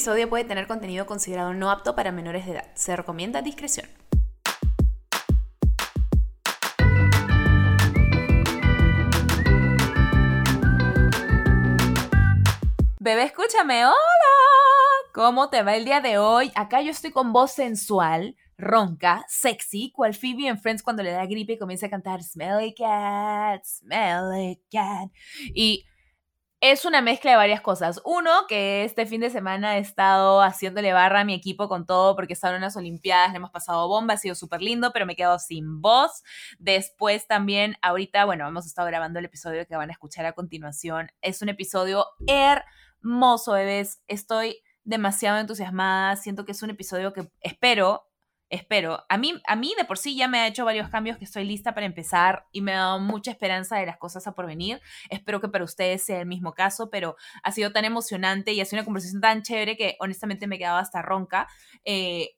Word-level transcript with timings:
episodio 0.00 0.30
puede 0.30 0.44
tener 0.44 0.66
contenido 0.66 1.04
considerado 1.04 1.52
no 1.52 1.70
apto 1.70 1.94
para 1.94 2.10
menores 2.10 2.46
de 2.46 2.52
edad. 2.52 2.64
Se 2.72 2.96
recomienda 2.96 3.42
discreción. 3.42 3.86
Bebé, 12.98 13.24
escúchame, 13.24 13.84
hola. 13.84 13.94
¿Cómo 15.12 15.50
te 15.50 15.62
va 15.62 15.76
el 15.76 15.84
día 15.84 16.00
de 16.00 16.16
hoy? 16.16 16.50
Acá 16.54 16.80
yo 16.80 16.92
estoy 16.92 17.10
con 17.10 17.34
voz 17.34 17.52
sensual, 17.52 18.36
ronca, 18.56 19.26
sexy, 19.28 19.92
cual 19.92 20.14
Phoebe 20.14 20.48
en 20.48 20.58
Friends 20.58 20.82
cuando 20.82 21.02
le 21.02 21.10
da 21.10 21.26
gripe 21.26 21.52
y 21.52 21.58
comienza 21.58 21.88
a 21.88 21.90
cantar 21.90 22.22
Smelly 22.22 22.72
Cat, 22.72 23.62
Smelly 23.64 24.62
Cat. 24.72 25.10
Y 25.54 25.84
es 26.60 26.84
una 26.84 27.00
mezcla 27.00 27.30
de 27.30 27.36
varias 27.38 27.62
cosas. 27.62 28.00
Uno, 28.04 28.30
que 28.46 28.84
este 28.84 29.06
fin 29.06 29.22
de 29.22 29.30
semana 29.30 29.78
he 29.78 29.80
estado 29.80 30.42
haciéndole 30.42 30.92
barra 30.92 31.20
a 31.20 31.24
mi 31.24 31.32
equipo 31.32 31.68
con 31.68 31.86
todo 31.86 32.14
porque 32.14 32.34
estaban 32.34 32.56
en 32.56 32.62
las 32.62 32.76
Olimpiadas, 32.76 33.30
le 33.30 33.38
hemos 33.38 33.50
pasado 33.50 33.88
bomba, 33.88 34.14
ha 34.14 34.18
sido 34.18 34.34
súper 34.34 34.60
lindo, 34.60 34.92
pero 34.92 35.06
me 35.06 35.14
he 35.14 35.16
quedado 35.16 35.38
sin 35.38 35.80
voz. 35.80 36.22
Después 36.58 37.26
también, 37.26 37.76
ahorita, 37.80 38.26
bueno, 38.26 38.46
hemos 38.46 38.66
estado 38.66 38.88
grabando 38.88 39.18
el 39.18 39.24
episodio 39.24 39.66
que 39.66 39.76
van 39.76 39.88
a 39.88 39.92
escuchar 39.92 40.26
a 40.26 40.32
continuación. 40.32 41.08
Es 41.22 41.40
un 41.40 41.48
episodio 41.48 42.04
hermoso, 42.26 43.52
bebés. 43.52 44.02
Estoy 44.06 44.62
demasiado 44.84 45.38
entusiasmada. 45.38 46.16
Siento 46.16 46.44
que 46.44 46.52
es 46.52 46.62
un 46.62 46.70
episodio 46.70 47.14
que 47.14 47.30
espero 47.40 48.09
espero. 48.50 49.04
A 49.08 49.16
mí, 49.16 49.40
a 49.46 49.56
mí 49.56 49.72
de 49.78 49.84
por 49.84 49.96
sí 49.96 50.16
ya 50.16 50.28
me 50.28 50.40
ha 50.40 50.46
hecho 50.46 50.64
varios 50.64 50.88
cambios 50.88 51.16
que 51.16 51.24
estoy 51.24 51.44
lista 51.44 51.72
para 51.72 51.86
empezar 51.86 52.46
y 52.52 52.60
me 52.60 52.72
ha 52.72 52.78
dado 52.78 52.98
mucha 52.98 53.30
esperanza 53.30 53.76
de 53.76 53.86
las 53.86 53.96
cosas 53.96 54.26
a 54.26 54.32
por 54.32 54.46
venir. 54.46 54.80
Espero 55.08 55.40
que 55.40 55.48
para 55.48 55.64
ustedes 55.64 56.02
sea 56.02 56.20
el 56.20 56.26
mismo 56.26 56.52
caso, 56.52 56.90
pero 56.90 57.16
ha 57.42 57.52
sido 57.52 57.72
tan 57.72 57.84
emocionante 57.84 58.52
y 58.52 58.60
ha 58.60 58.64
sido 58.64 58.80
una 58.80 58.84
conversación 58.84 59.20
tan 59.20 59.42
chévere 59.42 59.76
que 59.76 59.96
honestamente 60.00 60.46
me 60.46 60.56
he 60.56 60.58
quedado 60.58 60.78
hasta 60.78 61.00
ronca. 61.00 61.48
Eh, 61.84 62.30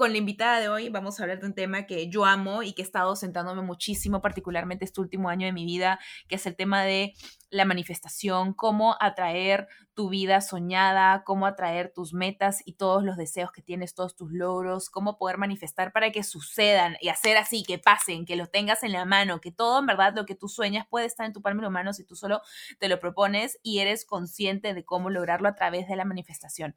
con 0.00 0.12
la 0.12 0.16
invitada 0.16 0.60
de 0.60 0.70
hoy 0.70 0.88
vamos 0.88 1.20
a 1.20 1.24
hablar 1.24 1.40
de 1.40 1.46
un 1.46 1.52
tema 1.52 1.84
que 1.84 2.08
yo 2.08 2.24
amo 2.24 2.62
y 2.62 2.72
que 2.72 2.80
he 2.80 2.84
estado 2.86 3.14
sentándome 3.16 3.60
muchísimo, 3.60 4.22
particularmente 4.22 4.86
este 4.86 4.98
último 5.02 5.28
año 5.28 5.44
de 5.44 5.52
mi 5.52 5.66
vida, 5.66 6.00
que 6.26 6.36
es 6.36 6.46
el 6.46 6.56
tema 6.56 6.82
de 6.82 7.12
la 7.50 7.66
manifestación, 7.66 8.54
cómo 8.54 8.96
atraer 8.98 9.68
tu 9.92 10.08
vida 10.08 10.40
soñada, 10.40 11.22
cómo 11.24 11.44
atraer 11.44 11.92
tus 11.92 12.14
metas 12.14 12.62
y 12.64 12.76
todos 12.76 13.04
los 13.04 13.18
deseos 13.18 13.52
que 13.52 13.60
tienes, 13.60 13.92
todos 13.92 14.16
tus 14.16 14.32
logros, 14.32 14.88
cómo 14.88 15.18
poder 15.18 15.36
manifestar 15.36 15.92
para 15.92 16.10
que 16.12 16.22
sucedan 16.22 16.96
y 17.02 17.10
hacer 17.10 17.36
así, 17.36 17.62
que 17.62 17.76
pasen, 17.78 18.24
que 18.24 18.36
los 18.36 18.50
tengas 18.50 18.82
en 18.82 18.92
la 18.92 19.04
mano, 19.04 19.42
que 19.42 19.52
todo 19.52 19.80
en 19.80 19.86
verdad 19.86 20.14
lo 20.16 20.24
que 20.24 20.34
tú 20.34 20.48
sueñas 20.48 20.86
puede 20.88 21.04
estar 21.04 21.26
en 21.26 21.34
tu 21.34 21.42
palma 21.42 21.62
de 21.62 21.68
mano 21.68 21.92
si 21.92 22.04
tú 22.04 22.16
solo 22.16 22.40
te 22.78 22.88
lo 22.88 22.98
propones 23.00 23.58
y 23.62 23.80
eres 23.80 24.06
consciente 24.06 24.72
de 24.72 24.82
cómo 24.82 25.10
lograrlo 25.10 25.46
a 25.46 25.54
través 25.54 25.88
de 25.88 25.96
la 25.96 26.06
manifestación. 26.06 26.74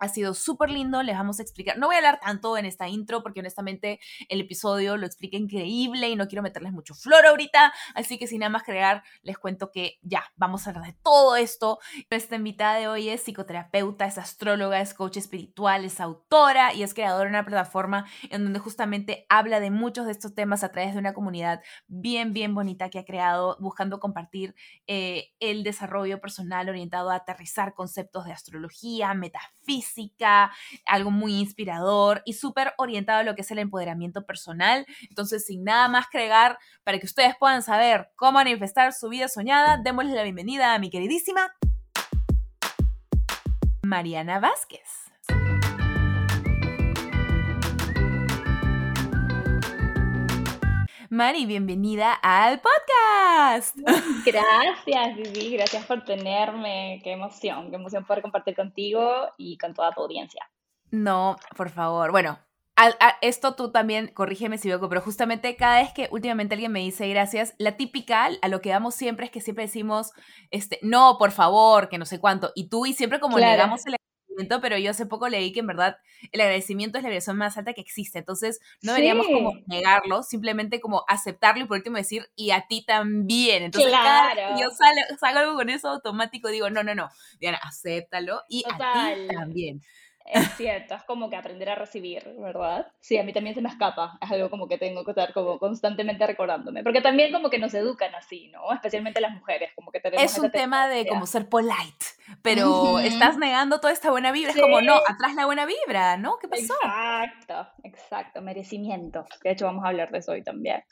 Ha 0.00 0.08
sido 0.08 0.32
súper 0.32 0.70
lindo, 0.70 1.02
les 1.02 1.14
vamos 1.14 1.40
a 1.40 1.42
explicar. 1.42 1.76
No 1.76 1.88
voy 1.88 1.96
a 1.96 1.98
hablar 1.98 2.20
tanto 2.20 2.56
en 2.56 2.64
esta 2.64 2.88
intro 2.88 3.22
porque 3.22 3.40
honestamente 3.40 4.00
el 4.30 4.40
episodio 4.40 4.96
lo 4.96 5.04
explica 5.04 5.36
increíble 5.36 6.08
y 6.08 6.16
no 6.16 6.26
quiero 6.26 6.42
meterles 6.42 6.72
mucho 6.72 6.94
flor 6.94 7.26
ahorita. 7.26 7.70
Así 7.94 8.16
que 8.18 8.26
sin 8.26 8.40
nada 8.40 8.48
más 8.48 8.62
crear, 8.62 9.02
les 9.20 9.36
cuento 9.36 9.70
que 9.70 9.98
ya, 10.00 10.24
vamos 10.36 10.66
a 10.66 10.70
hablar 10.70 10.86
de 10.86 10.98
todo 11.02 11.36
esto. 11.36 11.80
Nuestra 12.10 12.38
invitada 12.38 12.78
de 12.78 12.88
hoy 12.88 13.10
es 13.10 13.20
psicoterapeuta, 13.20 14.06
es 14.06 14.16
astróloga, 14.16 14.80
es 14.80 14.94
coach 14.94 15.18
espiritual, 15.18 15.84
es 15.84 16.00
autora 16.00 16.72
y 16.72 16.82
es 16.82 16.94
creadora 16.94 17.24
de 17.24 17.30
una 17.30 17.44
plataforma 17.44 18.06
en 18.30 18.44
donde 18.44 18.58
justamente 18.58 19.26
habla 19.28 19.60
de 19.60 19.70
muchos 19.70 20.06
de 20.06 20.12
estos 20.12 20.34
temas 20.34 20.64
a 20.64 20.72
través 20.72 20.94
de 20.94 20.98
una 20.98 21.12
comunidad 21.12 21.60
bien, 21.88 22.32
bien 22.32 22.54
bonita 22.54 22.88
que 22.88 22.98
ha 22.98 23.04
creado 23.04 23.58
buscando 23.60 24.00
compartir 24.00 24.54
eh, 24.86 25.34
el 25.40 25.62
desarrollo 25.62 26.22
personal 26.22 26.70
orientado 26.70 27.10
a 27.10 27.16
aterrizar 27.16 27.74
conceptos 27.74 28.24
de 28.24 28.32
astrología, 28.32 29.12
metafísica 29.12 29.89
algo 30.86 31.10
muy 31.10 31.34
inspirador 31.34 32.22
y 32.24 32.34
súper 32.34 32.74
orientado 32.78 33.20
a 33.20 33.22
lo 33.22 33.34
que 33.34 33.42
es 33.42 33.50
el 33.50 33.58
empoderamiento 33.58 34.24
personal. 34.26 34.86
Entonces, 35.08 35.46
sin 35.46 35.64
nada 35.64 35.88
más 35.88 36.06
crear, 36.10 36.58
para 36.84 36.98
que 36.98 37.06
ustedes 37.06 37.34
puedan 37.38 37.62
saber 37.62 38.10
cómo 38.16 38.32
manifestar 38.32 38.92
su 38.92 39.08
vida 39.08 39.28
soñada, 39.28 39.78
démosle 39.82 40.14
la 40.14 40.22
bienvenida 40.22 40.74
a 40.74 40.78
mi 40.78 40.90
queridísima 40.90 41.52
Mariana 43.82 44.38
Vázquez. 44.38 45.09
Mari, 51.12 51.44
bienvenida 51.44 52.12
al 52.12 52.60
podcast. 52.60 53.76
Gracias, 54.24 55.16
Vivi, 55.16 55.56
gracias 55.56 55.84
por 55.84 56.04
tenerme. 56.04 57.00
Qué 57.02 57.10
emoción, 57.10 57.68
qué 57.70 57.74
emoción 57.74 58.04
poder 58.04 58.22
compartir 58.22 58.54
contigo 58.54 59.26
y 59.36 59.58
con 59.58 59.74
toda 59.74 59.90
tu 59.90 60.02
audiencia. 60.02 60.48
No, 60.92 61.34
por 61.56 61.70
favor. 61.70 62.12
Bueno, 62.12 62.38
esto 63.22 63.56
tú 63.56 63.72
también, 63.72 64.12
corrígeme 64.14 64.56
si 64.56 64.68
veo, 64.68 64.88
pero 64.88 65.00
justamente 65.00 65.56
cada 65.56 65.82
vez 65.82 65.92
que 65.92 66.08
últimamente 66.12 66.54
alguien 66.54 66.70
me 66.70 66.78
dice 66.78 67.08
gracias, 67.08 67.56
la 67.58 67.76
típica, 67.76 68.28
a 68.40 68.46
lo 68.46 68.60
que 68.60 68.70
damos 68.70 68.94
siempre 68.94 69.26
es 69.26 69.32
que 69.32 69.40
siempre 69.40 69.64
decimos, 69.64 70.12
este, 70.52 70.78
no, 70.80 71.16
por 71.18 71.32
favor, 71.32 71.88
que 71.88 71.98
no 71.98 72.04
sé 72.04 72.20
cuánto, 72.20 72.52
y 72.54 72.68
tú 72.68 72.86
y 72.86 72.92
siempre 72.92 73.18
como 73.18 73.36
negamos 73.36 73.84
el 73.86 73.96
pero 74.60 74.78
yo 74.78 74.90
hace 74.90 75.06
poco 75.06 75.28
leí 75.28 75.52
que 75.52 75.60
en 75.60 75.66
verdad 75.66 75.98
el 76.32 76.40
agradecimiento 76.40 76.98
es 76.98 77.04
la 77.04 77.10
vibración 77.10 77.36
más 77.36 77.56
alta 77.56 77.72
que 77.72 77.80
existe. 77.80 78.18
Entonces, 78.18 78.60
no 78.82 78.92
deberíamos 78.92 79.26
como 79.26 79.52
negarlo, 79.66 80.22
simplemente 80.22 80.80
como 80.80 81.04
aceptarlo 81.08 81.64
y 81.64 81.66
por 81.66 81.78
último 81.78 81.96
decir, 81.96 82.28
y 82.36 82.50
a 82.50 82.66
ti 82.68 82.84
también. 82.86 83.62
Entonces, 83.64 83.92
cada 83.92 84.58
yo 84.58 84.68
salgo, 85.18 85.40
algo 85.40 85.56
con 85.56 85.70
eso 85.70 85.88
automático, 85.88 86.48
digo, 86.48 86.70
no, 86.70 86.82
no, 86.82 86.94
no, 86.94 87.08
Diana, 87.38 87.58
acéptalo 87.62 88.42
y 88.48 88.64
a 88.68 88.76
ti 88.76 89.34
también. 89.34 89.82
Es 90.32 90.56
cierto, 90.56 90.94
es 90.94 91.02
como 91.04 91.28
que 91.28 91.36
aprender 91.36 91.68
a 91.70 91.74
recibir, 91.74 92.22
¿verdad? 92.38 92.86
Sí, 93.00 93.18
a 93.18 93.24
mí 93.24 93.32
también 93.32 93.54
se 93.54 93.62
me 93.62 93.68
escapa, 93.68 94.18
es 94.20 94.30
algo 94.30 94.50
como 94.50 94.68
que 94.68 94.78
tengo 94.78 95.04
que 95.04 95.10
estar 95.10 95.32
como 95.32 95.58
constantemente 95.58 96.26
recordándome, 96.26 96.82
porque 96.82 97.00
también 97.00 97.32
como 97.32 97.50
que 97.50 97.58
nos 97.58 97.74
educan 97.74 98.14
así, 98.14 98.48
¿no? 98.48 98.72
Especialmente 98.72 99.20
las 99.20 99.32
mujeres, 99.32 99.72
como 99.74 99.90
que 99.90 100.00
tenemos... 100.00 100.24
Es 100.24 100.38
un 100.38 100.50
tema 100.50 100.88
de 100.88 101.06
como 101.06 101.26
ser 101.26 101.48
polite, 101.48 102.04
pero 102.42 102.98
estás 103.00 103.38
negando 103.38 103.80
toda 103.80 103.92
esta 103.92 104.10
buena 104.10 104.32
vibra, 104.32 104.52
es 104.52 104.60
como, 104.60 104.80
no, 104.80 104.96
atrás 104.96 105.34
la 105.34 105.46
buena 105.46 105.66
vibra, 105.66 106.16
¿no? 106.16 106.38
¿Qué 106.38 106.48
pasó? 106.48 106.74
Exacto, 106.82 107.68
exacto, 107.84 108.42
merecimiento. 108.42 109.24
De 109.42 109.50
hecho, 109.50 109.66
vamos 109.66 109.84
a 109.84 109.88
hablar 109.88 110.10
de 110.10 110.18
eso 110.18 110.32
hoy 110.32 110.42
también. 110.42 110.82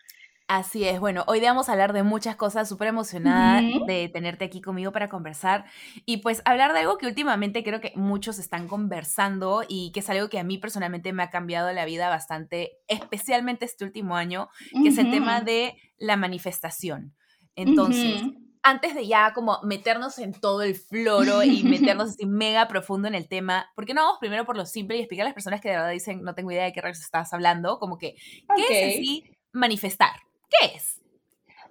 Así 0.50 0.84
es, 0.84 0.98
bueno, 0.98 1.24
hoy 1.26 1.40
vamos 1.40 1.68
a 1.68 1.72
hablar 1.72 1.92
de 1.92 2.02
muchas 2.02 2.34
cosas, 2.34 2.66
súper 2.66 2.88
emocionada 2.88 3.60
de 3.86 4.08
tenerte 4.08 4.46
aquí 4.46 4.62
conmigo 4.62 4.92
para 4.92 5.10
conversar 5.10 5.66
y 6.06 6.18
pues 6.18 6.40
hablar 6.46 6.72
de 6.72 6.78
algo 6.78 6.96
que 6.96 7.06
últimamente 7.06 7.62
creo 7.62 7.82
que 7.82 7.92
muchos 7.96 8.38
están 8.38 8.66
conversando 8.66 9.62
y 9.68 9.92
que 9.92 10.00
es 10.00 10.08
algo 10.08 10.30
que 10.30 10.38
a 10.38 10.44
mí 10.44 10.56
personalmente 10.56 11.12
me 11.12 11.22
ha 11.22 11.28
cambiado 11.28 11.70
la 11.74 11.84
vida 11.84 12.08
bastante, 12.08 12.78
especialmente 12.88 13.66
este 13.66 13.84
último 13.84 14.16
año, 14.16 14.48
que 14.82 14.88
es 14.88 14.96
el 14.96 15.10
tema 15.10 15.42
de 15.42 15.74
la 15.98 16.16
manifestación. 16.16 17.14
Entonces, 17.54 18.22
antes 18.62 18.94
de 18.94 19.06
ya 19.06 19.34
como 19.34 19.60
meternos 19.64 20.18
en 20.18 20.32
todo 20.32 20.62
el 20.62 20.76
floro 20.76 21.42
y 21.42 21.62
meternos 21.62 22.08
así 22.08 22.24
mega 22.24 22.68
profundo 22.68 23.06
en 23.06 23.14
el 23.14 23.28
tema, 23.28 23.70
¿por 23.76 23.84
qué 23.84 23.92
no 23.92 24.00
vamos 24.00 24.18
primero 24.18 24.46
por 24.46 24.56
lo 24.56 24.64
simple 24.64 24.96
y 24.96 25.00
explicar 25.00 25.26
a 25.26 25.28
las 25.28 25.34
personas 25.34 25.60
que 25.60 25.68
de 25.68 25.76
verdad 25.76 25.90
dicen 25.90 26.22
no 26.22 26.34
tengo 26.34 26.50
idea 26.50 26.64
de 26.64 26.72
qué 26.72 26.80
rayos 26.80 27.00
estás 27.00 27.34
hablando? 27.34 27.78
Como 27.78 27.98
que, 27.98 28.14
¿qué 28.56 28.62
es 28.62 28.96
así 28.96 29.24
manifestar? 29.52 30.27
¿Qué 30.48 30.76
es? 30.76 31.00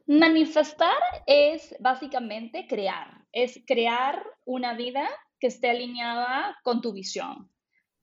Manifestar 0.06 0.98
es 1.26 1.76
básicamente 1.80 2.66
crear, 2.68 3.26
es 3.32 3.62
crear 3.68 4.24
una 4.46 4.74
vida 4.74 5.08
que 5.40 5.48
esté 5.48 5.70
alineada 5.70 6.58
con 6.64 6.82
tu 6.82 6.94
visión, 6.94 7.52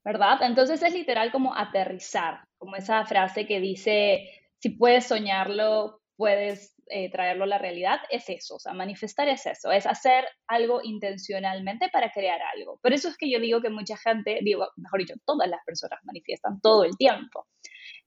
¿verdad? 0.05 0.43
Entonces 0.43 0.83
es 0.83 0.93
literal 0.93 1.33
como 1.33 1.55
aterrizar, 1.57 2.45
como 2.59 2.77
esa 2.77 3.05
frase 3.07 3.47
que 3.47 3.61
dice, 3.61 4.29
si 4.59 4.71
puedes 4.71 5.07
soñarlo, 5.07 6.03
puedes 6.17 6.75
eh, 6.89 7.11
traerlo 7.11 7.45
a 7.45 7.47
la 7.49 7.59
realidad, 7.59 8.01
es 8.11 8.29
eso, 8.29 8.57
o 8.57 8.59
sea, 8.59 8.75
manifestar 8.75 9.27
es 9.29 9.47
eso, 9.47 9.73
es 9.73 9.87
hacer 9.87 10.27
algo 10.47 10.81
intencionalmente 10.83 11.89
para 11.89 12.13
crear 12.13 12.41
algo. 12.55 12.79
Por 12.83 12.93
eso 12.93 13.09
es 13.09 13.17
que 13.17 13.31
yo 13.31 13.41
digo 13.41 13.63
que 13.63 13.71
mucha 13.71 13.97
gente, 13.97 14.41
digo, 14.43 14.69
mejor 14.77 15.01
dicho, 15.01 15.15
todas 15.25 15.49
las 15.49 15.65
personas 15.65 16.01
manifiestan 16.05 16.61
todo 16.61 16.85
el 16.85 16.97
tiempo. 16.99 17.47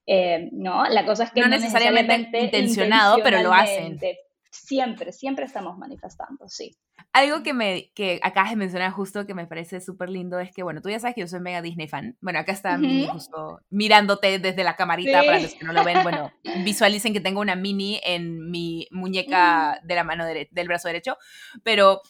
Eh, 0.08 0.48
no, 0.54 0.88
la 0.88 1.06
cosa 1.06 1.26
es 1.26 1.32
que 1.32 1.42
no, 1.42 1.50
necesariamente, 1.50 2.30
intencionado, 2.40 3.18
pero 3.22 3.44
lo 3.44 3.54
hacen. 3.54 4.00
Siempre, 4.50 5.12
siempre 5.12 5.46
estamos 5.46 5.78
manifestando, 5.78 6.48
sí. 6.48 6.76
Algo 7.12 7.44
que 7.44 7.54
me 7.54 7.92
que 7.94 8.20
acabas 8.24 8.52
de 8.52 8.56
mencionar 8.56 8.92
justo 8.92 9.28
que 9.28 9.34
me 9.34 9.46
parece 9.46 9.82
súper 9.82 10.10
lindo 10.10 10.40
es 10.40 10.52
que, 10.52 10.64
bueno, 10.64 10.82
tú 10.82 10.90
ya 10.90 11.00
sabes 11.00 11.16
que 11.16 11.22
yo 11.22 11.28
soy 11.28 11.42
mega 11.42 11.62
Disney 11.62 11.88
fan. 11.88 12.18
Bueno, 12.22 12.40
acá 12.40 12.54
está 12.54 12.80
justo 13.12 13.60
mirándote 13.70 14.40
desde 14.40 14.64
la 14.64 14.76
camarita 14.76 15.24
para 15.24 15.40
los 15.40 15.54
que 15.54 15.66
no 15.66 15.74
lo 15.74 15.84
ven. 15.84 16.02
Bueno, 16.04 16.32
visualicen 16.64 17.14
que 17.14 17.20
tengo 17.20 17.42
una 17.42 17.56
mini 17.56 18.00
en 18.04 18.50
mi 18.50 18.88
muñeca 18.92 19.80
de 19.84 19.96
la 19.96 20.06
mano 20.06 20.26
del 20.26 20.68
brazo 20.68 20.88
derecho. 20.88 21.18
Pero 21.64 22.02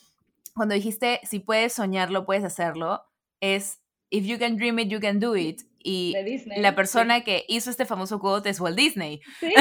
cuando 0.54 0.76
dijiste, 0.76 1.20
si 1.24 1.40
puedes 1.40 1.74
soñarlo, 1.74 2.26
puedes 2.26 2.44
hacerlo, 2.44 3.04
es, 3.42 3.82
if 4.10 4.26
you 4.26 4.38
can 4.38 4.56
dream 4.56 4.78
it, 4.80 4.90
you 4.90 5.00
can 5.00 5.20
do 5.20 5.36
it 5.36 5.62
y 5.88 6.14
la 6.58 6.76
persona 6.76 7.22
que 7.22 7.46
hizo 7.48 7.70
este 7.70 7.86
famoso 7.86 8.20
quote 8.20 8.50
es 8.50 8.60
Walt 8.60 8.78
Disney. 8.78 9.22
Sí, 9.40 9.54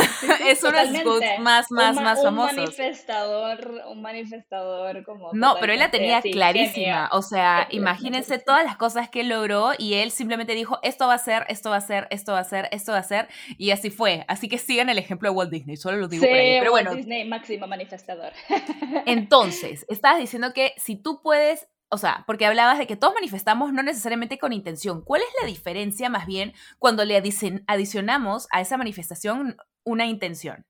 es 0.49 0.63
uno 0.63 0.79
de 0.79 0.91
los 0.91 1.03
quotes 1.03 1.39
más, 1.39 1.71
más, 1.71 1.97
más 1.97 2.23
famosos. 2.23 2.57
Un 2.57 2.65
manifestador, 2.65 3.83
un 3.89 4.01
manifestador 4.01 5.05
como... 5.05 5.31
No, 5.35 5.57
pero 5.61 5.73
él 5.73 5.79
la 5.79 5.91
tenía 5.91 6.23
clarísima. 6.23 7.11
O 7.13 7.21
sea, 7.23 7.69
imagínense 7.71 8.39
todas 8.39 8.65
las 8.65 8.77
cosas 8.77 9.11
que 9.11 9.21
él 9.21 9.29
logró 9.29 9.73
y 9.79 9.95
él 9.95 10.11
simplemente 10.11 10.55
dijo, 10.55 10.79
esto 10.83 11.07
va 11.07 11.15
a 11.15 11.19
ser, 11.19 11.45
esto 11.49 11.71
va 11.71 11.77
a 11.77 11.81
ser, 11.81 12.09
esto 12.11 12.33
va 12.33 12.41
a 12.41 12.45
ser, 12.45 12.69
esto 12.73 12.93
va 12.93 12.99
a 12.99 13.03
ser, 13.03 13.29
y 13.59 13.71
así 13.71 13.91
fue. 13.91 14.25
Así 14.29 14.49
que 14.49 14.59
sigan 14.59 14.89
el 14.89 14.99
ejemplo 14.99 15.31
de 15.31 15.37
Walt 15.37 15.51
Disney, 15.51 15.77
solo 15.77 15.99
lo 15.99 16.09
digo 16.09 16.27
por 16.27 16.35
ahí. 16.35 16.59
Pero 16.59 16.73
Walt 16.73 16.87
bueno. 16.87 16.97
Disney, 16.97 17.29
máximo 17.29 17.67
manifestador. 17.67 18.33
Entonces, 19.07 19.85
estabas 19.89 20.19
diciendo 20.19 20.53
que 20.55 20.73
si 20.79 20.97
tú 20.97 21.21
puedes 21.23 21.69
o 21.89 21.99
sea, 21.99 22.25
porque 22.27 22.47
hablabas 22.47 22.79
de 22.79 22.87
que 22.87 22.97
todos 22.97 23.15
manifestamos 23.15 23.73
no 23.73 23.83
necesariamente 23.83 24.39
con 24.39 24.53
intención. 24.53 25.03
¿Cuál 25.03 25.23
es 25.23 25.29
la 25.41 25.47
diferencia 25.47 26.09
más 26.09 26.27
bien 26.27 26.53
cuando 26.79 27.05
le 27.05 27.17
adicionamos 27.17 28.49
a 28.51 28.61
esa 28.61 28.77
manifestación 28.77 29.57
una 29.85 30.07
intención? 30.07 30.67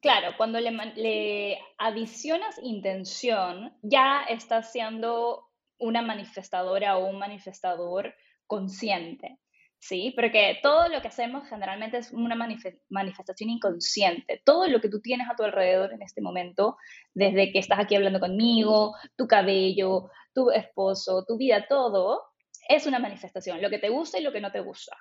Claro, 0.00 0.34
cuando 0.36 0.58
le, 0.58 1.58
adicionas 1.78 2.58
intención, 2.62 3.72
ya 3.82 4.22
estás 4.28 4.72
siendo 4.72 5.48
una 5.78 6.02
manifestadora 6.02 6.96
o 6.96 7.06
un 7.06 7.18
manifestador 7.18 8.14
consciente. 8.46 9.38
¿sí? 9.78 10.12
Porque 10.14 10.58
todo 10.62 10.88
lo 10.88 11.02
que 11.02 11.08
hacemos 11.08 11.48
generalmente 11.48 11.98
es 11.98 12.12
una 12.12 12.36
manifestación 12.88 13.50
inconsciente. 13.50 14.40
Todo 14.44 14.68
lo 14.68 14.80
que 14.80 14.88
tú 14.88 15.00
tienes 15.00 15.28
a 15.28 15.34
tu 15.34 15.42
alrededor 15.42 15.92
en 15.92 16.02
este 16.02 16.20
momento, 16.20 16.76
desde 17.14 17.52
que 17.52 17.58
estás 17.58 17.80
aquí 17.80 17.96
hablando 17.96 18.20
conmigo, 18.20 18.94
tu 19.16 19.26
cabello, 19.26 20.08
tu 20.34 20.50
esposo, 20.50 21.24
tu 21.26 21.36
vida, 21.36 21.66
todo, 21.68 22.22
es 22.68 22.86
una 22.86 22.98
manifestación, 22.98 23.60
lo 23.60 23.70
que 23.70 23.78
te 23.78 23.88
gusta 23.88 24.18
y 24.18 24.22
lo 24.22 24.32
que 24.32 24.40
no 24.40 24.52
te 24.52 24.60
gusta. 24.60 24.96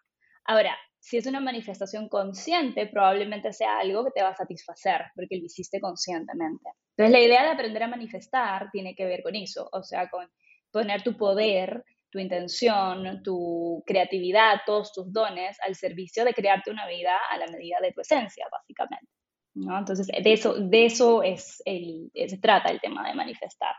Ahora, 0.46 0.76
si 1.00 1.18
es 1.18 1.26
una 1.26 1.40
manifestación 1.40 2.10
consciente, 2.10 2.88
probablemente 2.88 3.54
sea 3.54 3.80
algo 3.80 4.06
que 4.06 4.12
te 4.12 4.24
va 4.24 4.30
a 4.30 4.36
satisfacer, 4.36 5.06
porque 5.16 5.38
lo 5.38 5.46
hiciste 5.46 5.80
conscientemente. 5.80 6.70
Entonces, 6.98 7.12
la 7.12 7.20
idea 7.20 7.44
de 7.44 7.50
aprender 7.50 7.84
a 7.84 7.88
manifestar 7.88 8.70
tiene 8.72 8.96
que 8.96 9.06
ver 9.06 9.24
con 9.24 9.36
eso, 9.36 9.70
o 9.72 9.84
sea, 9.84 10.10
con 10.10 10.28
poner 10.72 11.04
tu 11.04 11.18
poder 11.18 11.84
tu 12.12 12.20
intención, 12.20 13.24
tu 13.24 13.82
creatividad, 13.88 14.62
todos 14.66 14.92
tus 14.94 15.12
dones 15.12 15.58
al 15.66 15.76
servicio 15.76 16.26
de 16.26 16.34
crearte 16.34 16.70
una 16.70 16.86
vida 16.88 17.14
a 17.32 17.38
la 17.38 17.48
medida 17.48 17.78
de 17.82 17.94
tu 17.94 18.02
esencia, 18.02 18.46
básicamente. 18.52 19.08
¿no? 19.56 19.78
Entonces, 19.78 20.08
de 20.08 20.34
eso, 20.34 20.56
de 20.56 20.86
eso 20.86 21.24
es 21.24 21.64
se 21.64 22.38
trata 22.40 22.70
el 22.70 22.82
tema 22.82 23.08
de 23.08 23.16
manifestar. 23.16 23.74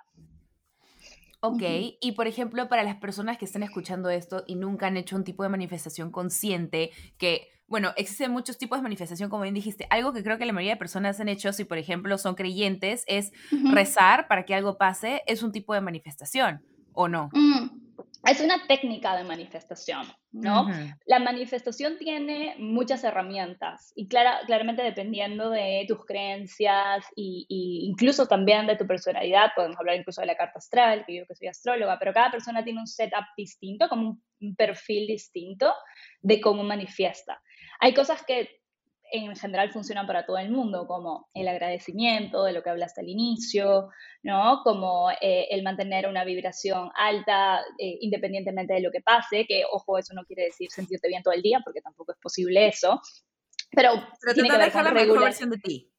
Ok, 1.45 1.63
y 2.01 2.13
por 2.13 2.29
ejemplo, 2.29 2.69
para 2.69 2.85
las 2.85 2.97
personas 2.97 3.37
que 3.37 3.45
están 3.45 3.65
escuchando 3.65 4.11
esto 4.11 4.45
y 4.47 4.55
nunca 4.55 4.87
han 4.87 4.97
hecho 4.97 5.17
un 5.17 5.25
tipo 5.25 5.43
de 5.43 5.49
manifestación 5.49 6.13
consciente, 6.13 6.93
que, 7.19 7.49
bueno, 7.67 7.91
existen 7.97 8.31
muchos 8.31 8.59
tipos 8.59 8.79
de 8.79 8.85
manifestación, 8.85 9.29
como 9.29 9.43
bien 9.43 9.55
dijiste, 9.55 9.89
algo 9.91 10.13
que 10.13 10.23
creo 10.23 10.39
que 10.39 10.47
la 10.47 10.53
mayoría 10.53 10.75
de 10.75 10.79
personas 10.79 11.19
han 11.19 11.29
hecho, 11.29 11.53
si 11.53 11.65
por 11.65 11.79
ejemplo 11.79 12.17
son 12.17 12.37
creyentes, 12.37 13.03
es 13.09 13.33
rezar 13.73 14.29
para 14.29 14.45
que 14.45 14.55
algo 14.55 14.79
pase, 14.79 15.23
es 15.27 15.43
un 15.43 15.51
tipo 15.51 15.75
de 15.75 15.81
manifestación, 15.81 16.63
¿o 16.93 17.09
no? 17.09 17.29
Mm 17.33 17.82
es 18.25 18.41
una 18.41 18.67
técnica 18.67 19.17
de 19.17 19.25
manifestación, 19.25 20.07
¿no? 20.31 20.69
La 21.07 21.19
manifestación 21.19 21.99
tiene 21.99 22.55
muchas 22.59 23.03
herramientas 23.03 23.93
y 23.97 24.07
clara, 24.07 24.41
claramente 24.47 24.83
dependiendo 24.83 25.51
de 25.51 25.85
tus 25.89 26.05
creencias 26.05 27.05
e 27.17 27.45
incluso 27.49 28.27
también 28.27 28.67
de 28.67 28.77
tu 28.77 28.87
personalidad, 28.87 29.51
podemos 29.57 29.79
hablar 29.79 29.97
incluso 29.97 30.21
de 30.21 30.29
la 30.29 30.37
carta 30.37 30.59
astral, 30.59 31.05
que 31.05 31.17
yo 31.17 31.27
que 31.27 31.35
soy 31.35 31.49
astróloga, 31.49 31.99
pero 31.99 32.13
cada 32.13 32.31
persona 32.31 32.63
tiene 32.63 32.81
un 32.81 32.87
setup 32.87 33.25
distinto, 33.37 33.89
como 33.89 34.19
un 34.41 34.57
perfil 34.57 35.07
distinto 35.09 35.73
de 36.21 36.41
cómo 36.41 36.63
manifiesta. 36.63 37.43
Hay 37.81 37.93
cosas 37.95 38.25
que 38.25 38.62
en 39.13 39.37
general 39.37 39.71
funcionan 39.71 40.07
para 40.07 40.25
todo 40.25 40.39
el 40.39 40.51
mundo, 40.51 40.87
como 40.87 41.29
el 41.35 41.47
agradecimiento, 41.47 42.45
de 42.45 42.53
lo 42.53 42.63
que 42.63 42.71
hablaste 42.71 43.03
al 43.03 43.09
inicio, 43.09 43.91
¿no? 44.23 44.63
Como 44.65 45.11
eh, 45.21 45.49
el 45.51 45.63
mantener 45.63 46.09
una 46.09 46.25
vibración 46.25 46.91
alta 46.97 47.61
eh, 47.79 47.99
independientemente 48.01 48.75
de 48.75 48.81
lo 48.81 48.91
que 48.91 49.03
pase, 49.03 49.47
que 49.47 49.65
ojo, 49.71 49.99
eso 49.99 50.15
no 50.15 50.25
quiere 50.25 50.45
decir 50.45 50.71
sentirte 50.71 51.09
bien 51.09 51.23
todo 51.23 51.35
el 51.35 51.43
día, 51.43 51.61
porque 51.63 51.83
tampoco 51.83 52.13
es 52.13 52.19
posible 52.19 52.67
eso, 52.67 53.01
pero, 53.71 53.93
pero 54.21 54.35
tiene 54.35 54.49
que 54.49 54.57
ver 54.57 54.73
con 54.73 54.85
la 54.85 54.93
mejor 54.93 55.21
versión 55.21 55.51
de 55.51 55.59
ti. 55.59 55.93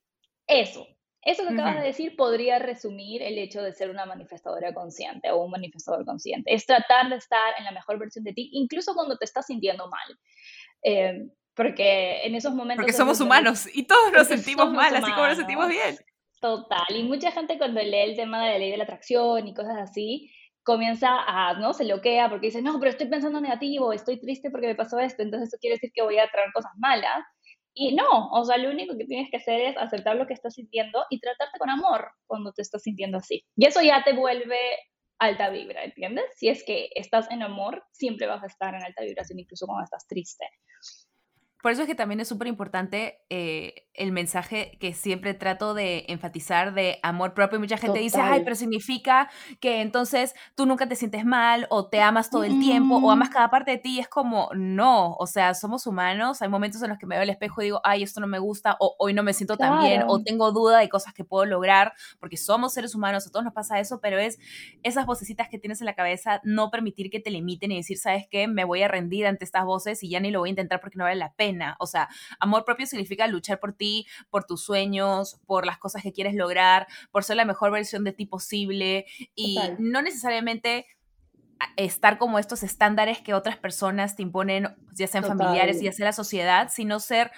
Eso, 0.47 0.87
eso 1.21 1.43
que 1.47 1.53
acabas 1.53 1.77
de 1.77 1.87
decir 1.87 2.15
podría 2.15 2.59
resumir 2.59 3.21
el 3.21 3.37
hecho 3.37 3.61
de 3.61 3.73
ser 3.73 3.89
una 3.89 4.05
manifestadora 4.05 4.73
consciente 4.73 5.31
o 5.31 5.43
un 5.43 5.51
manifestador 5.51 6.03
consciente. 6.03 6.53
Es 6.53 6.65
tratar 6.65 7.09
de 7.09 7.15
estar 7.15 7.53
en 7.57 7.63
la 7.63 7.71
mejor 7.71 7.97
versión 7.97 8.25
de 8.25 8.33
ti, 8.33 8.49
incluso 8.53 8.93
cuando 8.93 9.17
te 9.17 9.25
estás 9.25 9.45
sintiendo 9.45 9.87
mal. 9.87 10.19
Eh, 10.83 11.27
porque 11.55 12.25
en 12.25 12.35
esos 12.35 12.53
momentos... 12.53 12.83
Porque 12.83 12.97
somos 12.97 13.19
humanos 13.21 13.67
y 13.73 13.83
todos 13.83 14.11
nos 14.11 14.27
sentimos 14.29 14.71
mal, 14.71 14.95
así 14.95 15.11
como 15.11 15.27
nos 15.27 15.37
sentimos 15.37 15.67
bien. 15.67 15.97
Total. 16.39 16.95
Y 16.95 17.03
mucha 17.03 17.31
gente 17.31 17.57
cuando 17.57 17.81
lee 17.81 18.09
el 18.09 18.15
tema 18.15 18.43
de 18.43 18.51
la 18.51 18.57
ley 18.57 18.71
de 18.71 18.77
la 18.77 18.83
atracción 18.83 19.47
y 19.47 19.53
cosas 19.53 19.77
así, 19.77 20.29
comienza 20.63 21.09
a, 21.25 21.53
¿no? 21.53 21.73
Se 21.73 21.83
bloquea 21.83 22.29
porque 22.29 22.47
dice, 22.47 22.61
no, 22.61 22.79
pero 22.79 22.91
estoy 22.91 23.07
pensando 23.07 23.39
negativo, 23.39 23.93
estoy 23.93 24.19
triste 24.19 24.49
porque 24.49 24.67
me 24.67 24.75
pasó 24.75 24.99
esto, 24.99 25.21
entonces 25.21 25.49
eso 25.49 25.57
quiere 25.59 25.75
decir 25.75 25.91
que 25.93 26.01
voy 26.01 26.17
a 26.17 26.29
traer 26.29 26.51
cosas 26.53 26.71
malas. 26.77 27.23
Y 27.75 27.95
no, 27.95 28.29
o 28.31 28.45
sea, 28.45 28.57
lo 28.57 28.69
único 28.69 28.95
que 28.97 29.05
tienes 29.05 29.31
que 29.31 29.37
hacer 29.37 29.61
es 29.61 29.77
aceptar 29.77 30.15
lo 30.15 30.27
que 30.27 30.33
estás 30.33 30.53
sintiendo 30.53 31.05
y 31.09 31.19
tratarte 31.19 31.57
con 31.57 31.69
amor 31.69 32.11
cuando 32.27 32.53
te 32.53 32.61
estás 32.61 32.83
sintiendo 32.83 33.17
así. 33.17 33.43
Y 33.55 33.65
eso 33.65 33.81
ya 33.81 34.03
te 34.03 34.13
vuelve 34.13 34.59
alta 35.19 35.49
vibra, 35.49 35.83
¿entiendes? 35.83 36.25
Si 36.35 36.49
es 36.49 36.63
que 36.65 36.89
estás 36.95 37.31
en 37.31 37.41
amor, 37.41 37.83
siempre 37.91 38.27
vas 38.27 38.43
a 38.43 38.47
estar 38.47 38.75
en 38.75 38.83
alta 38.83 39.03
vibración, 39.03 39.39
incluso 39.39 39.65
cuando 39.65 39.85
estás 39.85 40.05
triste. 40.07 40.45
Por 41.63 41.71
eso 41.71 41.83
es 41.83 41.87
que 41.87 41.95
también 41.95 42.19
es 42.19 42.27
súper 42.27 42.49
importante 42.49 43.21
eh, 43.29 43.87
el 43.93 44.11
mensaje 44.11 44.77
que 44.79 44.93
siempre 44.93 45.33
trato 45.33 45.73
de 45.73 46.05
enfatizar 46.07 46.73
de 46.73 46.99
amor 47.03 47.33
propio. 47.33 47.59
Mucha 47.59 47.77
gente 47.77 47.99
dice, 47.99 48.19
ay, 48.19 48.41
pero 48.43 48.55
significa 48.55 49.29
que 49.59 49.81
entonces 49.81 50.33
tú 50.55 50.65
nunca 50.65 50.87
te 50.87 50.95
sientes 50.95 51.25
mal 51.25 51.67
o 51.69 51.87
te 51.87 52.01
amas 52.01 52.29
todo 52.29 52.43
el 52.43 52.59
tiempo 52.59 52.97
o 52.97 53.11
amas 53.11 53.29
cada 53.29 53.49
parte 53.49 53.71
de 53.71 53.77
ti. 53.77 53.97
Y 53.97 53.99
es 53.99 54.07
como, 54.07 54.49
no, 54.55 55.13
o 55.13 55.27
sea, 55.27 55.53
somos 55.53 55.85
humanos. 55.87 56.41
Hay 56.41 56.49
momentos 56.49 56.81
en 56.81 56.89
los 56.89 56.97
que 56.97 57.05
me 57.05 57.15
veo 57.15 57.23
al 57.23 57.29
espejo 57.29 57.61
y 57.61 57.65
digo, 57.65 57.81
ay, 57.83 58.03
esto 58.03 58.19
no 58.19 58.27
me 58.27 58.39
gusta 58.39 58.75
o 58.79 58.95
hoy 58.99 59.13
no 59.13 59.23
me 59.23 59.33
siento 59.33 59.57
tan 59.57 59.81
bien 59.81 60.03
o 60.07 60.21
tengo 60.23 60.51
duda 60.51 60.79
de 60.79 60.89
cosas 60.89 61.13
que 61.13 61.23
puedo 61.23 61.45
lograr 61.45 61.93
porque 62.19 62.37
somos 62.37 62.73
seres 62.73 62.95
humanos, 62.95 63.27
a 63.27 63.31
todos 63.31 63.43
nos 63.43 63.53
pasa 63.53 63.79
eso, 63.79 63.99
pero 64.01 64.17
es 64.17 64.39
esas 64.81 65.05
vocecitas 65.05 65.49
que 65.49 65.59
tienes 65.59 65.81
en 65.81 65.85
la 65.85 65.93
cabeza, 65.93 66.41
no 66.43 66.71
permitir 66.71 67.09
que 67.09 67.19
te 67.19 67.29
limiten 67.29 67.71
y 67.71 67.77
decir, 67.77 67.97
¿sabes 67.97 68.25
qué? 68.29 68.47
Me 68.47 68.63
voy 68.63 68.81
a 68.83 68.87
rendir 68.87 69.27
ante 69.27 69.45
estas 69.45 69.65
voces 69.65 70.03
y 70.03 70.09
ya 70.09 70.19
ni 70.19 70.31
lo 70.31 70.39
voy 70.39 70.49
a 70.49 70.51
intentar 70.51 70.79
porque 70.79 70.97
no 70.97 71.03
vale 71.03 71.15
la 71.15 71.33
pena 71.33 71.53
o 71.79 71.87
sea, 71.87 72.09
amor 72.39 72.65
propio 72.65 72.85
significa 72.85 73.27
luchar 73.27 73.59
por 73.59 73.73
ti, 73.73 73.82
por 74.29 74.45
tus 74.45 74.63
sueños, 74.63 75.39
por 75.45 75.65
las 75.65 75.77
cosas 75.77 76.03
que 76.03 76.13
quieres 76.13 76.35
lograr, 76.35 76.87
por 77.11 77.23
ser 77.23 77.37
la 77.37 77.45
mejor 77.45 77.71
versión 77.71 78.03
de 78.03 78.13
ti 78.13 78.25
posible 78.25 79.05
y 79.35 79.59
no 79.79 80.01
necesariamente 80.01 80.85
estar 81.77 82.17
como 82.17 82.39
estos 82.39 82.63
estándares 82.63 83.21
que 83.21 83.33
otras 83.33 83.57
personas 83.57 84.15
te 84.15 84.23
imponen, 84.23 84.75
ya 84.93 85.07
sean 85.07 85.23
familiares, 85.23 85.81
ya 85.81 85.91
sea 85.91 86.05
la 86.05 86.13
sociedad, 86.13 86.69
sino 86.71 86.99
ser 86.99 87.31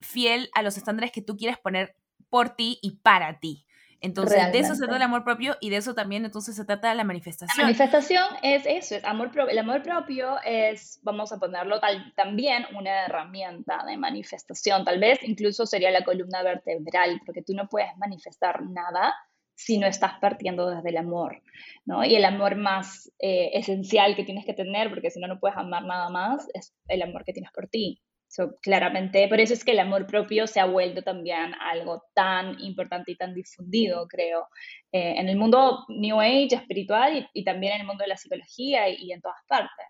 fiel 0.00 0.48
a 0.54 0.62
los 0.62 0.76
estándares 0.76 1.12
que 1.12 1.22
tú 1.22 1.36
quieres 1.36 1.58
poner 1.58 1.96
por 2.30 2.50
ti 2.50 2.78
y 2.82 2.92
para 2.96 3.40
ti. 3.40 3.66
Entonces, 4.00 4.52
de 4.52 4.58
eso 4.58 4.74
se 4.74 4.80
trata 4.80 4.96
el 4.96 5.02
amor 5.02 5.24
propio 5.24 5.56
y 5.60 5.70
de 5.70 5.76
eso 5.76 5.94
también 5.94 6.24
entonces 6.24 6.54
se 6.54 6.64
trata 6.64 6.94
la 6.94 7.04
manifestación. 7.04 7.56
La 7.56 7.64
manifestación 7.64 8.24
es 8.42 8.64
eso, 8.64 8.94
es 8.94 9.04
amor 9.04 9.30
propio. 9.32 9.50
El 9.50 9.58
amor 9.58 9.82
propio 9.82 10.36
es, 10.44 11.00
vamos 11.02 11.32
a 11.32 11.38
ponerlo 11.38 11.80
tal, 11.80 12.12
también 12.14 12.64
una 12.76 13.06
herramienta 13.06 13.84
de 13.86 13.96
manifestación, 13.96 14.84
tal 14.84 15.00
vez 15.00 15.18
incluso 15.22 15.66
sería 15.66 15.90
la 15.90 16.04
columna 16.04 16.42
vertebral, 16.42 17.20
porque 17.26 17.42
tú 17.42 17.54
no 17.54 17.68
puedes 17.68 17.96
manifestar 17.96 18.62
nada 18.62 19.14
si 19.56 19.78
no 19.78 19.88
estás 19.88 20.12
partiendo 20.20 20.70
desde 20.70 20.90
el 20.90 20.98
amor, 20.98 21.42
¿no? 21.84 22.04
Y 22.04 22.14
el 22.14 22.24
amor 22.24 22.54
más 22.54 23.10
eh, 23.18 23.50
esencial 23.54 24.14
que 24.14 24.22
tienes 24.22 24.46
que 24.46 24.54
tener, 24.54 24.88
porque 24.88 25.10
si 25.10 25.18
no, 25.18 25.26
no 25.26 25.40
puedes 25.40 25.58
amar 25.58 25.84
nada 25.84 26.08
más, 26.10 26.46
es 26.54 26.72
el 26.86 27.02
amor 27.02 27.24
que 27.24 27.32
tienes 27.32 27.50
por 27.50 27.66
ti. 27.66 28.00
So, 28.28 28.56
claramente, 28.60 29.26
por 29.26 29.40
eso 29.40 29.54
es 29.54 29.64
que 29.64 29.70
el 29.72 29.78
amor 29.78 30.06
propio 30.06 30.46
se 30.46 30.60
ha 30.60 30.66
vuelto 30.66 31.02
también 31.02 31.54
algo 31.60 32.04
tan 32.14 32.60
importante 32.60 33.12
y 33.12 33.16
tan 33.16 33.34
difundido, 33.34 34.06
creo, 34.06 34.48
eh, 34.92 35.14
en 35.16 35.30
el 35.30 35.36
mundo 35.36 35.86
New 35.88 36.20
Age, 36.20 36.54
espiritual 36.54 37.28
y, 37.32 37.42
también 37.44 37.72
en 37.74 37.80
el 37.80 37.86
mundo 37.86 38.02
de 38.04 38.08
la 38.08 38.18
psicología 38.18 38.88
y, 38.90 39.12
en 39.12 39.22
todas 39.22 39.38
partes. 39.48 39.86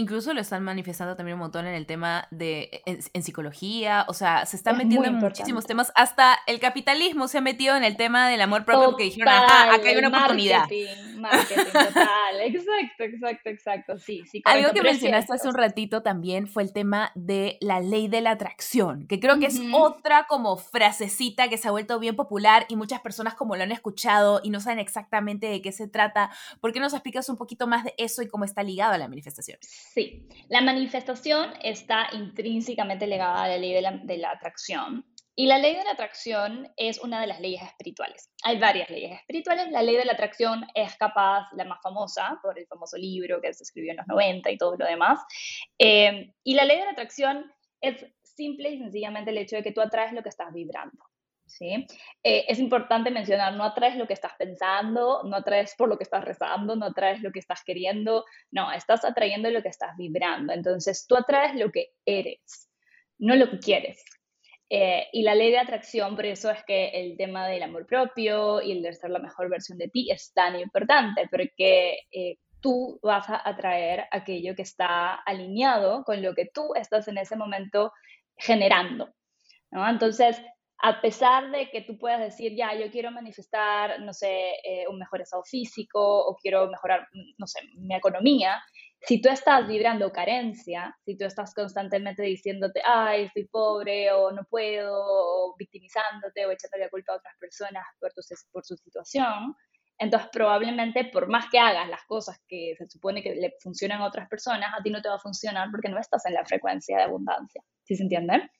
Incluso 0.00 0.32
lo 0.32 0.40
están 0.40 0.64
manifestando 0.64 1.14
también 1.14 1.34
un 1.34 1.40
montón 1.40 1.66
en 1.66 1.74
el 1.74 1.84
tema 1.84 2.26
de 2.30 2.82
en, 2.86 3.22
psicología, 3.22 4.06
o 4.08 4.14
sea, 4.14 4.46
se 4.46 4.56
están 4.56 4.78
metiendo 4.78 5.06
en 5.06 5.16
muchísimos 5.16 5.66
temas, 5.66 5.92
hasta 5.94 6.38
el 6.46 6.58
capitalismo 6.58 7.28
se 7.28 7.36
ha 7.36 7.42
metido 7.42 7.76
en 7.76 7.84
el 7.84 7.98
tema 7.98 8.26
del 8.30 8.40
amor 8.40 8.64
propio 8.64 8.86
porque 8.86 9.04
dijeron, 9.04 9.28
acá 9.28 9.74
hay 9.84 9.96
una 9.98 10.08
oportunidad. 10.08 10.66
Marketing, 11.16 11.64
total, 11.64 12.40
exacto, 12.40 13.04
exacto, 13.04 13.50
exacto, 13.50 13.98
sí, 13.98 14.22
sí. 14.26 14.40
Algo 14.46 14.72
que 14.72 14.80
mencionaste 14.80 15.34
hace 15.34 15.48
un 15.48 15.54
ratito 15.54 16.02
también 16.02 16.48
fue 16.48 16.62
el 16.62 16.72
tema 16.72 17.12
de 17.14 17.58
la 17.60 17.80
ley 17.80 18.08
de 18.08 18.22
la 18.22 18.30
atracción, 18.30 19.06
que 19.06 19.20
creo 19.20 19.38
que 19.38 19.46
es 19.46 19.60
otra 19.74 20.26
como 20.28 20.56
frasecita 20.56 21.50
que 21.50 21.58
se 21.58 21.68
ha 21.68 21.72
vuelto 21.72 21.98
bien 21.98 22.16
popular 22.16 22.64
y 22.70 22.76
muchas 22.76 23.00
personas 23.02 23.34
como 23.34 23.54
lo 23.54 23.64
han 23.64 23.72
escuchado 23.72 24.40
y 24.42 24.48
no 24.48 24.60
saben 24.60 24.78
exactamente 24.78 25.46
de 25.46 25.60
qué 25.60 25.72
se 25.72 25.88
trata. 25.88 26.30
¿Por 26.58 26.72
qué 26.72 26.80
nos 26.80 26.94
explicas 26.94 27.28
un 27.28 27.36
poquito 27.36 27.66
más 27.66 27.84
de 27.84 27.92
eso 27.98 28.22
y 28.22 28.28
cómo 28.28 28.46
está 28.46 28.62
ligado 28.62 28.94
a 28.94 28.98
la 28.98 29.06
manifestación? 29.06 29.58
Sí, 29.92 30.28
la 30.48 30.60
manifestación 30.60 31.52
está 31.64 32.10
intrínsecamente 32.12 33.08
ligada 33.08 33.42
a 33.42 33.48
la 33.48 33.56
ley 33.56 33.72
de 33.72 34.18
la, 34.18 34.30
atracción. 34.30 35.04
Y 35.34 35.46
la 35.46 35.58
ley 35.58 35.74
de 35.74 35.82
la 35.82 35.90
atracción 35.90 36.68
es 36.76 37.00
una 37.00 37.20
de 37.20 37.26
las 37.26 37.40
leyes 37.40 37.60
espirituales. 37.60 38.30
Hay 38.44 38.60
varias 38.60 38.88
leyes 38.88 39.18
espirituales. 39.18 39.68
La 39.72 39.82
ley 39.82 39.96
de 39.96 40.04
la 40.04 40.12
atracción 40.12 40.64
es 40.76 40.94
capaz, 40.94 41.48
la 41.56 41.64
más 41.64 41.80
famosa, 41.82 42.38
por 42.40 42.56
el 42.56 42.68
famoso 42.68 42.96
libro 42.98 43.40
que 43.40 43.52
se 43.52 43.64
escribió 43.64 43.90
en 43.90 43.96
los 43.96 44.06
90 44.06 44.52
y 44.52 44.58
todo 44.58 44.76
lo 44.76 44.86
demás. 44.86 45.18
Eh, 45.76 46.34
y 46.44 46.54
la 46.54 46.64
ley 46.64 46.78
de 46.78 46.84
la 46.84 46.92
atracción 46.92 47.52
es 47.80 48.06
simple 48.22 48.70
y 48.70 48.78
sencillamente 48.78 49.32
el 49.32 49.38
hecho 49.38 49.56
de 49.56 49.64
que 49.64 49.72
tú 49.72 49.80
atraes 49.80 50.12
lo 50.12 50.22
que 50.22 50.28
estás 50.28 50.52
vibrando. 50.52 51.09
¿Sí? 51.50 51.86
Eh, 52.22 52.44
es 52.48 52.58
importante 52.58 53.10
mencionar, 53.10 53.54
no 53.54 53.64
atraes 53.64 53.96
lo 53.96 54.06
que 54.06 54.14
estás 54.14 54.32
pensando, 54.38 55.22
no 55.24 55.36
atraes 55.36 55.74
por 55.76 55.88
lo 55.88 55.98
que 55.98 56.04
estás 56.04 56.24
rezando, 56.24 56.76
no 56.76 56.86
atraes 56.86 57.20
lo 57.20 57.32
que 57.32 57.40
estás 57.40 57.62
queriendo, 57.64 58.24
no, 58.50 58.72
estás 58.72 59.04
atrayendo 59.04 59.50
lo 59.50 59.62
que 59.62 59.68
estás 59.68 59.96
vibrando. 59.96 60.52
Entonces, 60.52 61.06
tú 61.06 61.16
atraes 61.16 61.54
lo 61.56 61.70
que 61.70 61.90
eres, 62.04 62.70
no 63.18 63.34
lo 63.34 63.50
que 63.50 63.58
quieres. 63.58 64.04
Eh, 64.72 65.08
y 65.12 65.22
la 65.22 65.34
ley 65.34 65.50
de 65.50 65.58
atracción, 65.58 66.14
por 66.14 66.26
eso 66.26 66.48
es 66.50 66.62
que 66.64 66.90
el 66.90 67.16
tema 67.16 67.48
del 67.48 67.64
amor 67.64 67.86
propio 67.86 68.62
y 68.62 68.70
el 68.70 68.82
de 68.82 68.92
ser 68.92 69.10
la 69.10 69.18
mejor 69.18 69.50
versión 69.50 69.78
de 69.78 69.88
ti 69.88 70.10
es 70.10 70.32
tan 70.32 70.58
importante, 70.58 71.28
porque 71.28 71.98
eh, 72.12 72.36
tú 72.60 73.00
vas 73.02 73.28
a 73.28 73.48
atraer 73.48 74.06
aquello 74.12 74.54
que 74.54 74.62
está 74.62 75.14
alineado 75.14 76.04
con 76.04 76.22
lo 76.22 76.34
que 76.34 76.46
tú 76.46 76.72
estás 76.76 77.08
en 77.08 77.18
ese 77.18 77.34
momento 77.34 77.92
generando. 78.36 79.12
¿no? 79.72 79.88
Entonces, 79.88 80.40
a 80.82 81.00
pesar 81.00 81.50
de 81.50 81.70
que 81.70 81.82
tú 81.82 81.98
puedas 81.98 82.20
decir, 82.20 82.54
ya, 82.56 82.74
yo 82.74 82.90
quiero 82.90 83.10
manifestar, 83.10 84.00
no 84.00 84.14
sé, 84.14 84.52
eh, 84.64 84.86
un 84.88 84.98
mejor 84.98 85.20
estado 85.20 85.42
físico 85.44 86.00
o 86.00 86.36
quiero 86.36 86.68
mejorar, 86.68 87.06
no 87.38 87.46
sé, 87.46 87.60
mi 87.76 87.94
economía, 87.94 88.62
si 89.02 89.20
tú 89.20 89.28
estás 89.28 89.66
vibrando 89.66 90.12
carencia, 90.12 90.96
si 91.04 91.16
tú 91.16 91.24
estás 91.24 91.54
constantemente 91.54 92.22
diciéndote, 92.22 92.82
ay, 92.84 93.24
estoy 93.24 93.46
pobre 93.46 94.12
o 94.12 94.30
no 94.32 94.44
puedo, 94.48 94.92
o 94.94 95.54
victimizándote 95.58 96.46
o 96.46 96.50
echando 96.50 96.78
la 96.78 96.88
culpa 96.88 97.12
a 97.12 97.16
otras 97.16 97.34
personas 97.38 97.84
por, 97.98 98.12
por 98.52 98.64
su 98.64 98.76
situación, 98.76 99.54
entonces 99.98 100.30
probablemente 100.32 101.04
por 101.04 101.28
más 101.28 101.46
que 101.50 101.58
hagas 101.58 101.88
las 101.88 102.04
cosas 102.04 102.38
que 102.48 102.74
se 102.78 102.88
supone 102.88 103.22
que 103.22 103.34
le 103.34 103.54
funcionan 103.62 104.00
a 104.00 104.06
otras 104.06 104.28
personas, 104.28 104.72
a 104.78 104.82
ti 104.82 104.90
no 104.90 105.02
te 105.02 105.10
va 105.10 105.16
a 105.16 105.18
funcionar 105.18 105.68
porque 105.70 105.90
no 105.90 105.98
estás 105.98 106.24
en 106.26 106.34
la 106.34 106.44
frecuencia 106.44 106.96
de 106.96 107.02
abundancia. 107.02 107.62
¿Sí 107.84 107.96
se 107.96 108.02
entiende? 108.02 108.50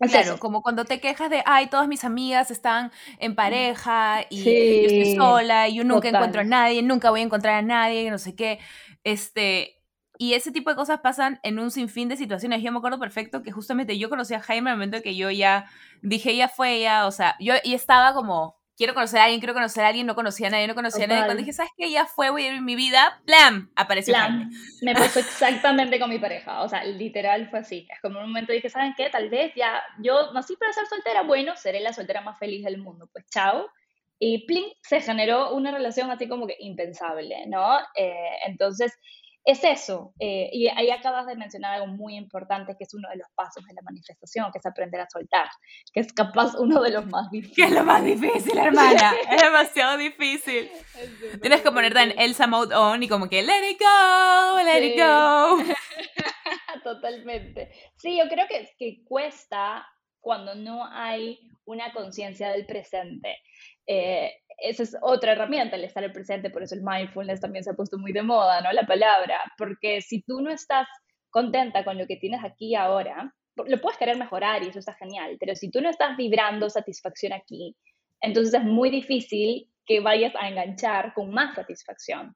Claro, 0.00 0.38
como 0.38 0.62
cuando 0.62 0.84
te 0.84 1.00
quejas 1.00 1.30
de, 1.30 1.42
ay, 1.46 1.68
todas 1.68 1.88
mis 1.88 2.04
amigas 2.04 2.50
están 2.50 2.92
en 3.18 3.34
pareja 3.34 4.24
y 4.30 4.44
yo 4.44 4.86
estoy 4.86 5.16
sola 5.16 5.68
y 5.68 5.76
yo 5.76 5.84
nunca 5.84 6.08
encuentro 6.08 6.40
a 6.42 6.44
nadie, 6.44 6.82
nunca 6.82 7.10
voy 7.10 7.20
a 7.20 7.24
encontrar 7.24 7.54
a 7.54 7.62
nadie, 7.62 8.10
no 8.10 8.18
sé 8.18 8.34
qué. 8.34 8.58
Este, 9.04 9.82
y 10.18 10.34
ese 10.34 10.50
tipo 10.50 10.70
de 10.70 10.76
cosas 10.76 11.00
pasan 11.00 11.40
en 11.42 11.58
un 11.58 11.70
sinfín 11.70 12.08
de 12.08 12.16
situaciones. 12.16 12.62
Yo 12.62 12.72
me 12.72 12.78
acuerdo 12.78 12.98
perfecto 12.98 13.42
que 13.42 13.52
justamente 13.52 13.98
yo 13.98 14.08
conocí 14.08 14.34
a 14.34 14.40
Jaime 14.40 14.70
en 14.70 14.74
el 14.74 14.78
momento 14.78 15.02
que 15.02 15.16
yo 15.16 15.30
ya 15.30 15.66
dije, 16.02 16.30
ella 16.30 16.48
fue 16.48 16.76
ella, 16.76 17.06
o 17.06 17.10
sea, 17.10 17.36
yo 17.40 17.54
y 17.62 17.74
estaba 17.74 18.14
como 18.14 18.56
quiero 18.76 18.94
conocer 18.94 19.20
a 19.20 19.24
alguien, 19.24 19.40
quiero 19.40 19.54
conocer 19.54 19.84
a 19.84 19.88
alguien, 19.88 20.06
no 20.06 20.14
conocía 20.14 20.48
a 20.48 20.50
nadie, 20.50 20.66
no 20.66 20.74
conocía 20.74 21.04
a 21.04 21.08
nadie. 21.08 21.24
Cuando 21.24 21.40
dije, 21.40 21.52
¿sabes 21.52 21.72
qué? 21.76 21.90
Ya 21.90 22.06
fue, 22.06 22.30
voy 22.30 22.44
a 22.44 22.48
vivir 22.48 22.62
mi 22.62 22.76
vida, 22.76 23.20
¡plam! 23.24 23.70
Apareció 23.74 24.14
Jaime. 24.14 24.50
Me 24.82 24.94
pasó 24.94 25.18
exactamente 25.20 25.98
con 25.98 26.10
mi 26.10 26.18
pareja, 26.18 26.62
o 26.62 26.68
sea, 26.68 26.84
literal 26.84 27.48
fue 27.48 27.60
así. 27.60 27.86
Es 27.90 28.00
como 28.00 28.20
un 28.20 28.26
momento 28.26 28.52
dije, 28.52 28.70
¿saben 28.70 28.94
qué? 28.96 29.08
Tal 29.10 29.28
vez 29.30 29.52
ya, 29.54 29.82
yo 30.00 30.32
nací 30.32 30.56
para 30.56 30.72
ser 30.72 30.86
soltera, 30.86 31.22
bueno, 31.22 31.56
seré 31.56 31.80
la 31.80 31.92
soltera 31.92 32.20
más 32.20 32.38
feliz 32.38 32.64
del 32.64 32.78
mundo, 32.78 33.08
pues 33.12 33.24
chao. 33.30 33.70
Y 34.18 34.46
pling, 34.46 34.72
se 34.82 35.00
generó 35.00 35.54
una 35.54 35.70
relación 35.72 36.10
así 36.10 36.26
como 36.28 36.46
que 36.46 36.56
impensable, 36.60 37.46
¿no? 37.48 37.78
Eh, 37.94 38.38
entonces, 38.46 38.98
es 39.46 39.62
eso. 39.62 40.12
Eh, 40.18 40.50
y 40.52 40.66
ahí 40.68 40.90
acabas 40.90 41.26
de 41.26 41.36
mencionar 41.36 41.74
algo 41.74 41.86
muy 41.86 42.16
importante, 42.16 42.74
que 42.76 42.82
es 42.82 42.92
uno 42.94 43.08
de 43.08 43.16
los 43.16 43.28
pasos 43.34 43.64
de 43.64 43.72
la 43.74 43.82
manifestación, 43.82 44.50
que 44.52 44.58
es 44.58 44.66
aprender 44.66 45.00
a 45.00 45.08
soltar, 45.08 45.48
que 45.92 46.00
es 46.00 46.12
capaz 46.12 46.56
uno 46.58 46.82
de 46.82 46.90
los 46.90 47.06
más 47.06 47.30
difíciles. 47.30 47.56
Que 47.56 47.64
es 47.64 47.70
lo 47.70 47.84
más 47.84 48.04
difícil, 48.04 48.58
hermana. 48.58 49.14
es 49.30 49.40
demasiado 49.40 49.96
difícil. 49.98 50.68
Tienes 51.40 51.62
que 51.62 51.70
ponerte 51.70 52.00
en 52.00 52.18
Elsa 52.18 52.48
Mode 52.48 52.74
On 52.74 53.00
y 53.02 53.08
como 53.08 53.28
que, 53.28 53.42
let 53.42 53.70
it 53.70 53.78
go, 53.78 54.62
let 54.64 54.84
it 54.84 54.98
go. 54.98 55.58
Totalmente. 56.82 57.70
Sí, 57.96 58.18
yo 58.18 58.28
creo 58.28 58.46
que, 58.48 58.68
que 58.76 59.04
cuesta 59.04 59.86
cuando 60.20 60.56
no 60.56 60.84
hay 60.84 61.38
una 61.66 61.92
conciencia 61.92 62.50
del 62.50 62.66
presente. 62.66 63.38
Eh, 63.86 64.32
esa 64.58 64.82
es 64.82 64.96
otra 65.02 65.32
herramienta, 65.32 65.76
el 65.76 65.84
estar 65.84 66.02
el 66.02 66.12
presente, 66.12 66.50
por 66.50 66.62
eso 66.62 66.74
el 66.74 66.82
mindfulness 66.82 67.40
también 67.40 67.64
se 67.64 67.70
ha 67.70 67.74
puesto 67.74 67.98
muy 67.98 68.12
de 68.12 68.22
moda, 68.22 68.60
¿no? 68.60 68.72
La 68.72 68.86
palabra, 68.86 69.40
porque 69.58 70.00
si 70.00 70.22
tú 70.22 70.40
no 70.40 70.50
estás 70.50 70.88
contenta 71.30 71.84
con 71.84 71.98
lo 71.98 72.06
que 72.06 72.16
tienes 72.16 72.42
aquí 72.42 72.74
ahora, 72.74 73.32
lo 73.66 73.80
puedes 73.80 73.98
querer 73.98 74.16
mejorar 74.16 74.62
y 74.62 74.68
eso 74.68 74.78
está 74.78 74.94
genial, 74.94 75.36
pero 75.38 75.54
si 75.54 75.70
tú 75.70 75.80
no 75.80 75.90
estás 75.90 76.16
vibrando 76.16 76.68
satisfacción 76.70 77.32
aquí, 77.32 77.76
entonces 78.20 78.54
es 78.54 78.64
muy 78.64 78.90
difícil 78.90 79.70
que 79.84 80.00
vayas 80.00 80.34
a 80.36 80.48
enganchar 80.48 81.14
con 81.14 81.30
más 81.30 81.54
satisfacción, 81.54 82.34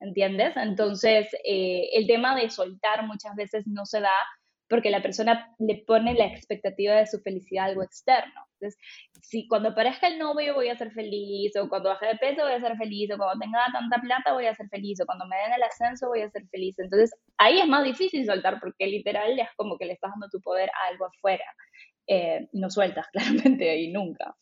¿entiendes? 0.00 0.56
Entonces, 0.56 1.28
eh, 1.44 1.90
el 1.92 2.06
tema 2.06 2.34
de 2.34 2.50
soltar 2.50 3.06
muchas 3.06 3.34
veces 3.36 3.66
no 3.66 3.86
se 3.86 4.00
da 4.00 4.12
porque 4.68 4.90
la 4.90 5.02
persona 5.02 5.54
le 5.58 5.82
pone 5.86 6.14
la 6.14 6.26
expectativa 6.26 6.94
de 6.94 7.06
su 7.06 7.20
felicidad 7.20 7.64
a 7.64 7.68
algo 7.68 7.82
externo. 7.82 8.40
Entonces, 8.54 8.78
si 9.22 9.46
cuando 9.48 9.70
aparezca 9.70 10.08
el 10.08 10.18
novio 10.18 10.54
voy 10.54 10.68
a 10.68 10.76
ser 10.76 10.90
feliz, 10.92 11.56
o 11.56 11.68
cuando 11.68 11.88
baje 11.90 12.06
de 12.06 12.16
peso 12.16 12.42
voy 12.42 12.52
a 12.52 12.60
ser 12.60 12.76
feliz, 12.76 13.10
o 13.12 13.16
cuando 13.16 13.38
tenga 13.40 13.60
tanta 13.72 14.00
plata 14.00 14.32
voy 14.32 14.46
a 14.46 14.54
ser 14.54 14.68
feliz, 14.68 15.00
o 15.00 15.06
cuando 15.06 15.26
me 15.26 15.36
den 15.36 15.52
el 15.54 15.62
ascenso 15.62 16.08
voy 16.08 16.22
a 16.22 16.30
ser 16.30 16.46
feliz. 16.48 16.78
Entonces, 16.78 17.14
ahí 17.38 17.60
es 17.60 17.66
más 17.66 17.84
difícil 17.84 18.26
soltar 18.26 18.60
porque 18.60 18.86
literal 18.86 19.38
es 19.38 19.48
como 19.56 19.78
que 19.78 19.86
le 19.86 19.94
estás 19.94 20.10
dando 20.10 20.28
tu 20.28 20.40
poder 20.40 20.70
a 20.70 20.92
algo 20.92 21.06
afuera. 21.06 21.44
Eh, 22.06 22.48
no 22.52 22.70
sueltas 22.70 23.06
claramente 23.12 23.70
ahí 23.70 23.90
nunca. 23.92 24.36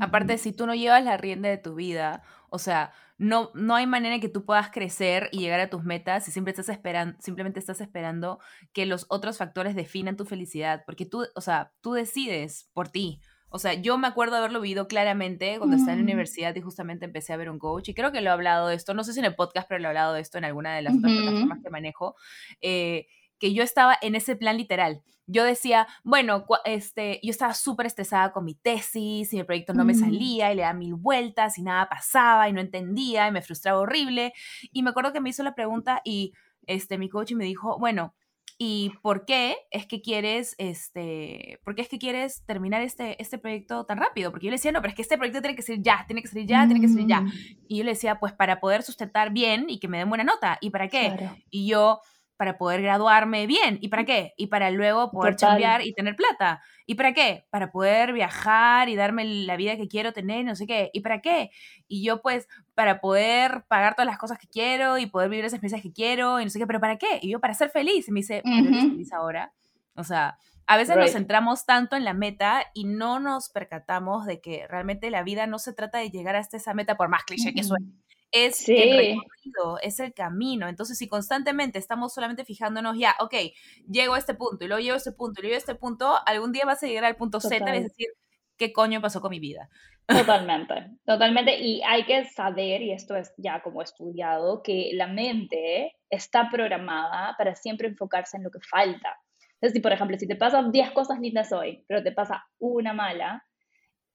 Aparte, 0.00 0.36
si 0.38 0.52
tú 0.52 0.66
no 0.66 0.74
llevas 0.74 1.02
la 1.02 1.16
rienda 1.16 1.48
de 1.48 1.58
tu 1.58 1.74
vida, 1.74 2.22
o 2.50 2.58
sea, 2.58 2.92
no, 3.18 3.50
no 3.54 3.74
hay 3.74 3.86
manera 3.86 4.14
en 4.14 4.20
que 4.20 4.28
tú 4.28 4.44
puedas 4.44 4.70
crecer 4.70 5.28
y 5.32 5.40
llegar 5.40 5.60
a 5.60 5.70
tus 5.70 5.84
metas 5.84 6.24
si 6.24 6.32
siempre 6.32 6.50
estás 6.50 6.68
esperando, 6.68 7.16
simplemente 7.20 7.58
estás 7.58 7.80
esperando 7.80 8.38
que 8.72 8.86
los 8.86 9.06
otros 9.08 9.38
factores 9.38 9.74
definan 9.74 10.16
tu 10.16 10.24
felicidad, 10.24 10.82
porque 10.84 11.06
tú, 11.06 11.24
o 11.34 11.40
sea, 11.40 11.72
tú 11.80 11.92
decides 11.92 12.68
por 12.74 12.88
ti. 12.88 13.20
O 13.48 13.58
sea, 13.58 13.74
yo 13.74 13.96
me 13.96 14.08
acuerdo 14.08 14.36
haberlo 14.36 14.60
vivido 14.60 14.88
claramente 14.88 15.56
cuando 15.58 15.76
estaba 15.76 15.92
en 15.92 16.00
la 16.00 16.04
universidad 16.04 16.54
y 16.56 16.60
justamente 16.60 17.04
empecé 17.04 17.32
a 17.32 17.36
ver 17.36 17.48
un 17.48 17.58
coach 17.58 17.88
y 17.88 17.94
creo 17.94 18.12
que 18.12 18.20
lo 18.20 18.30
he 18.30 18.32
hablado 18.32 18.68
de 18.68 18.74
esto, 18.74 18.92
no 18.92 19.04
sé 19.04 19.12
si 19.12 19.20
en 19.20 19.24
el 19.24 19.36
podcast, 19.36 19.68
pero 19.68 19.78
lo 19.78 19.86
he 19.86 19.88
hablado 19.88 20.14
de 20.14 20.20
esto 20.20 20.36
en 20.36 20.44
alguna 20.44 20.74
de 20.74 20.82
las 20.82 20.94
otras 20.96 21.12
plataformas 21.12 21.60
que 21.62 21.70
manejo. 21.70 22.16
Eh, 22.60 23.06
que 23.38 23.52
yo 23.52 23.62
estaba 23.62 23.96
en 24.00 24.14
ese 24.14 24.36
plan 24.36 24.56
literal. 24.56 25.02
Yo 25.28 25.42
decía, 25.44 25.88
bueno, 26.04 26.46
este, 26.64 27.18
yo 27.22 27.30
estaba 27.30 27.52
súper 27.52 27.86
estresada 27.86 28.32
con 28.32 28.44
mi 28.44 28.54
tesis 28.54 29.32
y 29.32 29.36
mi 29.36 29.44
proyecto 29.44 29.74
no 29.74 29.84
me 29.84 29.94
mm. 29.94 29.98
salía 29.98 30.52
y 30.52 30.56
le 30.56 30.62
daba 30.62 30.74
mil 30.74 30.94
vueltas 30.94 31.58
y 31.58 31.62
nada 31.62 31.88
pasaba 31.88 32.48
y 32.48 32.52
no 32.52 32.60
entendía 32.60 33.26
y 33.26 33.32
me 33.32 33.42
frustraba 33.42 33.80
horrible. 33.80 34.32
Y 34.70 34.82
me 34.82 34.90
acuerdo 34.90 35.12
que 35.12 35.20
me 35.20 35.30
hizo 35.30 35.42
la 35.42 35.56
pregunta 35.56 36.00
y 36.04 36.32
este, 36.66 36.96
mi 36.96 37.08
coach 37.08 37.32
me 37.32 37.44
dijo, 37.44 37.76
bueno, 37.78 38.14
¿y 38.58 38.92
por 39.02 39.24
qué 39.24 39.56
es 39.70 39.86
que 39.86 40.00
quieres, 40.00 40.54
este, 40.58 41.60
por 41.64 41.74
qué 41.74 41.82
es 41.82 41.88
que 41.88 41.98
quieres 41.98 42.44
terminar 42.46 42.82
este, 42.82 43.20
este 43.20 43.38
proyecto 43.38 43.84
tan 43.84 43.98
rápido? 43.98 44.30
Porque 44.30 44.46
yo 44.46 44.50
le 44.50 44.56
decía, 44.56 44.72
no, 44.72 44.80
pero 44.80 44.90
es 44.90 44.96
que 44.96 45.02
este 45.02 45.18
proyecto 45.18 45.42
tiene 45.42 45.56
que 45.56 45.62
ser 45.62 45.82
ya, 45.82 46.04
tiene 46.06 46.22
que 46.22 46.28
salir 46.28 46.46
ya, 46.46 46.64
tiene 46.66 46.80
que 46.80 46.88
salir 46.88 47.06
ya. 47.06 47.22
Mm. 47.22 47.32
Y 47.68 47.78
yo 47.78 47.84
le 47.84 47.90
decía, 47.90 48.18
pues 48.18 48.32
para 48.32 48.60
poder 48.60 48.82
sustentar 48.82 49.32
bien 49.32 49.66
y 49.68 49.80
que 49.80 49.88
me 49.88 49.98
den 49.98 50.08
buena 50.08 50.24
nota. 50.24 50.58
¿Y 50.60 50.70
para 50.70 50.88
qué? 50.88 51.30
Y 51.50 51.66
yo 51.66 52.00
para 52.36 52.58
poder 52.58 52.82
graduarme 52.82 53.46
bien. 53.46 53.78
¿Y 53.80 53.88
para 53.88 54.04
qué? 54.04 54.34
Y 54.36 54.48
para 54.48 54.70
luego 54.70 55.10
poder 55.10 55.36
cambiar 55.36 55.82
y 55.82 55.92
tener 55.94 56.16
plata. 56.16 56.62
¿Y 56.84 56.94
para 56.94 57.12
qué? 57.12 57.46
Para 57.50 57.70
poder 57.70 58.12
viajar 58.12 58.88
y 58.88 58.96
darme 58.96 59.24
la 59.24 59.56
vida 59.56 59.76
que 59.76 59.88
quiero 59.88 60.12
tener, 60.12 60.44
no 60.44 60.54
sé 60.54 60.66
qué. 60.66 60.90
¿Y 60.92 61.00
para 61.00 61.20
qué? 61.20 61.50
Y 61.88 62.04
yo 62.04 62.22
pues 62.22 62.48
para 62.74 63.00
poder 63.00 63.64
pagar 63.68 63.94
todas 63.94 64.06
las 64.06 64.18
cosas 64.18 64.38
que 64.38 64.48
quiero 64.48 64.98
y 64.98 65.06
poder 65.06 65.30
vivir 65.30 65.44
esas 65.44 65.54
experiencias 65.54 65.82
que 65.82 65.92
quiero 65.92 66.40
y 66.40 66.44
no 66.44 66.50
sé 66.50 66.58
qué, 66.58 66.66
pero 66.66 66.80
¿para 66.80 66.98
qué? 66.98 67.18
Y 67.22 67.30
yo 67.30 67.40
para 67.40 67.54
ser 67.54 67.70
feliz. 67.70 68.08
Y 68.08 68.12
me 68.12 68.20
dice, 68.20 68.42
¿pero 68.44 68.68
eres 68.68 68.90
feliz 68.90 69.12
ahora? 69.12 69.52
O 69.94 70.04
sea, 70.04 70.38
a 70.66 70.76
veces 70.76 70.96
nos 70.96 71.12
centramos 71.12 71.64
tanto 71.64 71.96
en 71.96 72.04
la 72.04 72.12
meta 72.12 72.64
y 72.74 72.84
no 72.84 73.18
nos 73.18 73.48
percatamos 73.48 74.26
de 74.26 74.40
que 74.40 74.66
realmente 74.68 75.10
la 75.10 75.22
vida 75.22 75.46
no 75.46 75.58
se 75.58 75.72
trata 75.72 75.98
de 75.98 76.10
llegar 76.10 76.36
hasta 76.36 76.56
esa 76.56 76.74
meta, 76.74 76.96
por 76.96 77.08
más 77.08 77.24
cliché 77.24 77.54
que 77.54 77.64
suene 77.64 77.86
es 78.44 78.68
el 78.68 78.96
recorrido, 78.96 79.78
es 79.82 80.00
el 80.00 80.12
camino. 80.12 80.68
Entonces, 80.68 80.98
si 80.98 81.08
constantemente 81.08 81.78
estamos 81.78 82.12
solamente 82.12 82.44
fijándonos, 82.44 82.98
ya, 82.98 83.14
ok, 83.20 83.34
llego 83.88 84.14
a 84.14 84.18
este 84.18 84.34
punto 84.34 84.64
y 84.64 84.68
luego 84.68 84.80
llego 84.80 84.94
a 84.94 84.98
este 84.98 85.12
punto 85.12 85.40
y 85.40 85.42
luego 85.42 85.54
a 85.54 85.58
este 85.58 85.74
punto, 85.74 86.14
algún 86.26 86.52
día 86.52 86.64
vas 86.64 86.82
a 86.82 86.86
llegar 86.86 87.04
al 87.04 87.16
punto 87.16 87.40
Z 87.40 87.56
y 87.56 87.82
decir, 87.82 88.08
¿qué 88.56 88.72
coño 88.72 89.00
pasó 89.00 89.20
con 89.20 89.30
mi 89.30 89.40
vida? 89.40 89.68
Totalmente, 90.06 90.74
totalmente. 91.04 91.58
Y 91.58 91.82
hay 91.82 92.04
que 92.04 92.24
saber, 92.26 92.82
y 92.82 92.92
esto 92.92 93.16
es 93.16 93.32
ya 93.36 93.62
como 93.62 93.82
estudiado, 93.82 94.62
que 94.62 94.90
la 94.94 95.08
mente 95.08 95.96
está 96.10 96.48
programada 96.50 97.34
para 97.36 97.54
siempre 97.56 97.88
enfocarse 97.88 98.36
en 98.36 98.44
lo 98.44 98.50
que 98.50 98.60
falta. 98.60 99.16
Entonces, 99.54 99.72
si 99.74 99.80
por 99.80 99.92
ejemplo, 99.92 100.18
si 100.18 100.28
te 100.28 100.36
pasan 100.36 100.70
10 100.70 100.92
cosas 100.92 101.18
lindas 101.18 101.50
hoy, 101.52 101.84
pero 101.88 102.02
te 102.02 102.12
pasa 102.12 102.46
una 102.58 102.92
mala, 102.92 103.44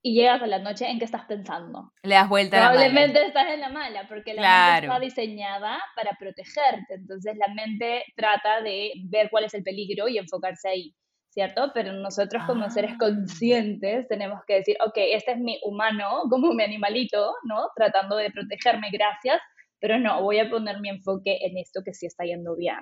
y 0.04 0.16
llegas 0.16 0.42
a 0.42 0.48
la 0.48 0.60
noche 0.60 0.90
en 0.90 0.98
qué 1.00 1.06
estás 1.06 1.26
pensando. 1.26 1.92
Le 2.04 2.16
das 2.16 2.28
vuelta 2.28 2.58
a 2.58 2.60
la 2.60 2.70
Probablemente 2.72 3.26
estás 3.26 3.48
en 3.54 3.62
la 3.62 3.70
mala, 3.70 4.08
porque 4.08 4.34
la 4.34 4.72
mente 4.74 4.88
está 4.88 5.00
diseñada 5.00 5.80
para 5.96 6.18
protegerte. 6.20 6.96
Entonces 6.96 7.38
la 7.38 7.54
mente 7.54 8.04
trata 8.16 8.62
de 8.62 8.92
ver 9.06 9.30
cuál 9.30 9.46
es 9.46 9.54
el 9.54 9.64
peligro 9.64 10.08
y 10.08 10.18
enfocarse 10.18 10.70
ahí, 10.70 10.96
¿cierto? 11.30 11.72
Pero 11.74 11.94
nosotros 11.94 12.44
como 12.46 12.70
seres 12.70 12.94
ah. 12.96 12.98
conscientes 13.00 14.08
tenemos 14.08 14.40
que 14.48 14.56
decir, 14.56 14.76
ok, 14.86 14.96
este 14.96 15.34
es 15.34 15.38
mi 15.38 15.60
humano, 15.64 16.24
como 16.30 16.54
mi 16.54 16.64
animalito, 16.64 17.36
¿no? 17.44 17.70
Tratando 17.76 18.16
de 18.16 18.32
protegerme, 18.32 18.90
gracias, 18.92 19.40
pero 19.80 20.00
no, 20.00 20.22
voy 20.24 20.40
a 20.40 20.50
poner 20.50 20.80
mi 20.80 20.90
enfoque 20.90 21.40
en 21.42 21.58
esto 21.58 21.82
que 21.84 21.94
sí 21.94 22.08
está 22.08 22.24
yendo 22.24 22.56
bien, 22.56 22.80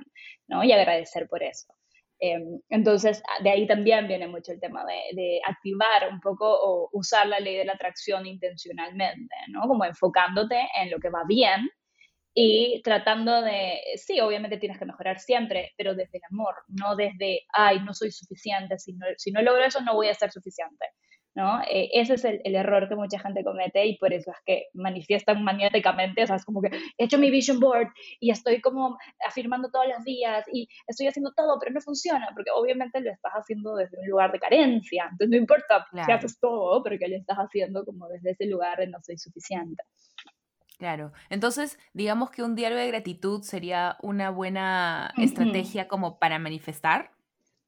¿no? 0.47 0.63
Y 0.63 0.71
agradecer 0.71 1.27
por 1.27 1.43
eso. 1.43 1.73
Em, 2.21 2.59
entonces, 2.69 3.23
ah, 3.27 3.41
de 3.43 3.49
ahí 3.49 3.67
también 3.67 4.07
viene 4.07 4.27
mucho 4.27 4.51
el 4.51 4.59
tema 4.59 4.83
de, 4.85 5.41
activar 5.47 6.11
un 6.11 6.19
poco 6.19 6.45
o 6.47 6.89
usar 6.93 7.27
la 7.27 7.39
ley 7.39 7.55
de 7.55 7.65
la 7.65 7.73
atracción 7.73 8.25
intencionalmente, 8.25 9.35
¿no? 9.49 9.61
Como 9.67 9.85
enfocándote 9.85 10.59
en 10.75 10.91
lo 10.91 10.99
que 10.99 11.09
va 11.09 11.23
bien 11.27 11.69
y 12.33 12.81
tratando 12.83 13.41
de, 13.41 13.79
sí, 13.95 14.19
obviamente 14.21 14.57
tienes 14.57 14.79
que 14.79 14.85
mejorar 14.85 15.19
siempre, 15.19 15.73
pero 15.77 15.95
desde 15.95 16.19
el 16.19 16.23
amor, 16.31 16.55
no 16.67 16.95
desde, 16.95 17.41
ay, 17.53 17.81
no 17.81 17.93
soy 17.93 18.11
suficiente, 18.11 18.77
si 18.79 18.93
no, 18.93 19.05
si 19.17 19.31
no 19.31 19.41
logro 19.41 19.63
eso 19.65 19.81
no 19.81 19.95
voy 19.95 20.09
a 20.09 20.13
ser 20.13 20.31
suficiente. 20.31 20.85
¿No? 21.35 21.61
Eh, 21.61 21.89
ese 21.93 22.15
es 22.15 22.25
el, 22.25 22.41
error 22.43 22.89
que 22.89 22.95
mucha 22.95 23.19
gente 23.19 23.43
comete 23.43 23.85
y 23.85 23.97
por 23.97 24.13
eso 24.13 24.31
es 24.31 24.37
que 24.45 24.67
manifiestan 24.73 25.43
maniáticamente, 25.43 26.23
o 26.23 26.27
sea, 26.27 26.35
es 26.35 26.45
como 26.45 26.61
que 26.61 26.69
he 26.97 27.05
hecho 27.05 27.17
mi 27.17 27.29
vision 27.29 27.59
board 27.59 27.89
y 28.19 28.31
estoy 28.31 28.61
como 28.61 28.97
afirmando 29.27 29.69
todos 29.69 29.87
los 29.87 30.03
días 30.03 30.45
y 30.51 30.67
estoy 30.87 31.07
haciendo 31.07 31.31
todo, 31.33 31.57
pero 31.59 31.73
no 31.73 31.81
funciona, 31.81 32.29
porque 32.33 32.51
obviamente 32.53 33.01
lo 33.01 33.11
estás 33.11 33.33
haciendo 33.33 33.75
desde 33.75 33.99
un 33.99 34.07
lugar 34.07 34.31
de 34.31 34.39
carencia, 34.39 35.03
entonces 35.03 35.29
no 35.29 35.37
importa 35.37 35.85
si 36.05 36.11
haces 36.11 36.39
todo, 36.39 36.83
pero 36.83 36.97
que 36.97 37.07
lo 37.07 37.15
estás 37.15 37.37
haciendo 37.37 37.85
como 37.85 38.07
desde 38.07 38.31
ese 38.31 38.45
lugar 38.45 38.77
de 38.77 38.87
no 38.87 38.99
soy 39.01 39.17
suficiente. 39.17 39.83
Claro, 40.79 41.11
entonces 41.29 41.77
digamos 41.93 42.31
que 42.31 42.41
un 42.41 42.55
diario 42.55 42.77
de 42.77 42.87
gratitud 42.87 43.41
sería 43.43 43.97
una 44.01 44.29
buena 44.29 45.13
estrategia 45.17 45.89
como 45.89 46.19
para 46.19 46.39
manifestar. 46.39 47.11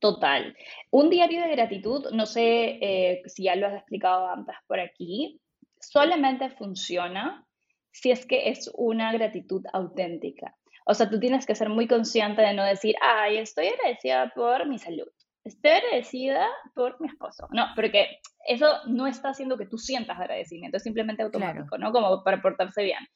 Total. 0.02 0.58
Un 0.90 1.12
diario 1.12 1.42
de 1.42 1.52
gratitud, 1.52 2.10
no 2.12 2.26
sé 2.26 2.80
eh, 2.82 3.22
si 3.28 3.44
ya 3.44 3.56
lo 3.56 3.68
has 3.68 3.76
explicado 3.76 4.28
antes 4.28 4.56
por 4.66 4.80
aquí, 4.80 5.40
solamente 5.80 6.50
funciona 6.50 7.46
si 7.92 8.10
es 8.10 8.26
que 8.26 8.50
es 8.50 8.72
una 8.74 9.14
gratitud 9.14 9.64
auténtica. 9.72 10.58
O 10.88 10.96
sea, 10.96 11.08
tú 11.08 11.20
tienes 11.20 11.46
que 11.46 11.54
ser 11.54 11.70
muy 11.70 11.88
consciente 11.88 12.42
de 12.42 12.56
no 12.56 12.66
decir, 12.66 12.96
ay, 13.00 13.38
estoy 13.38 13.68
agradecida 13.68 14.32
por 14.34 14.68
mi 14.68 14.80
salud, 14.80 15.08
estoy 15.44 15.70
agradecida 15.70 16.48
por 16.74 17.00
mi 17.00 17.08
esposo. 17.08 17.48
No, 17.52 17.68
porque 17.76 18.08
eso 18.48 18.80
no 18.88 19.06
está 19.06 19.30
haciendo 19.30 19.56
que 19.56 19.68
tú 19.68 19.78
sientas 19.78 20.20
agradecimiento, 20.20 20.78
es 20.78 20.84
simplemente 20.84 21.22
automático, 21.22 21.78
¿no? 21.78 21.92
Como 21.92 22.24
para 22.24 22.42
portarse 22.42 22.82
bien 22.82 23.08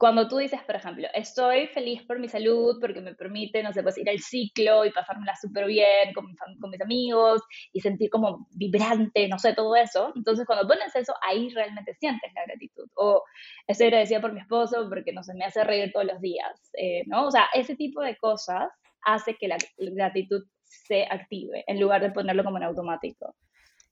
cuando 0.00 0.26
tú 0.28 0.38
dices, 0.38 0.62
por 0.62 0.76
ejemplo, 0.76 1.06
estoy 1.12 1.66
feliz 1.66 2.02
por 2.06 2.18
mi 2.18 2.26
salud 2.26 2.78
porque 2.80 3.02
me 3.02 3.14
permite, 3.14 3.62
no 3.62 3.70
sé, 3.70 3.82
pues 3.82 3.98
ir 3.98 4.08
al 4.08 4.18
ciclo 4.18 4.86
y 4.86 4.92
pasármela 4.92 5.36
súper 5.36 5.66
bien 5.66 6.14
con, 6.14 6.24
mis 6.70 6.80
amigos 6.80 7.42
y 7.74 7.82
sentir 7.82 8.08
como 8.08 8.48
vibrante, 8.52 9.28
no 9.28 9.38
sé, 9.38 9.52
todo 9.52 9.76
eso. 9.76 10.10
Entonces, 10.16 10.46
cuando 10.46 10.66
pones 10.66 10.96
eso, 10.96 11.12
ahí 11.20 11.50
realmente 11.50 11.92
sientes 11.96 12.32
la 12.34 12.46
gratitud. 12.46 12.88
O 12.94 13.22
estoy 13.66 13.88
agradecida 13.88 14.22
por 14.22 14.32
mi 14.32 14.40
esposo 14.40 14.88
porque, 14.88 15.12
no 15.12 15.22
sé, 15.22 15.34
me 15.34 15.44
hace 15.44 15.64
reír 15.64 15.92
todos 15.92 16.06
los 16.06 16.20
días, 16.22 16.70
eh, 16.78 17.02
¿no? 17.06 17.26
O 17.26 17.30
sea, 17.30 17.48
ese 17.52 17.76
tipo 17.76 18.00
de 18.00 18.16
cosas 18.16 18.70
hace 19.02 19.36
que 19.36 19.48
la 19.48 19.58
gratitud 19.76 20.42
se 20.64 21.04
active 21.04 21.62
en 21.66 21.78
lugar 21.78 22.00
de 22.00 22.10
ponerlo 22.10 22.42
como 22.42 22.56
en 22.56 22.62
automático. 22.62 23.36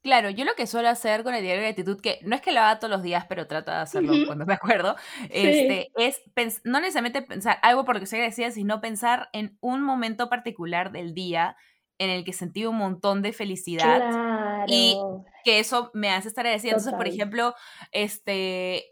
Claro, 0.08 0.30
yo 0.30 0.46
lo 0.46 0.54
que 0.54 0.66
suelo 0.66 0.88
hacer 0.88 1.22
con 1.22 1.34
el 1.34 1.42
diario 1.42 1.60
de 1.60 1.68
gratitud, 1.68 2.00
que 2.00 2.18
no 2.22 2.34
es 2.34 2.40
que 2.40 2.50
lo 2.50 2.60
haga 2.60 2.78
todos 2.78 2.90
los 2.90 3.02
días, 3.02 3.26
pero 3.28 3.46
trato 3.46 3.72
de 3.72 3.76
hacerlo 3.76 4.14
cuando 4.26 4.46
me 4.46 4.54
acuerdo, 4.54 4.96
este, 5.28 5.90
es 5.96 6.22
no 6.64 6.80
necesariamente 6.80 7.20
pensar 7.20 7.58
algo 7.60 7.84
porque 7.84 8.06
soy 8.06 8.20
agradecida, 8.20 8.50
sino 8.50 8.80
pensar 8.80 9.28
en 9.34 9.58
un 9.60 9.82
momento 9.82 10.30
particular 10.30 10.92
del 10.92 11.12
día 11.12 11.58
en 11.98 12.08
el 12.08 12.24
que 12.24 12.32
sentí 12.32 12.64
un 12.64 12.78
montón 12.78 13.20
de 13.20 13.34
felicidad 13.34 14.64
y 14.66 14.98
que 15.44 15.58
eso 15.58 15.90
me 15.92 16.10
hace 16.10 16.28
estar 16.28 16.46
agradecida. 16.46 16.70
Entonces, 16.70 16.94
por 16.94 17.06
ejemplo, 17.06 17.54
este, 17.92 18.86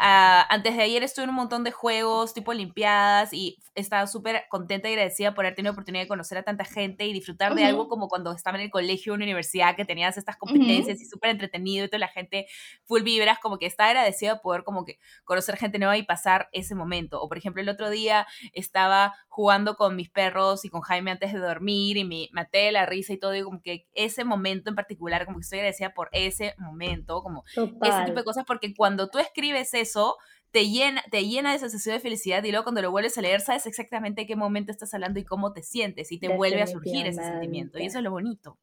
antes 0.00 0.76
de 0.76 0.82
ayer 0.82 1.02
estuve 1.02 1.24
en 1.24 1.30
un 1.30 1.36
montón 1.36 1.64
de 1.64 1.72
juegos, 1.72 2.32
tipo 2.32 2.52
Olimpiadas, 2.52 3.32
y 3.32 3.58
estaba 3.74 4.06
súper 4.06 4.44
contenta 4.48 4.88
y 4.88 4.92
agradecida 4.92 5.34
por 5.34 5.44
haber 5.44 5.56
tenido 5.56 5.72
la 5.72 5.74
oportunidad 5.74 6.04
de 6.04 6.08
conocer 6.08 6.38
a 6.38 6.42
tanta 6.42 6.64
gente 6.64 7.06
y 7.06 7.12
disfrutar 7.12 7.54
de 7.54 7.64
algo 7.64 7.88
como 7.88 8.08
cuando 8.08 8.32
estaba 8.32 8.58
en 8.58 8.64
el 8.64 8.70
colegio 8.70 9.12
o 9.12 9.16
en 9.16 9.20
la 9.20 9.26
universidad, 9.26 9.74
que 9.74 9.84
tenías 9.84 10.16
estas 10.16 10.36
competencias 10.36 11.00
y 11.00 11.04
súper 11.04 11.30
entretenido 11.30 11.84
y 11.84 11.88
toda 11.88 11.98
la 11.98 12.08
gente 12.08 12.46
full 12.84 13.02
vibras, 13.02 13.38
como 13.40 13.58
que 13.58 13.66
estaba 13.66 13.90
agradecida 13.90 14.34
de 14.34 14.40
poder 14.40 14.62
como 14.62 14.84
que 14.84 14.98
conocer 15.24 15.56
gente 15.56 15.78
nueva 15.78 15.96
y 15.96 16.04
pasar 16.04 16.48
ese 16.52 16.74
momento. 16.74 17.20
O 17.20 17.28
por 17.28 17.38
ejemplo, 17.38 17.62
el 17.62 17.68
otro 17.68 17.90
día 17.90 18.26
estaba 18.52 19.14
jugando 19.26 19.76
con 19.76 19.96
mis 19.96 20.10
perros 20.10 20.64
y 20.64 20.68
con 20.68 20.80
Jaime 20.82 21.10
antes 21.10 21.32
de 21.32 21.38
dormir 21.38 21.96
y 21.96 22.04
me 22.04 22.28
maté 22.32 22.70
la 22.72 22.86
risa 22.86 23.12
y 23.12 23.18
todo, 23.18 23.34
y 23.34 23.42
como 23.42 23.62
que 23.62 23.86
ese 23.94 24.24
momento 24.24 24.70
en 24.70 24.76
particular, 24.76 25.24
como 25.24 25.38
que 25.38 25.42
estoy 25.42 25.58
agradecida 25.58 25.94
por 25.94 26.08
ese 26.12 26.54
momento, 26.58 27.22
como 27.22 27.44
ese 27.54 28.04
tipo 28.04 28.18
de 28.18 28.24
cosas, 28.24 28.44
porque 28.46 28.74
cuando 28.74 29.08
tú 29.08 29.18
escribes 29.18 29.67
eso, 29.74 30.16
te 30.50 30.68
llena, 30.68 31.04
te 31.10 31.26
llena 31.26 31.50
de 31.50 31.56
esa 31.56 31.68
sensación 31.68 31.96
de 31.96 32.00
felicidad 32.00 32.42
y 32.44 32.50
luego 32.50 32.64
cuando 32.64 32.82
lo 32.82 32.90
vuelves 32.90 33.18
a 33.18 33.22
leer 33.22 33.40
sabes 33.40 33.66
exactamente 33.66 34.26
qué 34.26 34.36
momento 34.36 34.72
estás 34.72 34.94
hablando 34.94 35.20
y 35.20 35.24
cómo 35.24 35.52
te 35.52 35.62
sientes 35.62 36.10
y 36.10 36.18
te 36.18 36.28
vuelve 36.28 36.62
a 36.62 36.66
surgir 36.66 37.06
ese 37.06 37.22
sentimiento 37.22 37.78
y 37.78 37.86
eso 37.86 37.98
es 37.98 38.04
lo 38.04 38.10
bonito. 38.10 38.58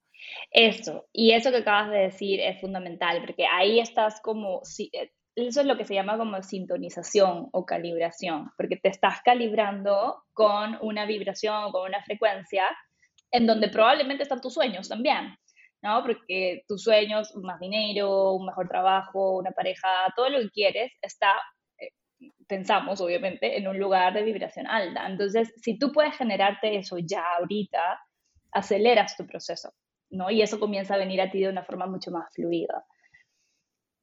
Eso, 0.52 1.08
y 1.14 1.32
eso 1.32 1.52
que 1.52 1.58
acabas 1.58 1.92
de 1.92 2.00
decir 2.00 2.40
es 2.40 2.60
fundamental 2.60 3.22
porque 3.26 3.46
ahí 3.46 3.80
estás 3.80 4.20
como, 4.22 4.62
eh, 4.92 5.12
eso 5.36 5.62
es 5.62 5.68
lo 5.68 5.78
que 5.78 5.86
se 5.86 5.94
llama 5.94 6.18
como 6.18 6.42
sintonización 6.42 7.50
o 7.52 7.66
calibración, 7.66 8.52
porque 8.58 8.78
te 8.78 8.90
estás 8.90 9.22
calibrando 9.24 10.24
con 10.34 10.78
una 10.82 11.06
vibración, 11.06 11.72
con 11.72 11.88
una 11.90 12.02
frecuencia 12.04 12.64
en 13.32 13.46
donde 13.46 13.70
probablemente 13.70 14.24
están 14.24 14.42
tus 14.42 14.54
sueños 14.54 14.88
también. 14.88 15.36
¿No? 15.86 16.02
Porque 16.02 16.64
tus 16.68 16.84
sueños, 16.84 17.36
más 17.36 17.60
dinero, 17.60 18.34
un 18.34 18.48
mejor 18.48 18.68
trabajo, 18.68 19.38
una 19.38 19.52
pareja, 19.52 19.88
todo 20.16 20.30
lo 20.30 20.40
que 20.40 20.50
quieres 20.50 20.92
está, 21.00 21.34
eh, 21.78 21.92
pensamos 22.48 23.00
obviamente, 23.02 23.56
en 23.58 23.68
un 23.68 23.78
lugar 23.78 24.14
de 24.16 24.24
vibración 24.24 24.66
alta. 24.66 25.06
Entonces, 25.08 25.54
si 25.62 25.78
tú 25.78 25.92
puedes 25.92 26.18
generarte 26.18 26.76
eso 26.76 26.98
ya 26.98 27.24
ahorita, 27.38 28.00
aceleras 28.52 29.16
tu 29.16 29.28
proceso, 29.28 29.74
¿no? 30.10 30.32
Y 30.32 30.42
eso 30.42 30.60
comienza 30.60 30.96
a 30.96 30.98
venir 30.98 31.22
a 31.22 31.30
ti 31.30 31.40
de 31.40 31.50
una 31.50 31.64
forma 31.64 31.86
mucho 31.86 32.10
más 32.10 32.34
fluida. 32.34 32.84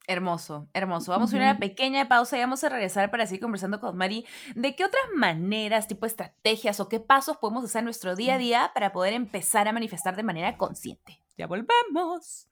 Hermoso, 0.09 0.69
hermoso. 0.75 1.13
Vamos 1.13 1.33
a 1.33 1.37
ir 1.37 1.43
a 1.43 1.51
una 1.51 1.59
pequeña 1.59 2.09
pausa 2.09 2.37
y 2.37 2.41
vamos 2.41 2.65
a 2.65 2.69
regresar 2.69 3.11
para 3.11 3.27
seguir 3.27 3.41
conversando 3.41 3.79
con 3.79 3.97
Mari 3.97 4.27
de 4.57 4.75
qué 4.75 4.85
otras 4.85 5.05
maneras, 5.15 5.87
tipo 5.87 6.07
estrategias 6.07 6.81
o 6.81 6.89
qué 6.89 6.99
pasos 6.99 7.37
podemos 7.37 7.65
hacer 7.65 7.81
en 7.81 7.85
nuestro 7.85 8.17
día 8.17 8.35
a 8.35 8.39
día 8.39 8.71
para 8.75 8.93
poder 8.93 9.13
empezar 9.13 9.69
a 9.69 9.73
manifestar 9.73 10.17
de 10.17 10.25
manera 10.25 10.57
consciente. 10.57 11.21
Ya 11.37 11.47
volvemos. 11.47 12.49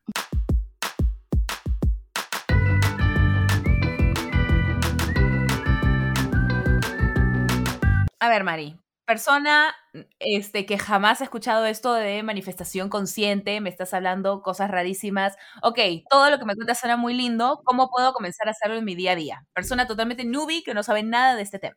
A 8.21 8.29
ver, 8.29 8.45
Mari, 8.45 8.77
persona 9.11 9.75
este, 10.21 10.67
que 10.67 10.79
jamás 10.79 11.21
ha 11.21 11.25
escuchado 11.25 11.67
esto 11.67 11.95
de 11.95 12.23
manifestación 12.23 12.89
consciente, 12.89 13.61
me 13.61 13.69
estás 13.69 13.93
hablando 13.93 14.41
cosas 14.41 14.71
rarísimas. 14.71 15.37
Ok, 15.65 15.81
todo 16.09 16.31
lo 16.31 16.39
que 16.39 16.45
me 16.45 16.55
cuentas 16.55 16.79
suena 16.79 16.97
muy 16.97 17.15
lindo. 17.15 17.61
¿Cómo 17.65 17.91
puedo 17.91 18.13
comenzar 18.13 18.47
a 18.47 18.53
hacerlo 18.53 18.77
en 18.77 18.85
mi 18.85 18.95
día 18.95 19.11
a 19.11 19.17
día? 19.17 19.47
Persona 19.53 19.89
totalmente 19.89 20.25
newbie 20.25 20.63
que 20.63 20.75
no 20.75 20.85
sabe 20.85 21.03
nada 21.03 21.35
de 21.35 21.43
este 21.43 21.59
tema. 21.59 21.75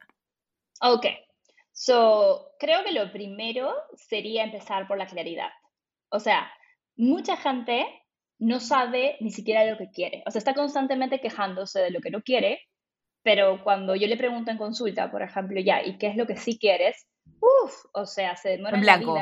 Ok, 0.79 1.07
so 1.71 2.51
creo 2.59 2.83
que 2.83 2.91
lo 2.91 3.11
primero 3.11 3.73
sería 3.95 4.43
empezar 4.43 4.87
por 4.87 4.99
la 4.99 5.07
claridad. 5.07 5.49
O 6.09 6.19
sea, 6.19 6.51
mucha 6.95 7.35
gente 7.35 7.87
no 8.37 8.59
sabe 8.59 9.17
ni 9.21 9.31
siquiera 9.31 9.65
lo 9.65 9.79
que 9.79 9.89
quiere. 9.89 10.21
O 10.27 10.29
sea, 10.29 10.37
está 10.37 10.53
constantemente 10.53 11.19
quejándose 11.19 11.79
de 11.79 11.89
lo 11.89 11.99
que 11.99 12.11
no 12.11 12.21
quiere, 12.21 12.59
pero 13.23 13.63
cuando 13.63 13.95
yo 13.95 14.05
le 14.05 14.17
pregunto 14.17 14.51
en 14.51 14.59
consulta, 14.59 15.09
por 15.09 15.23
ejemplo, 15.23 15.59
ya, 15.59 15.83
¿y 15.83 15.97
qué 15.97 16.09
es 16.09 16.15
lo 16.15 16.27
que 16.27 16.37
sí 16.37 16.59
quieres? 16.59 17.07
Uf, 17.25 17.85
o 17.93 18.05
sea, 18.05 18.35
se 18.35 18.49
demora 18.49 18.77
en 18.77 18.81
blanco. 18.81 19.17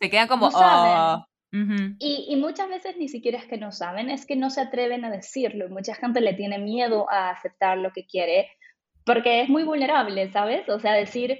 Se 0.00 0.10
quedan 0.10 0.28
como, 0.28 0.50
oh. 0.52 1.26
y, 1.52 2.26
y, 2.28 2.36
muchas 2.36 2.68
veces 2.68 2.96
ni 2.96 3.08
siquiera 3.08 3.38
es 3.38 3.46
que 3.46 3.58
no 3.58 3.72
saben, 3.72 4.10
es 4.10 4.26
que 4.26 4.36
no 4.36 4.50
se 4.50 4.60
atreven 4.60 5.04
a 5.04 5.10
decirlo. 5.10 5.68
Mucha 5.68 5.94
gente 5.94 6.20
le 6.20 6.34
tiene 6.34 6.58
miedo 6.58 7.10
a 7.10 7.30
aceptar 7.30 7.78
lo 7.78 7.92
que 7.92 8.06
quiere 8.06 8.48
porque 9.04 9.42
es 9.42 9.48
muy 9.48 9.64
vulnerable, 9.64 10.30
¿sabes? 10.32 10.68
O 10.68 10.80
sea, 10.80 10.94
decir, 10.94 11.38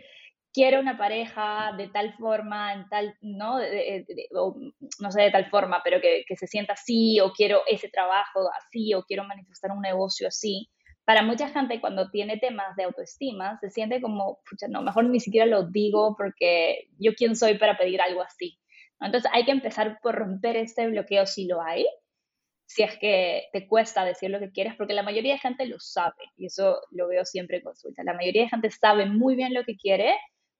quiero 0.53 0.81
una 0.81 0.99
pareja 0.99 1.73
de 1.77 1.89
tal 1.89 2.15
forma, 2.15 2.75
en 2.75 2.89
tal, 2.89 3.17
¿no? 3.23 3.59
no 3.59 5.11
sé 5.11 5.23
de 5.23 5.31
tal 5.31 5.51
forma, 5.51 5.81
pero 5.83 6.01
que, 6.01 6.25
que 6.29 6.37
se 6.37 6.47
sienta 6.47 6.75
así, 6.75 7.21
o 7.21 7.33
quiero 7.33 7.63
ese 7.67 7.89
trabajo 7.89 8.41
así, 8.59 8.93
o 8.95 9.03
quiero 9.03 9.25
manifestar 9.25 9.71
un 9.73 9.81
negocio 9.81 10.29
así 10.29 10.69
para 11.05 11.23
mucha 11.23 11.49
gente 11.49 11.81
cuando 11.81 12.11
tiene 12.11 12.39
temas 12.39 12.77
de 12.77 12.85
autoestima 12.85 13.59
se 13.61 13.71
siente 13.71 14.01
como, 14.01 14.41
pucha, 14.49 14.69
no, 14.69 14.83
mejor 14.83 15.05
ni 15.05 15.21
siquiera 15.21 15.47
lo 15.47 15.65
digo 15.65 16.15
porque 16.17 16.89
yo 16.99 17.15
quién 17.15 17.37
soy 17.37 17.59
para 17.59 17.77
pedir 17.77 18.01
algo 18.01 18.23
así. 18.23 18.59
Entonces 19.01 19.31
hay 19.35 19.45
que 19.45 19.53
empezar 19.53 19.99
por 20.03 20.15
romper 20.15 20.57
este 20.57 20.89
bloqueo 20.89 21.27
si 21.27 21.47
lo 21.47 21.61
hay 21.61 21.87
si 22.67 22.83
es 22.83 22.99
que 22.99 23.45
te 23.53 23.69
cuesta 23.69 24.05
decir 24.05 24.31
lo 24.31 24.41
que 24.41 24.51
quieres, 24.51 24.75
porque 24.75 24.95
la 24.95 25.03
mayoría 25.03 25.35
de 25.35 25.39
gente 25.39 25.67
lo 25.67 25.79
sabe, 25.79 26.33
y 26.37 26.47
eso 26.47 26.81
lo 26.91 27.09
veo 27.09 27.25
siempre 27.25 27.59
en 27.59 27.63
consulta. 27.63 28.03
La 28.03 28.15
mayoría 28.15 28.43
de 28.43 28.49
gente 28.49 28.71
sabe 28.71 29.07
muy 29.07 29.37
bien 29.37 29.55
lo 29.55 29.65
que 29.65 29.77
quiere, 29.77 30.15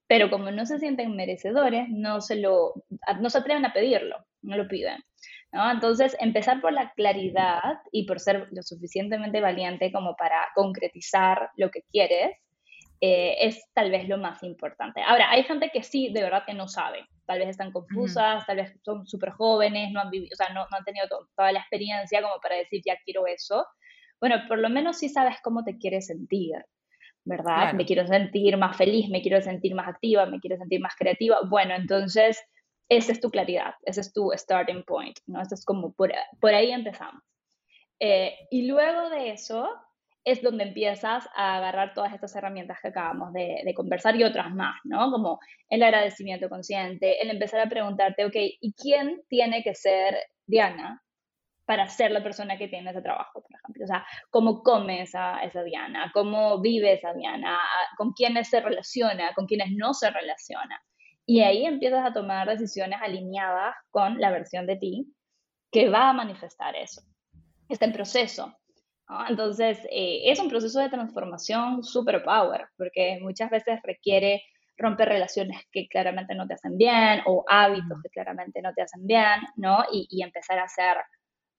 pero 0.07 0.31
como 0.31 0.51
no 0.51 0.67
se 0.67 0.79
sienten 0.79 1.17
merecedores, 1.17 1.89
no 1.89 2.21
se, 2.21 2.37
lo, 2.37 2.75
no 3.21 3.31
se 3.31 3.39
atreven 3.39 3.65
a 3.65 3.73
pedirlo, 3.73 4.25
no 4.43 4.57
lo 4.57 4.69
piden. 4.69 5.03
¿No? 5.55 5.71
Entonces, 5.71 6.17
empezar 6.19 6.61
por 6.61 6.73
la 6.73 6.93
claridad 6.93 7.79
y 7.93 8.07
por 8.07 8.19
ser 8.19 8.49
lo 8.51 8.63
suficientemente 8.63 9.41
valiente 9.41 9.93
como 9.93 10.17
para 10.17 10.49
concretizar 10.55 11.51
lo 11.57 11.71
que 11.71 11.83
quieres, 11.91 12.37
eh, 13.01 13.37
es 13.41 13.63
tal 13.73 13.91
vez 13.91 14.09
lo 14.09 14.19
más 14.19 14.43
importante. 14.43 15.01
Ahora, 15.03 15.31
hay 15.31 15.45
gente 15.45 15.71
que 15.73 15.83
sí, 15.83 16.13
de 16.13 16.23
verdad 16.23 16.45
que 16.45 16.55
no 16.55 16.67
sabe. 16.67 17.07
Tal 17.25 17.39
vez 17.39 17.49
están 17.51 17.71
confusas, 17.71 18.45
tal 18.47 18.57
vez 18.57 18.75
son 18.83 19.07
súper 19.07 19.31
jóvenes, 19.31 19.93
no 19.93 20.01
han 20.01 20.11
vivido, 20.11 20.31
o 20.33 20.37
sea, 20.37 20.53
no, 20.53 20.67
no 20.71 20.77
han 20.77 20.85
tenido 20.85 21.07
toda 21.37 21.53
la 21.53 21.61
experiencia 21.61 22.21
como 22.21 22.35
para 22.43 22.57
decir, 22.57 22.83
ya 22.85 22.97
quiero 23.05 23.27
eso. 23.27 23.65
Bueno, 24.21 24.37
por 24.49 24.59
lo 24.59 24.69
menos 24.71 24.99
sí 24.99 25.09
sabes 25.09 25.37
cómo 25.43 25.63
te 25.65 25.79
quieres 25.79 26.07
sentir, 26.07 26.53
¿verdad? 27.25 27.75
Me 27.75 27.85
quiero 27.85 28.07
sentir 28.07 28.57
más 28.57 28.77
feliz, 28.77 29.09
me 29.09 29.23
quiero 29.23 29.41
sentir 29.41 29.75
más 29.75 29.87
activa, 29.87 30.27
me 30.27 30.41
quiero 30.41 30.57
sentir 30.57 30.81
más 30.81 30.95
creativa. 30.99 31.39
Bueno, 31.49 31.75
entonces, 31.75 32.43
esa 32.89 33.13
es 33.13 33.21
tu 33.21 33.31
claridad, 33.31 33.75
ese 33.83 34.01
es 34.01 34.13
tu 34.13 34.31
starting 34.35 34.85
point, 34.85 35.19
¿no? 35.27 35.41
Es 35.43 35.65
como 35.65 35.93
por, 35.95 36.13
por 36.41 36.55
ahí 36.55 36.71
empezamos. 36.71 37.23
Eh, 38.01 38.35
y 38.51 38.67
luego 38.67 39.09
de 39.11 39.31
eso, 39.31 39.69
es 40.25 40.43
donde 40.43 40.65
empiezas 40.65 41.29
a 41.37 41.57
agarrar 41.57 41.93
todas 41.93 42.15
estas 42.15 42.35
herramientas 42.35 42.79
que 42.81 42.89
acabamos 42.89 43.33
de, 43.33 43.73
conversar 43.77 44.17
y 44.17 44.25
otras 44.25 44.53
más, 44.55 44.77
¿no? 44.85 45.11
Como 45.11 45.39
el 45.69 45.83
agradecimiento 45.83 46.49
consciente, 46.49 47.21
el 47.21 47.31
empezar 47.31 47.61
a 47.61 47.69
preguntarte, 47.69 48.25
ok, 48.25 48.35
¿y 48.35 48.73
quién 48.73 49.23
tiene 49.29 49.63
que 49.63 49.75
ser 49.75 50.17
Diana 50.47 51.03
para 51.67 51.89
ser 51.89 52.11
la 52.11 52.23
persona 52.23 52.57
que 52.57 52.69
tiene 52.69 52.91
ese 52.91 53.03
trabajo, 53.03 53.43
por 53.43 53.51
ejemplo? 53.55 53.85
O 53.85 53.87
sea, 53.87 54.07
¿cómo 54.31 54.63
come 54.63 55.03
esa, 55.03 55.41
esa 55.41 55.63
Diana? 55.63 56.11
¿Cómo 56.15 56.61
vive 56.61 56.95
esa 56.95 57.13
Diana? 57.13 57.59
¿Con 57.99 58.13
quiénes 58.13 58.49
se 58.49 58.61
relaciona? 58.61 59.35
¿Con 59.35 59.47
quiénes 59.47 59.73
no 59.73 59.93
se 59.93 60.11
relaciona? 60.11 60.83
Y 61.27 61.41
ahí 61.41 61.65
empiezas 61.65 62.05
a 62.05 62.13
tomar 62.13 62.49
decisiones 62.49 62.99
alineadas 63.03 63.75
con 63.91 64.21
la 64.21 64.31
versión 64.31 64.67
de 64.67 64.77
ti 64.77 65.15
que 65.71 65.89
va 65.89 66.11
a 66.11 66.13
manifestar 66.13 66.77
eso. 66.77 67.03
Está 67.69 67.87
en 67.87 67.93
proceso. 67.93 68.55
Entonces, 69.29 69.79
eh, 69.91 70.23
es 70.31 70.39
un 70.39 70.49
proceso 70.49 70.81
de 70.81 70.89
transformación 70.89 71.83
super 71.83 72.23
power, 72.23 72.69
porque 72.77 73.19
muchas 73.21 73.51
veces 73.51 73.81
requiere 73.83 74.43
romper 74.77 75.09
relaciones 75.09 75.63
que 75.71 75.87
claramente 75.89 76.35
no 76.35 76.47
te 76.47 76.55
hacen 76.55 76.77
bien 76.77 77.21
o 77.27 77.45
hábitos 77.49 78.03
que 78.03 78.09
claramente 78.09 78.61
no 78.63 78.73
te 78.73 78.83
hacen 78.83 79.07
bien, 79.07 79.41
¿no? 79.57 79.85
Y, 79.93 80.23
empezar 80.23 80.59
a 80.59 80.69
ser 80.69 80.97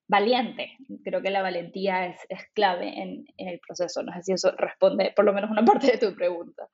valiente. 0.07 0.71
Creo 1.03 1.21
que 1.21 1.29
la 1.29 1.41
valentía 1.41 2.07
es, 2.07 2.19
clave 2.53 2.99
en, 2.99 3.25
en, 3.37 3.47
el 3.47 3.59
proceso. 3.59 4.03
No 4.03 4.11
sé 4.13 4.23
si 4.23 4.33
eso 4.33 4.51
responde 4.57 5.13
por 5.15 5.25
lo 5.25 5.33
menos 5.33 5.49
una 5.51 5.63
parte 5.65 5.91
de 5.91 5.97
tu 5.97 6.15
pregunta. 6.15 6.67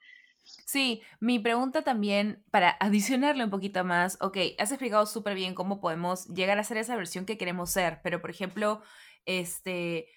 Sí, 0.43 1.01
mi 1.19 1.39
pregunta 1.39 1.83
también, 1.83 2.43
para 2.51 2.77
adicionarle 2.79 3.43
un 3.43 3.49
poquito 3.49 3.83
más, 3.83 4.17
ok, 4.21 4.37
has 4.57 4.71
explicado 4.71 5.05
súper 5.05 5.35
bien 5.35 5.53
cómo 5.53 5.79
podemos 5.81 6.27
llegar 6.27 6.57
a 6.59 6.63
ser 6.63 6.77
esa 6.77 6.95
versión 6.95 7.25
que 7.25 7.37
queremos 7.37 7.69
ser, 7.69 7.99
pero 8.03 8.21
por 8.21 8.29
ejemplo, 8.29 8.81
este, 9.25 10.07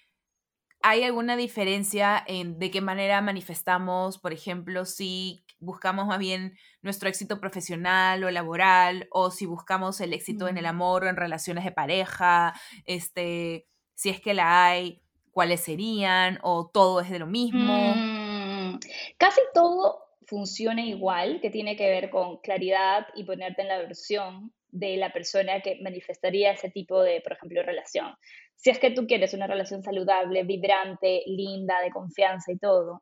¿Hay 0.87 1.01
alguna 1.03 1.35
diferencia 1.35 2.23
en 2.27 2.59
de 2.59 2.69
qué 2.69 2.79
manera 2.79 3.19
manifestamos, 3.19 4.19
por 4.19 4.33
ejemplo, 4.33 4.85
si 4.85 5.43
buscamos 5.57 6.05
más 6.05 6.19
bien 6.19 6.59
nuestro 6.83 7.09
éxito 7.09 7.39
profesional 7.39 8.23
o 8.23 8.29
laboral, 8.29 9.07
o 9.09 9.31
si 9.31 9.47
buscamos 9.47 9.99
el 9.99 10.13
éxito 10.13 10.47
en 10.47 10.59
el 10.59 10.67
amor 10.67 11.03
o 11.03 11.07
en 11.09 11.15
relaciones 11.15 11.63
de 11.63 11.71
pareja, 11.71 12.53
este, 12.85 13.67
si 13.95 14.09
es 14.09 14.21
que 14.21 14.35
la 14.35 14.65
hay, 14.67 15.01
cuáles 15.31 15.61
serían, 15.61 16.37
o 16.43 16.69
todo 16.71 17.01
es 17.01 17.09
de 17.09 17.17
lo 17.17 17.25
mismo? 17.25 17.95
Mm, 17.95 18.77
casi 19.17 19.41
todo 19.55 20.04
funciona 20.27 20.81
igual, 20.81 21.39
que 21.41 21.49
tiene 21.49 21.75
que 21.75 21.89
ver 21.89 22.09
con 22.09 22.37
claridad 22.37 23.07
y 23.15 23.23
ponerte 23.23 23.61
en 23.61 23.67
la 23.67 23.77
versión 23.77 24.51
de 24.69 24.97
la 24.97 25.13
persona 25.13 25.61
que 25.61 25.79
manifestaría 25.81 26.51
ese 26.51 26.69
tipo 26.69 27.01
de, 27.01 27.21
por 27.21 27.33
ejemplo, 27.33 27.63
relación. 27.63 28.13
Si 28.55 28.69
es 28.69 28.79
que 28.79 28.91
tú 28.91 29.07
quieres 29.07 29.33
una 29.33 29.47
relación 29.47 29.83
saludable, 29.83 30.43
vibrante, 30.43 31.23
linda, 31.27 31.81
de 31.81 31.91
confianza 31.91 32.51
y 32.51 32.57
todo, 32.57 32.99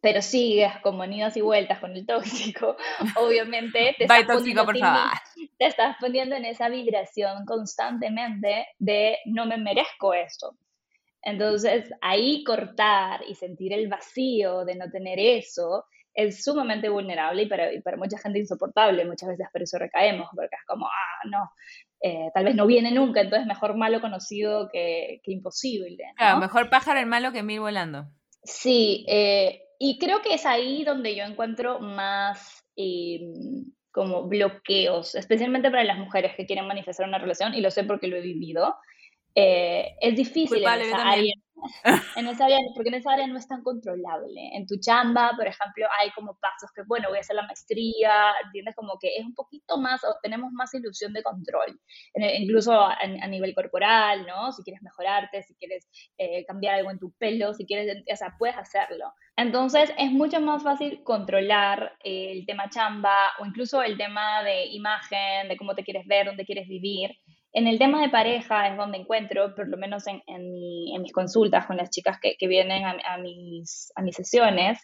pero 0.00 0.22
sigues 0.22 0.72
como 0.82 1.04
nidos 1.06 1.36
y 1.36 1.40
vueltas 1.40 1.80
con 1.80 1.96
el 1.96 2.06
tóxico, 2.06 2.76
obviamente 3.16 3.94
te 3.98 4.04
estás, 4.04 4.26
tóxico, 4.26 4.64
favor. 4.64 4.74
te 5.58 5.66
estás 5.66 5.96
poniendo 6.00 6.36
en 6.36 6.44
esa 6.44 6.68
vibración 6.68 7.44
constantemente 7.44 8.66
de 8.78 9.18
no 9.26 9.46
me 9.46 9.56
merezco 9.56 10.14
esto. 10.14 10.56
Entonces, 11.22 11.90
ahí 12.00 12.44
cortar 12.44 13.22
y 13.28 13.34
sentir 13.34 13.72
el 13.72 13.88
vacío 13.88 14.64
de 14.64 14.76
no 14.76 14.88
tener 14.90 15.18
eso 15.18 15.84
es 16.18 16.42
sumamente 16.42 16.88
vulnerable 16.88 17.44
y 17.44 17.46
para, 17.46 17.68
para, 17.84 17.96
mucha 17.96 18.18
gente 18.18 18.40
insoportable. 18.40 19.04
Muchas 19.04 19.28
veces 19.28 19.46
por 19.52 19.62
eso 19.62 19.78
recaemos, 19.78 20.28
porque 20.34 20.56
es 20.56 20.66
como, 20.66 20.86
ah, 20.86 21.28
no, 21.30 21.50
eh, 22.00 22.28
tal 22.34 22.44
vez 22.44 22.56
no 22.56 22.66
viene 22.66 22.90
nunca, 22.90 23.20
entonces 23.20 23.46
mejor 23.46 23.76
malo 23.76 24.00
conocido 24.00 24.68
que, 24.68 25.20
que 25.22 25.30
imposible. 25.30 26.02
Claro, 26.16 26.40
mejor 26.40 26.70
pájaro 26.70 26.98
en 26.98 27.08
malo 27.08 27.30
que 27.30 27.44
mil 27.44 27.60
volando. 27.60 28.08
Sí, 28.42 29.06
eh, 29.08 29.62
y 29.78 29.96
creo 30.00 30.20
que 30.20 30.34
es 30.34 30.44
ahí 30.44 30.82
donde 30.82 31.14
yo 31.14 31.22
encuentro 31.22 31.78
más 31.78 32.64
em, 32.74 33.66
como 33.92 34.24
bloqueos, 34.24 35.14
especialmente 35.14 35.70
para 35.70 35.84
las 35.84 35.98
mujeres 35.98 36.34
que 36.36 36.46
quieren 36.46 36.66
manifestar 36.66 37.06
una 37.06 37.18
relación, 37.18 37.54
y 37.54 37.60
lo 37.60 37.70
sé 37.70 37.84
porque 37.84 38.08
lo 38.08 38.16
he 38.16 38.22
vivido. 38.22 38.74
Eh, 39.40 39.94
es 40.00 40.16
difícil 40.16 40.66
en 40.66 40.80
esa 40.80 41.10
área. 41.10 41.34
En 42.16 42.26
esa 42.28 42.44
área, 42.44 42.58
porque 42.74 42.88
en 42.88 42.94
esa 42.94 43.12
área 43.12 43.26
no 43.26 43.36
es 43.36 43.46
tan 43.46 43.62
controlable. 43.62 44.50
En 44.54 44.66
tu 44.66 44.78
chamba, 44.78 45.32
por 45.36 45.46
ejemplo, 45.46 45.86
hay 46.00 46.10
como 46.10 46.36
pasos 46.40 46.70
que, 46.74 46.82
bueno, 46.86 47.08
voy 47.08 47.18
a 47.18 47.20
hacer 47.20 47.36
la 47.36 47.46
maestría, 47.46 48.32
¿entiendes? 48.44 48.74
Como 48.76 48.96
que 49.00 49.16
es 49.16 49.24
un 49.24 49.34
poquito 49.34 49.76
más, 49.76 50.02
o 50.04 50.16
tenemos 50.22 50.52
más 50.52 50.72
ilusión 50.74 51.12
de 51.12 51.22
control, 51.22 51.80
incluso 52.14 52.72
a, 52.72 52.96
nivel 53.28 53.54
corporal, 53.54 54.24
¿no? 54.26 54.52
Si 54.52 54.62
quieres 54.62 54.82
mejorarte, 54.82 55.42
si 55.42 55.54
quieres 55.56 55.88
eh, 56.16 56.44
cambiar 56.46 56.76
algo 56.76 56.90
en 56.90 56.98
tu 56.98 57.12
pelo, 57.12 57.54
si 57.54 57.66
quieres, 57.66 58.04
o 58.12 58.16
sea, 58.16 58.34
puedes 58.38 58.56
hacerlo. 58.56 59.12
Entonces, 59.36 59.92
es 59.98 60.10
mucho 60.12 60.40
más 60.40 60.62
fácil 60.62 61.02
controlar 61.02 61.96
el 62.04 62.46
tema 62.46 62.70
chamba 62.70 63.16
o 63.40 63.46
incluso 63.46 63.82
el 63.82 63.96
tema 63.96 64.42
de 64.44 64.66
imagen, 64.66 65.48
de 65.48 65.56
cómo 65.56 65.74
te 65.74 65.84
quieres 65.84 66.06
ver, 66.06 66.26
dónde 66.26 66.44
quieres 66.44 66.68
vivir 66.68 67.10
en 67.58 67.66
el 67.66 67.78
tema 67.78 68.00
de 68.00 68.08
pareja 68.08 68.68
es 68.68 68.76
donde 68.76 68.98
encuentro, 68.98 69.52
por 69.56 69.68
lo 69.68 69.76
menos 69.76 70.04
en, 70.06 70.52
mis 71.02 71.12
consultas 71.12 71.66
con 71.66 71.76
las 71.76 71.90
chicas 71.90 72.18
que, 72.20 72.46
vienen 72.46 72.84
a, 72.84 73.18
mis, 73.18 73.92
a 73.96 74.02
mis 74.02 74.14
sesiones, 74.14 74.78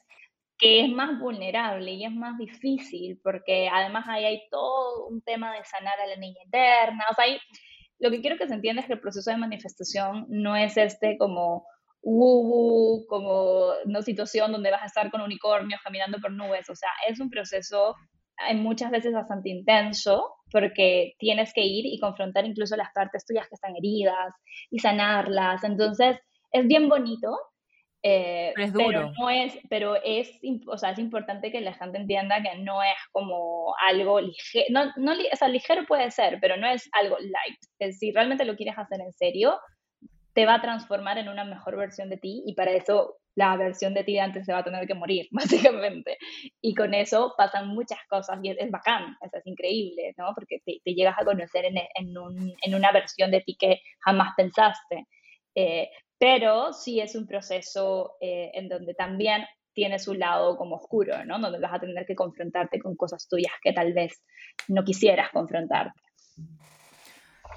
que 0.58 0.80
es 0.80 0.90
más 0.90 1.20
vulnerable 1.20 1.92
y 1.92 2.04
es 2.04 2.12
más 2.12 2.36
difícil 2.36 3.20
porque 3.22 3.68
además 3.72 4.06
ahí 4.08 4.24
hay 4.24 4.42
todo 4.50 5.06
un 5.06 5.22
tema 5.22 5.52
de 5.52 5.64
sanar 5.64 6.00
a 6.00 6.06
la 6.08 6.16
niña 6.16 6.40
interna. 6.44 7.04
O 7.12 7.14
sea, 7.14 7.26
lo 8.00 8.10
que 8.10 8.20
quiero 8.20 8.36
que 8.36 8.48
se 8.48 8.54
entienda 8.54 8.82
es 8.82 8.88
que 8.88 8.94
el 8.94 9.00
proceso 9.00 9.30
de 9.30 9.36
manifestación 9.36 10.26
no 10.28 10.56
es 10.56 10.76
este 10.76 11.16
como 11.16 11.66
como 12.02 13.72
una 13.86 14.02
situación 14.02 14.52
donde 14.52 14.70
vas 14.70 14.82
a 14.82 14.86
estar 14.86 15.10
con 15.10 15.22
unicornios 15.22 15.80
caminando 15.80 16.18
por 16.20 16.32
nubes. 16.32 16.68
O 16.68 16.74
sea, 16.74 16.90
es 17.08 17.18
un 17.18 17.30
proceso 17.30 17.94
muchas 18.54 18.90
veces 18.90 19.12
bastante 19.12 19.50
intenso 19.50 20.34
porque 20.50 21.14
tienes 21.18 21.52
que 21.52 21.62
ir 21.62 21.86
y 21.86 21.98
confrontar 21.98 22.44
incluso 22.44 22.76
las 22.76 22.92
partes 22.92 23.26
tuyas 23.26 23.48
que 23.48 23.54
están 23.54 23.76
heridas 23.76 24.34
y 24.70 24.78
sanarlas. 24.78 25.64
Entonces, 25.64 26.18
es 26.52 26.66
bien 26.66 26.88
bonito, 26.88 27.36
eh, 28.02 28.52
pero, 28.54 28.66
es 28.66 28.72
duro. 28.72 29.12
no 29.18 29.30
es, 29.30 29.58
pero 29.70 29.96
es, 30.04 30.30
o 30.66 30.76
sea, 30.76 30.90
es 30.90 30.98
importante 30.98 31.50
que 31.50 31.60
la 31.60 31.72
gente 31.72 31.98
entienda 31.98 32.42
que 32.42 32.58
no 32.58 32.82
es 32.82 32.96
como 33.12 33.74
algo 33.88 34.20
ligero, 34.20 34.66
no, 34.70 34.92
no, 34.96 35.12
o 35.12 35.36
sea, 35.36 35.48
ligero 35.48 35.86
puede 35.86 36.10
ser, 36.10 36.38
pero 36.40 36.56
no 36.56 36.66
es 36.68 36.88
algo 36.92 37.16
light. 37.18 37.58
Es, 37.78 37.98
si 37.98 38.12
realmente 38.12 38.44
lo 38.44 38.56
quieres 38.56 38.78
hacer 38.78 39.00
en 39.00 39.12
serio, 39.12 39.58
te 40.34 40.44
va 40.44 40.56
a 40.56 40.60
transformar 40.60 41.16
en 41.18 41.28
una 41.28 41.44
mejor 41.44 41.76
versión 41.76 42.10
de 42.10 42.18
ti 42.18 42.42
y 42.46 42.54
para 42.54 42.72
eso 42.72 43.16
la 43.36 43.56
versión 43.56 43.94
de 43.94 44.04
ti 44.04 44.14
de 44.14 44.20
antes 44.20 44.46
se 44.46 44.52
va 44.52 44.60
a 44.60 44.64
tener 44.64 44.86
que 44.86 44.94
morir, 44.94 45.28
básicamente. 45.32 46.18
Y 46.60 46.74
con 46.74 46.94
eso 46.94 47.34
pasan 47.36 47.68
muchas 47.68 47.98
cosas 48.08 48.38
y 48.42 48.50
es, 48.50 48.70
bacán, 48.70 49.16
es, 49.22 49.34
es, 49.34 49.46
increíble, 49.46 50.14
¿no? 50.16 50.32
Porque 50.34 50.60
te, 50.64 50.80
llegas 50.84 51.16
a 51.18 51.24
conocer 51.24 51.64
en, 51.64 51.76
en, 51.76 52.16
un, 52.16 52.54
en, 52.62 52.74
una 52.74 52.92
versión 52.92 53.30
de 53.30 53.40
ti 53.40 53.56
que 53.58 53.80
jamás 54.00 54.34
pensaste. 54.36 55.06
Eh, 55.54 55.88
pero 56.18 56.72
sí 56.72 57.00
es 57.00 57.14
un 57.14 57.26
proceso 57.26 58.12
eh, 58.20 58.50
en 58.54 58.68
donde 58.68 58.94
también 58.94 59.44
tiene 59.72 59.98
su 59.98 60.14
lado 60.14 60.56
como 60.56 60.76
oscuro, 60.76 61.24
¿no? 61.24 61.38
Donde 61.40 61.58
vas 61.58 61.74
a 61.74 61.80
tener 61.80 62.06
que 62.06 62.14
confrontarte 62.14 62.78
con 62.78 62.94
cosas 62.96 63.26
tuyas 63.28 63.52
que 63.60 63.72
tal 63.72 63.92
vez 63.92 64.22
no 64.68 64.84
quisieras 64.84 65.30
confrontarte. 65.32 66.00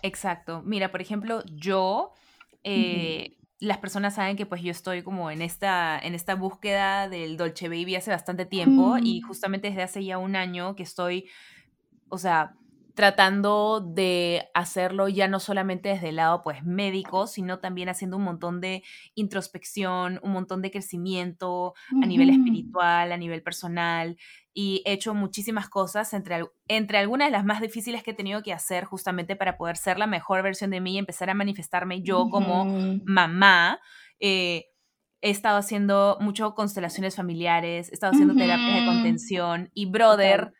Exacto. 0.01 0.63
Mira, 0.65 0.91
por 0.91 1.01
ejemplo, 1.01 1.43
yo 1.45 2.13
eh, 2.63 3.37
las 3.59 3.79
personas 3.79 4.15
saben 4.15 4.35
que 4.35 4.45
pues 4.45 4.61
yo 4.61 4.71
estoy 4.71 5.01
como 5.01 5.31
en 5.31 5.41
esta, 5.41 5.99
en 5.99 6.13
esta 6.13 6.35
búsqueda 6.35 7.09
del 7.09 7.37
Dolce 7.37 7.69
Baby 7.69 7.95
hace 7.95 8.11
bastante 8.11 8.45
tiempo 8.45 8.97
y 9.01 9.21
justamente 9.21 9.69
desde 9.69 9.83
hace 9.83 10.03
ya 10.03 10.17
un 10.17 10.35
año 10.35 10.75
que 10.75 10.83
estoy, 10.83 11.27
o 12.09 12.17
sea, 12.19 12.53
tratando 12.93 13.79
de 13.79 14.47
hacerlo 14.55 15.07
ya 15.07 15.27
no 15.27 15.39
solamente 15.39 15.89
desde 15.89 16.09
el 16.09 16.15
lado 16.15 16.41
pues 16.41 16.63
médico, 16.63 17.27
sino 17.27 17.59
también 17.59 17.89
haciendo 17.89 18.17
un 18.17 18.23
montón 18.23 18.59
de 18.59 18.83
introspección, 19.13 20.19
un 20.23 20.31
montón 20.31 20.63
de 20.63 20.71
crecimiento 20.71 21.75
a 22.01 22.05
nivel 22.07 22.31
espiritual, 22.31 23.11
a 23.11 23.17
nivel 23.17 23.43
personal 23.43 24.17
y 24.59 24.81
he 24.85 24.93
hecho 24.93 25.13
muchísimas 25.13 25.69
cosas, 25.69 26.15
entre, 26.15 26.43
entre 26.67 26.97
algunas 26.97 27.27
de 27.27 27.31
las 27.31 27.45
más 27.45 27.61
difíciles 27.61 28.01
que 28.01 28.09
he 28.09 28.15
tenido 28.15 28.41
que 28.41 28.53
hacer 28.53 28.85
justamente 28.85 29.35
para 29.35 29.55
poder 29.55 29.77
ser 29.77 29.99
la 29.99 30.07
mejor 30.07 30.41
versión 30.41 30.71
de 30.71 30.81
mí 30.81 30.95
y 30.95 30.97
empezar 30.97 31.29
a 31.29 31.35
manifestarme 31.35 32.01
yo 32.01 32.27
como 32.31 32.65
mamá. 33.05 33.79
Eh, 34.19 34.65
he 35.21 35.29
estado 35.29 35.59
haciendo 35.59 36.17
mucho 36.21 36.55
constelaciones 36.55 37.15
familiares, 37.15 37.91
he 37.91 37.93
estado 37.93 38.13
haciendo 38.13 38.33
terapias 38.33 38.79
de 38.79 38.85
contención 38.87 39.69
y 39.75 39.85
brother, 39.85 40.51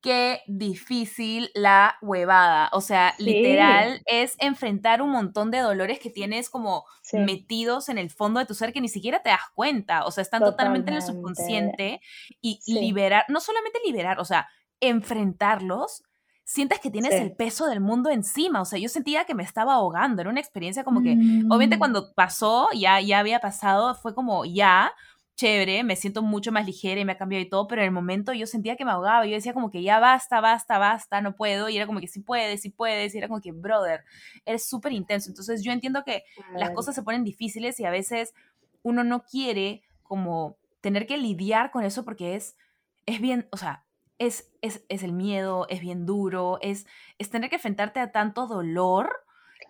qué 0.00 0.42
difícil 0.46 1.50
la 1.54 1.96
huevada. 2.00 2.70
O 2.72 2.80
sea, 2.80 3.14
literal 3.18 4.02
es 4.06 4.34
enfrentar 4.38 5.02
un 5.02 5.10
montón 5.10 5.50
de 5.50 5.58
dolores 5.58 5.98
que 5.98 6.10
tienes 6.10 6.48
como 6.48 6.84
metidos 7.12 7.88
en 7.88 7.98
el 7.98 8.10
fondo 8.10 8.40
de 8.40 8.46
tu 8.46 8.54
ser 8.54 8.72
que 8.72 8.80
ni 8.80 8.88
siquiera 8.88 9.22
te 9.22 9.30
das 9.30 9.50
cuenta. 9.54 10.04
O 10.04 10.10
sea, 10.10 10.22
están 10.22 10.42
totalmente, 10.42 10.90
en 10.90 10.96
el 10.96 11.02
subconsciente 11.02 12.00
y 12.40 12.60
liberar, 12.66 13.24
no 13.28 13.40
solamente 13.40 13.78
liberar, 13.84 14.20
o 14.20 14.24
sea, 14.24 14.48
enfrentarlos. 14.80 16.02
Sientes 16.44 16.80
que 16.80 16.90
tienes 16.90 17.14
el 17.14 17.36
peso 17.36 17.66
del 17.66 17.80
mundo 17.80 18.10
encima. 18.10 18.60
O 18.60 18.64
sea, 18.64 18.78
yo 18.78 18.88
sentía 18.88 19.24
que 19.24 19.36
me 19.36 19.44
estaba 19.44 19.74
ahogando. 19.74 20.20
Era 20.20 20.30
una 20.30 20.40
experiencia 20.40 20.82
como 20.82 21.00
que, 21.00 21.12
obviamente, 21.12 21.76
mm. 21.76 21.78
cuando 21.78 22.12
pasó, 22.12 22.68
ya, 22.74 23.00
ya 23.00 23.20
había 23.20 23.38
pasado, 23.38 23.94
fue 23.94 24.16
como 24.16 24.44
ya, 24.44 24.92
chévere, 25.40 25.82
me 25.84 25.96
siento 25.96 26.22
mucho 26.22 26.52
más 26.52 26.66
ligera 26.66 27.00
y 27.00 27.04
me 27.06 27.12
ha 27.12 27.16
cambiado 27.16 27.42
y 27.42 27.48
todo, 27.48 27.66
pero 27.66 27.80
en 27.80 27.86
el 27.86 27.92
momento 27.92 28.34
yo 28.34 28.46
sentía 28.46 28.76
que 28.76 28.84
me 28.84 28.90
ahogaba, 28.90 29.24
yo 29.24 29.34
decía 29.34 29.54
como 29.54 29.70
que 29.70 29.82
ya 29.82 29.98
basta, 29.98 30.42
basta, 30.42 30.76
basta, 30.76 31.22
no 31.22 31.34
puedo, 31.34 31.70
y 31.70 31.78
era 31.78 31.86
como 31.86 31.98
que 31.98 32.08
sí 32.08 32.20
puedes, 32.20 32.60
sí 32.60 32.68
puedes, 32.68 33.14
y 33.14 33.18
era 33.18 33.28
como 33.28 33.40
que, 33.40 33.52
brother, 33.52 34.04
eres 34.44 34.68
súper 34.68 34.92
intenso. 34.92 35.30
Entonces 35.30 35.62
yo 35.62 35.72
entiendo 35.72 36.04
que 36.04 36.24
las 36.54 36.72
cosas 36.72 36.94
se 36.94 37.02
ponen 37.02 37.24
difíciles 37.24 37.80
y 37.80 37.86
a 37.86 37.90
veces 37.90 38.34
uno 38.82 39.02
no 39.02 39.22
quiere 39.22 39.82
como 40.02 40.58
tener 40.82 41.06
que 41.06 41.16
lidiar 41.16 41.70
con 41.70 41.84
eso 41.84 42.04
porque 42.04 42.34
es, 42.34 42.58
es 43.06 43.22
bien, 43.22 43.48
o 43.50 43.56
sea, 43.56 43.86
es, 44.18 44.52
es, 44.60 44.84
es 44.90 45.02
el 45.02 45.14
miedo, 45.14 45.66
es 45.70 45.80
bien 45.80 46.04
duro, 46.04 46.58
es, 46.60 46.86
es 47.16 47.30
tener 47.30 47.48
que 47.48 47.56
enfrentarte 47.56 48.00
a 48.00 48.12
tanto 48.12 48.46
dolor 48.46 49.24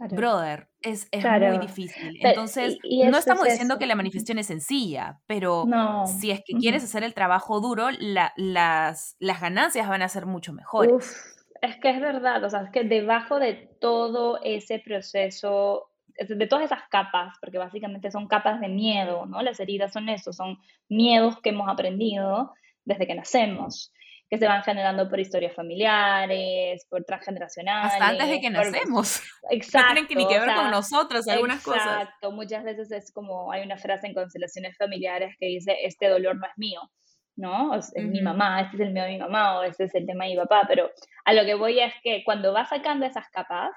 Brother, 0.08 0.68
es, 0.80 1.08
muy 1.12 1.58
difícil. 1.58 2.18
Entonces, 2.22 2.78
no 2.82 3.18
estamos 3.18 3.44
diciendo 3.44 3.78
que 3.78 3.86
la 3.86 3.94
manifestación 3.94 4.38
es 4.38 4.46
sencilla, 4.46 5.20
pero 5.26 5.66
si 6.06 6.30
es 6.30 6.42
que 6.44 6.54
quieres 6.54 6.82
hacer 6.84 7.04
el 7.04 7.14
trabajo 7.14 7.60
duro, 7.60 7.88
las, 8.36 9.16
las 9.18 9.40
ganancias 9.40 9.88
van 9.88 10.02
a 10.02 10.08
ser 10.08 10.26
mucho 10.26 10.52
mejores. 10.52 11.36
es 11.60 11.76
que 11.76 11.90
es 11.90 12.00
verdad, 12.00 12.42
o 12.44 12.50
sea, 12.50 12.62
es 12.62 12.70
que 12.70 12.84
debajo 12.84 13.38
de 13.38 13.54
todo 13.80 14.40
ese 14.42 14.78
proceso, 14.78 15.90
de 16.18 16.46
todas 16.46 16.64
esas 16.64 16.82
capas, 16.90 17.36
porque 17.40 17.58
básicamente 17.58 18.10
son 18.10 18.26
capas 18.26 18.60
de 18.60 18.68
miedo, 18.68 19.26
¿no? 19.26 19.42
Las 19.42 19.60
heridas 19.60 19.92
son 19.92 20.08
eso, 20.08 20.32
son 20.32 20.58
miedos 20.88 21.40
que 21.40 21.50
hemos 21.50 21.68
aprendido 21.68 22.54
desde 22.84 23.06
que 23.06 23.14
nacemos 23.14 23.92
que 24.30 24.38
se 24.38 24.46
van 24.46 24.62
generando 24.62 25.08
por 25.10 25.18
historias 25.18 25.54
familiares, 25.54 26.86
por 26.88 27.02
transgeneracionales. 27.04 27.92
Hasta 27.92 28.08
antes 28.08 28.28
de 28.28 28.40
que 28.40 28.48
nacemos. 28.48 29.20
Exacto. 29.50 29.88
No 29.88 29.94
tienen 29.94 30.06
que 30.06 30.14
ni 30.14 30.28
que 30.28 30.38
ver 30.38 30.54
con 30.54 30.70
nosotros 30.70 31.26
algunas 31.26 31.60
cosas. 31.64 32.02
Exacto. 32.02 32.30
Muchas 32.30 32.62
veces 32.62 32.92
es 32.92 33.12
como, 33.12 33.50
hay 33.50 33.62
una 33.62 33.76
frase 33.76 34.06
en 34.06 34.14
constelaciones 34.14 34.76
familiares 34.78 35.34
que 35.38 35.46
dice, 35.46 35.76
este 35.82 36.08
dolor 36.08 36.36
no 36.36 36.46
es 36.46 36.52
mío, 36.56 36.80
¿no? 37.34 37.74
Es, 37.74 37.92
mi 37.96 38.22
mamá, 38.22 38.60
este 38.60 38.76
es 38.76 38.82
el 38.82 38.92
mío 38.92 39.02
de 39.02 39.10
mi 39.10 39.18
mamá, 39.18 39.58
o 39.58 39.62
este 39.64 39.84
es 39.84 39.94
el 39.96 40.06
tema 40.06 40.24
de 40.26 40.30
mi 40.30 40.36
papá, 40.36 40.64
pero 40.68 40.88
a 41.24 41.32
lo 41.32 41.44
que 41.44 41.54
voy 41.54 41.80
es 41.80 41.92
que 42.04 42.22
cuando 42.24 42.52
vas 42.52 42.68
sacando 42.68 43.06
esas 43.06 43.28
capas, 43.30 43.72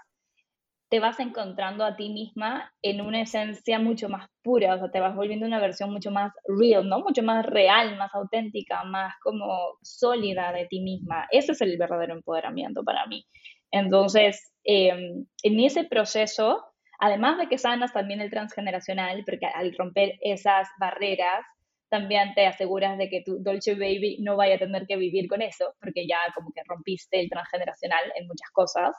te 0.94 1.00
vas 1.00 1.20
encontrando 1.20 1.84
a 1.84 1.96
ti 1.96 2.12
misma 2.12 2.72
en 2.84 3.02
una 3.02 3.20
esencia 3.24 3.80
mucho 3.80 4.10
más 4.10 4.30
pura, 4.44 4.76
o 4.76 4.78
sea, 4.78 4.92
te 4.92 5.00
vas 5.00 5.16
volviendo 5.16 5.48
una 5.48 5.60
versión 5.60 5.92
mucho 5.92 6.12
más 6.12 6.32
real, 6.48 6.88
¿no? 6.88 7.00
Mucho 7.00 7.24
más 7.24 7.44
real, 7.48 7.98
más 7.98 8.14
auténtica, 8.14 8.84
más 8.84 9.16
como 9.24 9.80
sólida 9.82 10.52
de 10.54 10.68
ti 10.68 10.82
misma. 10.82 11.26
Ese 11.32 11.54
es 11.54 11.62
el 11.62 11.80
verdadero 11.80 12.14
empoderamiento 12.14 12.84
para 12.84 13.08
mí. 13.08 13.26
Entonces, 13.72 14.54
em, 14.64 15.26
en 15.42 15.60
ese 15.62 15.84
proceso, 15.84 16.64
además 17.00 17.40
de 17.40 17.48
que 17.48 17.58
sanas 17.58 17.92
también 17.92 18.22
el 18.22 18.30
transgeneracional, 18.30 19.24
porque 19.26 19.48
al 19.48 19.76
romper 19.76 20.20
esas 20.22 20.68
barreras, 20.80 21.44
también 21.94 22.34
te 22.34 22.48
aseguras 22.48 22.98
de 22.98 23.08
que 23.08 23.22
tu 23.24 23.38
Dolce 23.44 23.76
Baby 23.76 24.18
no 24.22 24.36
vaya 24.36 24.56
a 24.56 24.58
tener 24.58 24.88
que 24.88 24.98
vivir 24.98 25.28
con 25.28 25.44
eso, 25.44 25.76
porque 25.80 26.08
ya 26.08 26.18
como 26.34 26.52
que 26.52 26.62
rompiste 26.66 27.20
el 27.20 27.30
transgeneracional 27.30 28.12
en 28.16 28.26
muchas 28.26 28.50
cosas. 28.52 28.96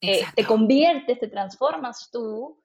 Eh, 0.00 0.22
te 0.34 0.44
conviertes, 0.44 1.18
te 1.18 1.28
transformas 1.28 2.10
tú 2.12 2.62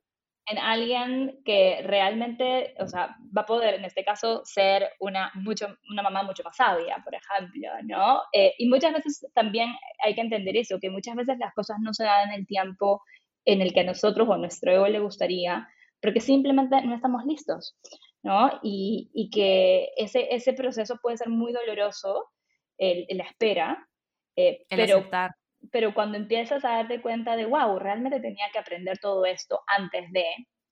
en 0.47 0.57
alguien 0.57 1.39
que 1.45 1.81
realmente, 1.83 2.73
o 2.79 2.87
sea, 2.87 3.15
va 3.35 3.43
a 3.43 3.45
poder 3.45 3.75
en 3.75 3.85
este 3.85 4.03
caso 4.03 4.41
ser 4.43 4.89
una, 4.99 5.31
mucho, 5.35 5.67
una 5.89 6.01
mamá 6.01 6.23
mucho 6.23 6.43
más 6.43 6.55
sabia, 6.55 7.01
por 7.03 7.13
ejemplo, 7.15 7.69
¿no? 7.83 8.21
Eh, 8.33 8.53
y 8.57 8.67
muchas 8.67 8.93
veces 8.93 9.25
también 9.33 9.73
hay 10.03 10.15
que 10.15 10.21
entender 10.21 10.57
eso, 10.57 10.79
que 10.79 10.89
muchas 10.89 11.15
veces 11.15 11.37
las 11.37 11.53
cosas 11.53 11.77
no 11.79 11.93
se 11.93 12.03
dan 12.03 12.29
en 12.29 12.39
el 12.39 12.47
tiempo 12.47 13.01
en 13.45 13.61
el 13.61 13.73
que 13.73 13.81
a 13.81 13.85
nosotros 13.85 14.27
o 14.27 14.33
a 14.33 14.37
nuestro 14.37 14.71
ego 14.71 14.87
le 14.87 14.99
gustaría, 14.99 15.67
porque 16.01 16.19
simplemente 16.19 16.81
no 16.81 16.95
estamos 16.95 17.23
listos, 17.25 17.77
¿no? 18.23 18.59
Y, 18.63 19.09
y 19.13 19.29
que 19.29 19.89
ese, 19.95 20.33
ese 20.33 20.53
proceso 20.53 20.97
puede 21.01 21.17
ser 21.17 21.29
muy 21.29 21.53
doloroso, 21.53 22.29
el, 22.77 23.05
la 23.09 23.23
espera, 23.23 23.87
eh, 24.35 24.65
el 24.69 24.77
pero, 24.77 24.97
aceptar 24.97 25.31
pero 25.71 25.93
cuando 25.93 26.17
empiezas 26.17 26.65
a 26.65 26.77
darte 26.77 27.01
cuenta 27.01 27.35
de, 27.35 27.45
wow, 27.45 27.77
realmente 27.77 28.19
tenía 28.19 28.45
que 28.51 28.59
aprender 28.59 28.97
todo 28.99 29.25
esto 29.25 29.61
antes 29.67 30.11
de, 30.11 30.25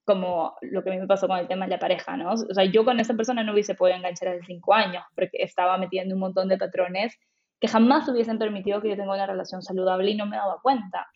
como 0.06 0.56
lo 0.62 0.84
que 0.84 0.90
a 0.90 0.94
mí 0.94 1.00
me 1.00 1.08
pasó 1.08 1.28
con 1.28 1.38
el 1.38 1.48
tema 1.48 1.66
de 1.66 1.72
la 1.72 1.80
pareja, 1.80 2.18
¿no? 2.18 2.34
O 2.34 2.54
sea, 2.54 2.66
yo 2.66 2.84
con 2.84 3.00
esa 3.00 3.14
persona 3.14 3.44
no 3.44 3.54
hubiese 3.54 3.76
podido 3.76 3.98
enganchar 3.98 4.30
hace 4.30 4.46
cinco 4.46 4.74
años, 4.74 5.04
porque 5.16 5.38
estaba 5.44 5.78
metiendo 5.78 6.16
un 6.16 6.22
montón 6.22 6.48
de 6.48 6.58
patrones 6.58 7.16
que 7.60 7.68
jamás 7.68 8.08
hubiesen 8.10 8.40
permitido 8.40 8.82
que 8.82 8.90
yo 8.90 8.96
tenga 8.96 9.14
una 9.14 9.28
relación 9.28 9.62
saludable 9.62 10.12
y 10.12 10.16
no 10.16 10.26
me 10.26 10.38
daba 10.38 10.60
cuenta. 10.62 11.08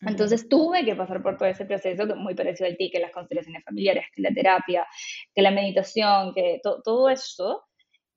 Entonces 0.00 0.48
tuve 0.48 0.84
que 0.84 0.94
pasar 0.94 1.22
por 1.22 1.36
todo 1.36 1.48
ese 1.48 1.64
proceso 1.64 2.06
que 2.06 2.14
muy 2.14 2.34
parecido 2.34 2.68
al 2.68 2.76
ti, 2.76 2.90
que 2.90 3.00
las 3.00 3.12
constelaciones 3.12 3.64
familiares, 3.64 4.06
que 4.14 4.22
la 4.22 4.32
terapia, 4.32 4.86
que 5.34 5.42
la 5.42 5.50
meditación, 5.50 6.34
que 6.34 6.60
todo 6.62 7.08
esto 7.08 7.64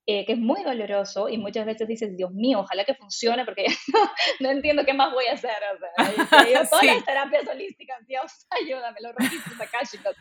eh, 0.10 0.26
que 0.26 0.32
es 0.32 0.39
muy 0.39 0.63
doloroso 0.63 1.28
y 1.28 1.38
muchas 1.38 1.65
veces 1.65 1.86
dices, 1.86 2.15
Dios 2.15 2.32
mío, 2.32 2.62
ojalá 2.62 2.86
que 2.86 2.96
funcione 2.96 3.43
porque 3.43 3.65
no, 4.39 4.50
entiendo 4.50 4.86
qué 4.86 4.93
más 4.93 5.12
voy 5.12 5.26
a 5.26 5.34
hacer. 5.34 5.52
O 5.76 6.26
sea, 6.26 6.65
todas 6.70 6.86
las 6.86 7.04
terapias 7.04 7.46
holísticas, 7.46 8.08
Dios, 8.08 8.32
ayúdame, 8.50 9.02
los 9.02 9.13
registros 9.15 9.60
akáshicos, 9.60 10.15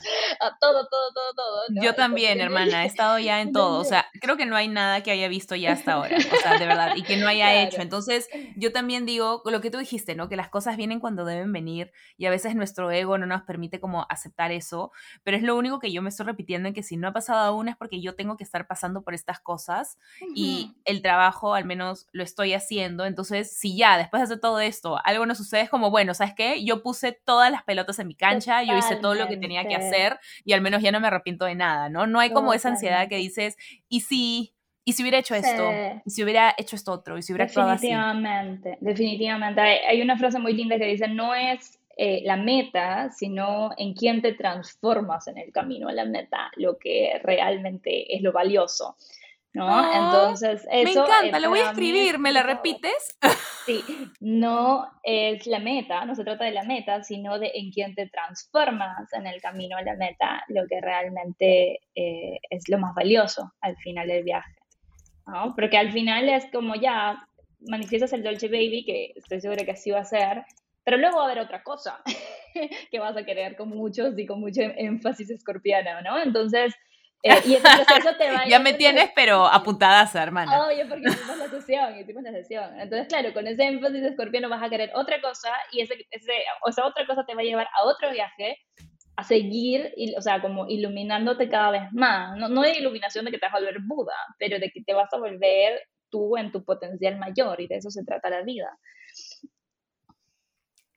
todo, 0.61 0.89
todo, 0.89 1.13
todo, 1.15 1.35
todo. 1.37 1.63
Yo 1.81 1.95
también, 1.95 2.41
hermana, 2.41 2.83
he 2.83 2.87
estado 2.89 3.21
ya 3.21 3.41
en 3.41 3.53
todo. 3.53 3.79
O 3.79 3.85
sea, 3.85 4.07
creo 4.21 4.37
que 4.37 4.45
no 4.45 4.57
hay 4.57 4.67
nada 4.67 5.05
que 5.05 5.13
haya 5.13 5.29
visto 5.29 5.55
ya 5.55 5.75
hasta 5.75 5.93
ahora, 5.93 6.17
o 6.17 6.37
sea, 6.43 6.59
de 6.59 6.67
verdad, 6.67 6.97
y 6.97 7.05
que 7.05 7.17
no 7.17 7.29
haya 7.29 7.63
hecho. 7.63 7.81
Entonces, 7.81 8.29
yo 8.57 8.73
también 8.73 9.07
digo 9.07 9.41
lo 9.45 9.61
que 9.61 9.71
tú 9.71 9.79
dijiste, 9.79 10.17
¿no? 10.17 10.29
Que 10.29 10.35
las 10.35 10.49
cosas 10.49 10.77
vienen 10.77 10.99
cuando 10.99 11.25
deben 11.25 11.53
venir 11.53 11.93
y 12.17 12.27
a 12.27 12.31
veces 12.31 12.57
nuestro 12.57 12.91
ego 12.91 13.19
no 13.19 13.27
nos 13.27 13.43
permite 13.43 13.79
como 13.79 14.05
aceptar 14.09 14.51
eso, 14.51 14.91
pero 15.23 15.37
es 15.37 15.45
lo 15.45 15.55
único 15.55 15.79
que 15.79 15.93
yo 15.93 16.03
me 16.03 16.09
estoy 16.09 16.27
repitiendo 16.27 16.67
en 16.67 16.75
que 16.75 16.83
si 16.83 16.97
no 16.97 17.07
ha 17.07 17.13
pasado 17.13 17.39
aún 17.39 17.69
es 17.69 17.77
porque 17.77 18.03
yo 18.03 18.17
tengo 18.17 18.37
que 18.37 18.43
estar 18.43 18.67
pasando 18.67 19.05
por 19.05 19.15
estas 19.15 19.39
cosas 19.39 19.76
y 20.35 20.73
el 20.85 21.03
trabajo 21.03 21.55
al 21.55 21.65
menos 21.65 22.07
lo 22.13 22.23
estoy 22.23 22.55
haciendo. 22.55 23.05
Entonces, 23.05 23.57
si 23.57 23.77
ya 23.77 23.99
después 23.99 24.21
de 24.21 24.25
hacer 24.25 24.41
todo 24.41 24.61
esto 24.61 24.99
algo 25.05 25.27
no 25.27 25.35
sucede, 25.35 25.63
es 25.63 25.71
como, 25.71 25.91
bueno, 25.91 26.15
¿sabes 26.15 26.35
qué? 26.35 26.65
Yo 26.65 26.83
puse 26.83 27.13
todas 27.13 27.51
las 27.51 27.63
pelotas 27.65 27.99
en 27.99 28.09
mi 28.09 28.15
cancha, 28.15 28.63
yo 28.63 28.77
hice 28.77 28.97
todo 28.97 29.15
lo 29.15 29.29
que 29.29 29.37
tenía 29.37 29.67
que 29.67 29.77
hacer 29.77 30.19
y 30.45 30.53
al 30.53 30.61
menos 30.61 30.83
ya 30.83 30.93
no 30.93 31.01
me 31.01 31.09
arrepiento 31.09 31.45
de 31.45 31.55
nada, 31.55 31.89
¿no? 31.89 32.07
No 32.07 32.21
hay 32.21 32.31
como 32.31 32.53
esa 32.53 32.69
ansiedad 32.69 33.09
que 33.09 33.17
dices, 33.17 33.57
¿y 33.89 34.01
si 34.01 34.53
y 34.89 34.93
si 34.93 35.03
hubiera 35.03 35.19
hecho 35.19 35.35
esto, 35.35 35.73
y 36.05 36.11
si 36.11 36.23
hubiera 36.23 36.55
hecho 36.57 36.77
esto 36.77 36.93
otro, 36.93 37.19
y 37.19 37.23
si 37.23 37.33
hubiera 37.33 37.47
actuado 37.47 37.71
así. 37.71 37.89
Definitivamente, 37.89 38.79
definitivamente. 38.81 39.61
Hay, 39.61 40.01
una 40.01 40.17
frase 40.17 40.39
muy 40.39 40.53
linda 40.53 40.79
que 40.79 40.87
dice, 40.87 41.09
no 41.09 41.35
es 41.35 41.81
eh, 41.97 42.23
la 42.25 42.37
meta, 42.37 43.11
sino 43.11 43.71
en 43.79 43.95
quién 43.95 44.23
te 44.23 44.35
transformas 44.35 45.27
en 45.27 45.39
el 45.39 45.51
camino 45.51 45.89
a 45.89 45.93
la 45.93 46.05
meta, 46.05 46.53
lo 46.55 46.79
que 46.79 47.21
realmente 47.25 48.15
es 48.15 48.23
lo 48.23 48.31
valioso. 48.31 48.97
¿No? 49.57 49.91
Entonces, 49.91 50.67
eso... 50.71 50.85
Me 50.85 51.07
encanta, 51.07 51.41
lo 51.41 51.49
voy 51.49 51.61
a 51.61 51.71
escribir, 51.71 52.19
¿me 52.19 52.31
la 52.31 52.43
repites? 52.43 53.19
Sí, 53.65 53.83
no 54.21 54.87
es 55.03 55.47
la 55.47 55.59
meta, 55.61 56.05
no 56.05 56.15
se 56.15 56.25
trata 56.25 56.45
de 56.45 56.51
la 56.51 56.63
meta, 56.63 57.03
sino 57.03 57.39
de 57.39 57.53
en 57.55 57.71
quién 57.71 57.95
te 57.95 58.07
transformas 58.07 59.11
en 59.15 59.27
el 59.27 59.41
camino 59.41 59.79
a 59.79 59.83
la 59.83 59.97
meta, 59.97 60.45
lo 60.49 60.67
que 60.69 60.81
realmente 60.83 61.81
eh, 61.95 62.39
es 62.51 62.69
lo 62.69 62.79
más 62.79 62.95
valioso 62.95 63.51
al 63.63 63.77
final 63.79 64.09
del 64.09 64.25
viaje, 64.25 64.55
¿no? 65.27 65.55
Porque 65.57 65.79
al 65.79 65.91
final 65.91 66.29
es 66.29 66.45
como 66.53 66.75
ya 66.75 67.27
manifiestas 67.61 68.13
el 68.13 68.23
Dolce 68.23 68.49
Baby, 68.49 68.85
que 68.85 69.13
estoy 69.17 69.41
segura 69.41 69.65
que 69.65 69.73
así 69.73 69.91
va 69.91 70.01
a 70.01 70.05
ser, 70.05 70.45
pero 70.85 70.99
luego 70.99 71.17
va 71.17 71.23
a 71.23 71.27
haber 71.33 71.43
otra 71.43 71.63
cosa 71.63 72.03
que 72.91 72.99
vas 72.99 73.17
a 73.17 73.25
querer 73.25 73.57
con 73.57 73.71
muchos 73.71 74.19
y 74.19 74.27
con 74.27 74.39
mucho 74.39 74.61
énfasis 74.61 75.31
escorpiano, 75.31 76.03
¿no? 76.03 76.23
Entonces, 76.23 76.75
Eh, 77.27 77.43
y 77.45 77.55
ese 77.55 77.63
proceso 77.63 78.17
te 78.17 78.31
va 78.33 78.47
Ya 78.47 78.59
me 78.59 78.75
tienes, 78.75 79.11
pero 79.15 79.47
apuntadas, 79.47 80.15
hermana. 80.15 80.67
Obvio, 80.67 80.89
porque 80.89 81.09
hicimos 81.09 81.39
la 81.39 81.49
sesión, 81.49 81.99
hicimos 81.99 82.23
la 82.23 82.33
sesión. 82.33 82.81
Entonces, 82.81 83.09
claro, 83.09 83.33
con 83.33 83.47
ese 83.47 83.65
énfasis 83.65 84.03
de 84.03 84.09
escorpión 84.09 84.49
vas 84.49 84.63
a 84.63 84.71
querer 84.71 84.91
otra 84.95 85.21
cosa 85.21 85.51
y 85.73 85.81
ese, 85.81 85.95
ese, 86.11 86.33
o 86.65 86.71
esa 86.71 86.87
otra 86.87 87.07
cosa 87.07 87.25
te 87.25 87.35
va 87.35 87.41
a 87.41 87.45
llevar 87.45 87.69
a 87.75 87.85
otro 87.85 88.11
viaje 88.11 88.59
a 89.17 89.25
seguir, 89.25 89.93
o 90.17 90.21
sea, 90.21 90.43
como 90.43 90.69
iluminándote 90.69 91.49
cada 91.49 91.71
vez 91.71 91.93
más. 91.93 92.37
No, 92.37 92.49
no 92.49 92.63
de 92.63 92.79
iluminación 92.79 93.25
de 93.25 93.31
que 93.31 93.39
te 93.39 93.47
vas 93.47 93.55
a 93.55 93.59
volver 93.59 93.79
Buda, 93.87 94.17
pero 94.39 94.59
de 94.59 94.71
que 94.71 94.83
te 94.83 94.93
vas 94.93 95.13
a 95.13 95.19
volver 95.19 95.81
tú 96.11 96.37
en 96.37 96.53
tu 96.53 96.65
potencial 96.65 97.19
mayor 97.19 97.61
y 97.61 97.67
de 97.67 97.77
eso 97.77 97.91
se 97.91 98.05
trata 98.05 98.31
la 98.31 98.43
vida. 98.43 98.69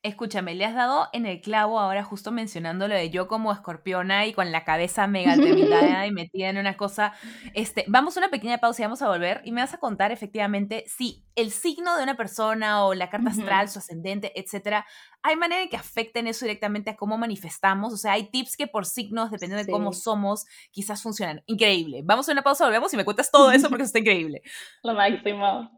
Escúchame, 0.01 0.55
le 0.55 0.63
has 0.63 0.75
dado 0.75 1.09
en 1.11 1.25
el 1.25 1.41
clavo 1.41 1.77
ahora 1.77 2.05
justo 2.05 2.31
mencionando 2.31 2.87
lo 2.87 2.95
de 2.95 3.09
yo 3.09 3.27
como 3.27 3.51
escorpiona 3.51 4.25
y 4.27 4.33
con 4.33 4.49
la 4.49 4.63
cabeza 4.63 5.07
mega 5.07 5.35
terminada 5.35 6.07
y 6.07 6.11
metida 6.13 6.47
en 6.47 6.57
una 6.57 6.77
cosa. 6.77 7.11
Este, 7.53 7.83
vamos 7.89 8.15
a 8.15 8.21
una 8.21 8.29
pequeña 8.29 8.59
pausa 8.59 8.81
y 8.81 8.85
vamos 8.85 9.01
a 9.01 9.09
volver 9.09 9.41
y 9.43 9.51
me 9.51 9.59
vas 9.59 9.73
a 9.73 9.77
contar 9.77 10.13
efectivamente 10.13 10.85
si 10.87 11.25
el 11.35 11.51
signo 11.51 11.97
de 11.97 12.03
una 12.03 12.15
persona 12.15 12.85
o 12.85 12.93
la 12.93 13.09
carta 13.09 13.31
astral, 13.31 13.67
su 13.67 13.79
ascendente, 13.79 14.31
etcétera, 14.39 14.85
hay 15.21 15.35
manera 15.35 15.61
de 15.61 15.69
que 15.69 15.75
afecten 15.75 16.27
eso 16.27 16.45
directamente 16.45 16.91
a 16.91 16.95
cómo 16.95 17.17
manifestamos. 17.17 17.93
O 17.93 17.97
sea, 17.97 18.13
hay 18.13 18.29
tips 18.29 18.55
que 18.55 18.67
por 18.67 18.85
signos, 18.85 19.31
dependiendo 19.31 19.65
de 19.65 19.69
cómo 19.69 19.91
somos, 19.91 20.45
quizás 20.71 21.03
funcionan. 21.03 21.43
Increíble. 21.45 22.03
Vamos 22.05 22.29
a 22.29 22.31
una 22.31 22.41
pausa, 22.41 22.63
volvemos 22.63 22.93
y 22.93 22.97
me 22.97 23.03
cuentas 23.03 23.31
todo 23.31 23.51
eso 23.51 23.67
porque 23.67 23.83
está 23.83 23.99
increíble. 23.99 24.43
Lo 24.83 24.93
máximo. 24.93 25.69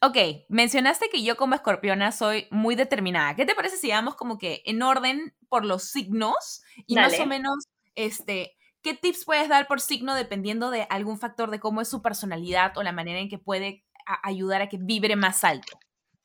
Ok, 0.00 0.16
mencionaste 0.48 1.08
que 1.10 1.22
yo 1.22 1.36
como 1.36 1.54
escorpiona 1.54 2.12
soy 2.12 2.46
muy 2.50 2.76
determinada. 2.76 3.34
¿Qué 3.34 3.44
te 3.44 3.56
parece 3.56 3.76
si 3.76 3.90
vamos 3.90 4.14
como 4.14 4.38
que 4.38 4.62
en 4.64 4.82
orden 4.82 5.34
por 5.48 5.64
los 5.64 5.90
signos 5.90 6.62
y 6.86 6.94
más 6.94 7.18
o 7.18 7.26
menos, 7.26 7.64
este, 7.96 8.56
qué 8.82 8.94
tips 8.94 9.24
puedes 9.24 9.48
dar 9.48 9.66
por 9.66 9.80
signo 9.80 10.14
dependiendo 10.14 10.70
de 10.70 10.86
algún 10.88 11.18
factor 11.18 11.50
de 11.50 11.58
cómo 11.58 11.80
es 11.80 11.88
su 11.88 12.00
personalidad 12.00 12.76
o 12.76 12.82
la 12.84 12.92
manera 12.92 13.18
en 13.18 13.28
que 13.28 13.38
puede 13.38 13.84
ayudar 14.22 14.62
a 14.62 14.68
que 14.68 14.78
vibre 14.80 15.16
más 15.16 15.42
alto? 15.42 15.78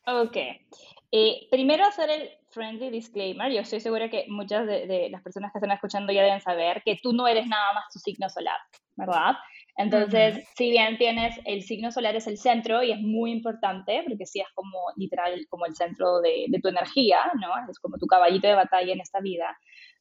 Ok. 0.06 0.38
Eh, 1.12 1.48
primero 1.50 1.86
hacer 1.86 2.10
el 2.12 2.30
friendly 2.50 2.92
disclaimer. 2.92 3.52
Yo 3.52 3.62
estoy 3.62 3.80
segura 3.80 4.10
que 4.10 4.26
muchas 4.30 4.68
de, 4.68 4.86
de, 4.86 5.10
las 5.10 5.24
personas 5.24 5.52
que 5.52 5.58
están 5.58 5.72
escuchando 5.72 6.14
ya 6.14 6.24
deben 6.24 6.42
saber 6.42 6.84
que 6.86 7.00
tú 7.02 7.14
no 7.14 7.28
eres 7.28 7.48
nada 7.48 7.74
más 7.74 7.86
tu 7.92 8.00
signo 8.00 8.30
solar, 8.30 8.58
¿verdad? 8.96 9.36
Entonces, 9.76 10.44
si 10.56 10.70
bien 10.70 10.98
tienes 10.98 11.36
el 11.46 11.64
signo 11.64 11.92
solar 11.92 12.16
es 12.16 12.28
el 12.28 12.38
centro 12.38 12.84
y 12.84 12.92
es 12.92 13.00
muy 13.00 13.32
importante, 13.32 14.04
porque 14.08 14.26
sí 14.26 14.40
es 14.40 14.48
como 14.54 14.80
literal 14.98 15.46
como 15.50 15.66
el 15.66 15.76
centro 15.76 16.22
de, 16.22 16.46
tu 16.62 16.70
energía, 16.70 17.18
¿no? 17.42 17.50
Es 17.70 17.80
como 17.80 17.98
tu 17.98 18.06
caballito 18.06 18.48
de 18.48 18.54
batalla 18.54 18.94
en 18.94 19.02
esta 19.02 19.20
vida. 19.20 19.58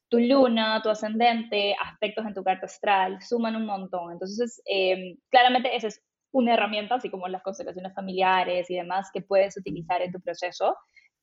Tu 0.09 0.19
luna, 0.19 0.81
tu 0.83 0.89
ascendente, 0.89 1.75
aspectos 1.83 2.25
en 2.25 2.35
tu 2.35 2.43
carta 2.43 2.67
astral 2.67 3.19
suman 3.21 3.55
un 3.55 3.65
montón. 3.65 4.11
Entonces, 4.11 4.61
em, 4.65 5.17
claramente 5.29 5.75
esa 5.75 5.87
es 5.87 6.03
una 6.31 6.53
herramienta, 6.53 6.95
así 6.95 7.09
como 7.09 7.27
las 7.27 7.41
constelaciones 7.41 7.95
familiares 7.95 8.69
y 8.69 8.75
demás, 8.75 9.09
que 9.11 9.21
puedes 9.21 9.57
utilizar 9.57 10.01
en 10.03 10.11
tu 10.11 10.21
proceso. 10.21 10.75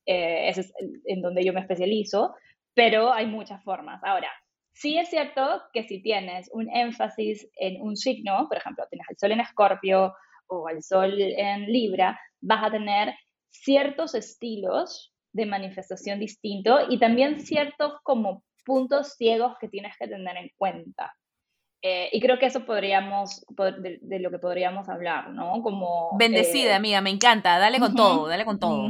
Eh, 0.05 0.49
ese 0.49 0.61
es 0.61 0.73
en 1.05 1.21
donde 1.21 1.45
yo 1.45 1.53
me 1.53 1.61
especializo, 1.61 2.35
pero 2.73 3.13
hay 3.13 3.27
muchas 3.27 3.63
formas. 3.63 4.01
Ahora, 4.03 4.29
Sí 4.73 4.97
es 4.97 5.09
cierto 5.09 5.61
que 5.73 5.83
si 5.83 6.01
tienes 6.01 6.49
un 6.53 6.69
énfasis 6.73 7.47
en 7.55 7.81
un 7.81 7.95
signo, 7.95 8.47
por 8.47 8.57
ejemplo, 8.57 8.85
tienes 8.89 9.07
el 9.09 9.17
sol 9.17 9.31
en 9.31 9.41
escorpio 9.41 10.13
o 10.47 10.69
el 10.69 10.81
sol 10.81 11.13
en 11.19 11.65
libra, 11.71 12.19
vas 12.41 12.63
a 12.63 12.71
tener 12.71 13.13
ciertos 13.49 14.15
estilos 14.15 15.13
de 15.33 15.45
manifestación 15.45 16.19
distinto 16.19 16.79
y 16.89 16.99
también 16.99 17.39
ciertos 17.39 17.93
como 18.03 18.43
puntos 18.65 19.15
ciegos 19.15 19.55
que 19.59 19.69
tienes 19.69 19.95
que 19.97 20.07
tener 20.07 20.37
en 20.37 20.49
cuenta. 20.57 21.13
Eh, 21.83 22.09
y 22.11 22.21
creo 22.21 22.37
que 22.37 22.45
eso 22.45 22.63
podríamos, 22.63 23.43
de, 23.57 24.19
lo 24.19 24.29
que 24.29 24.37
podríamos 24.37 24.87
hablar, 24.87 25.31
¿no? 25.31 25.63
Como... 25.63 26.15
Bendecida, 26.15 26.71
eh, 26.71 26.75
amiga, 26.75 27.01
me 27.01 27.09
encanta, 27.09 27.57
dale 27.57 27.79
con 27.79 27.95
todo, 27.95 28.27
dale 28.27 28.45
con 28.45 28.59
todo. 28.59 28.87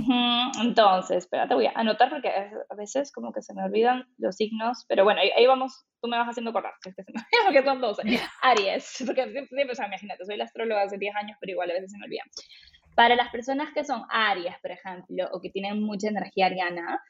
Entonces, 0.61 1.19
espérate, 1.19 1.53
voy 1.53 1.67
a 1.67 1.71
anotar 1.75 2.09
porque 2.09 2.27
a 2.29 2.75
veces 2.75 3.13
como 3.13 3.31
que 3.31 3.41
se 3.41 3.53
me 3.53 3.63
olvidan 3.63 4.05
los 4.17 4.35
signos, 4.35 4.83
pero 4.89 5.05
bueno, 5.05 5.21
ahí, 5.21 5.45
vamos, 5.45 5.85
tú 6.01 6.09
me 6.09 6.17
vas 6.17 6.27
haciendo 6.27 6.51
correr, 6.51 6.73
que 6.83 6.91
se 6.91 7.03
me 7.13 7.21
porque 7.45 7.63
son 7.63 7.79
12. 7.79 8.01
Aries, 8.41 9.03
porque 9.05 9.31
siempre, 9.31 9.71
o 9.71 9.75
sea, 9.75 9.87
imagínate, 9.87 10.25
soy 10.25 10.35
la 10.35 10.43
astróloga 10.43 10.83
hace 10.83 10.97
10 10.97 11.15
años, 11.15 11.37
pero 11.39 11.51
igual 11.51 11.71
a 11.71 11.75
veces 11.75 11.91
se 11.91 11.97
me 11.97 12.05
olvidan. 12.05 12.27
Para 12.95 13.15
las 13.15 13.29
personas 13.29 13.69
que 13.73 13.85
son 13.85 14.03
Aries, 14.09 14.55
por 14.61 14.71
ejemplo, 14.71 15.29
o 15.31 15.39
que 15.39 15.49
tienen 15.49 15.81
mucha 15.81 16.09
energía 16.09 16.47
ariana, 16.47 17.01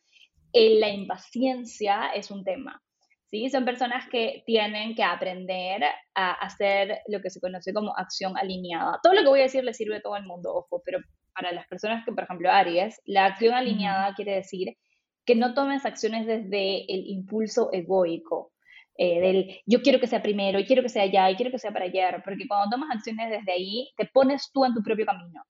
eh, 0.53 0.77
la 0.79 0.89
impaciencia 0.89 2.11
es 2.13 2.29
un 2.29 2.43
tema. 2.43 2.83
¿Sí? 3.31 3.49
Son 3.49 3.65
personas 3.65 4.07
que 4.09 4.43
tienen 4.45 4.93
que 4.93 5.03
aprender 5.03 5.81
a 6.13 6.33
hacer 6.33 6.99
lo 7.07 7.21
que 7.21 7.29
se 7.29 7.39
conoce 7.39 7.73
como 7.73 7.97
acción 7.97 8.37
alineada. 8.37 8.99
Todo 9.01 9.13
lo 9.13 9.21
que 9.21 9.29
voy 9.29 9.39
a 9.39 9.43
decir 9.43 9.63
le 9.63 9.73
sirve 9.73 9.97
a 9.97 10.01
todo 10.01 10.17
el 10.17 10.25
mundo, 10.25 10.53
ojo, 10.53 10.83
pero 10.85 10.99
para 11.33 11.53
las 11.53 11.65
personas 11.67 12.03
que, 12.05 12.11
por 12.11 12.25
ejemplo, 12.25 12.51
Aries, 12.51 13.01
la 13.05 13.25
acción 13.25 13.53
alineada 13.53 14.13
quiere 14.13 14.35
decir 14.35 14.77
que 15.25 15.35
no 15.35 15.53
tomes 15.53 15.85
acciones 15.85 16.27
desde 16.27 16.91
el 16.93 17.07
impulso 17.07 17.69
egoico, 17.71 18.51
eh, 18.97 19.21
del 19.21 19.61
yo 19.65 19.81
quiero 19.81 19.99
que 19.99 20.07
sea 20.07 20.21
primero, 20.21 20.59
y 20.59 20.65
quiero 20.65 20.81
que 20.83 20.89
sea 20.89 21.03
allá, 21.03 21.29
y 21.31 21.35
quiero 21.35 21.51
que 21.51 21.59
sea 21.59 21.71
para 21.71 21.85
ayer, 21.85 22.21
porque 22.25 22.47
cuando 22.47 22.69
tomas 22.69 22.93
acciones 22.93 23.29
desde 23.29 23.51
ahí, 23.51 23.89
te 23.95 24.05
pones 24.05 24.51
tú 24.51 24.65
en 24.65 24.73
tu 24.73 24.83
propio 24.83 25.05
camino. 25.05 25.41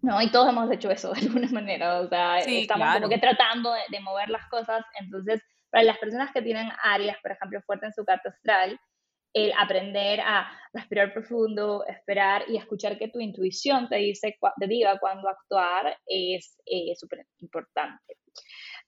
¿no? 0.00 0.20
Y 0.20 0.30
todos 0.30 0.48
hemos 0.48 0.70
hecho 0.70 0.90
eso 0.90 1.12
de 1.12 1.20
alguna 1.26 1.48
manera, 1.50 2.00
o 2.00 2.08
sea, 2.08 2.38
estamos 2.40 2.94
como 2.94 3.08
que 3.08 3.18
tratando 3.18 3.72
de, 3.72 3.80
de, 3.90 4.00
mover 4.00 4.30
las 4.30 4.46
cosas, 4.48 4.84
entonces 5.00 5.42
para 5.70 5.84
las 5.84 5.98
personas 5.98 6.32
que 6.32 6.42
tienen 6.42 6.68
áreas, 6.82 7.18
por 7.22 7.32
ejemplo, 7.32 7.60
fuerte 7.62 7.86
en 7.86 7.92
su 7.92 8.04
carta 8.04 8.30
astral, 8.30 8.78
el 9.34 9.52
aprender 9.58 10.20
a 10.20 10.50
respirar 10.72 11.12
profundo, 11.12 11.84
esperar 11.86 12.44
y 12.48 12.56
escuchar 12.56 12.98
que 12.98 13.08
tu 13.08 13.20
intuición 13.20 13.88
te, 13.88 13.96
dice, 13.96 14.38
te 14.58 14.66
diga 14.66 14.98
cuándo 14.98 15.28
actuar 15.28 15.96
es 16.06 16.58
eh, 16.66 16.94
súper 16.96 17.26
importante. 17.38 18.16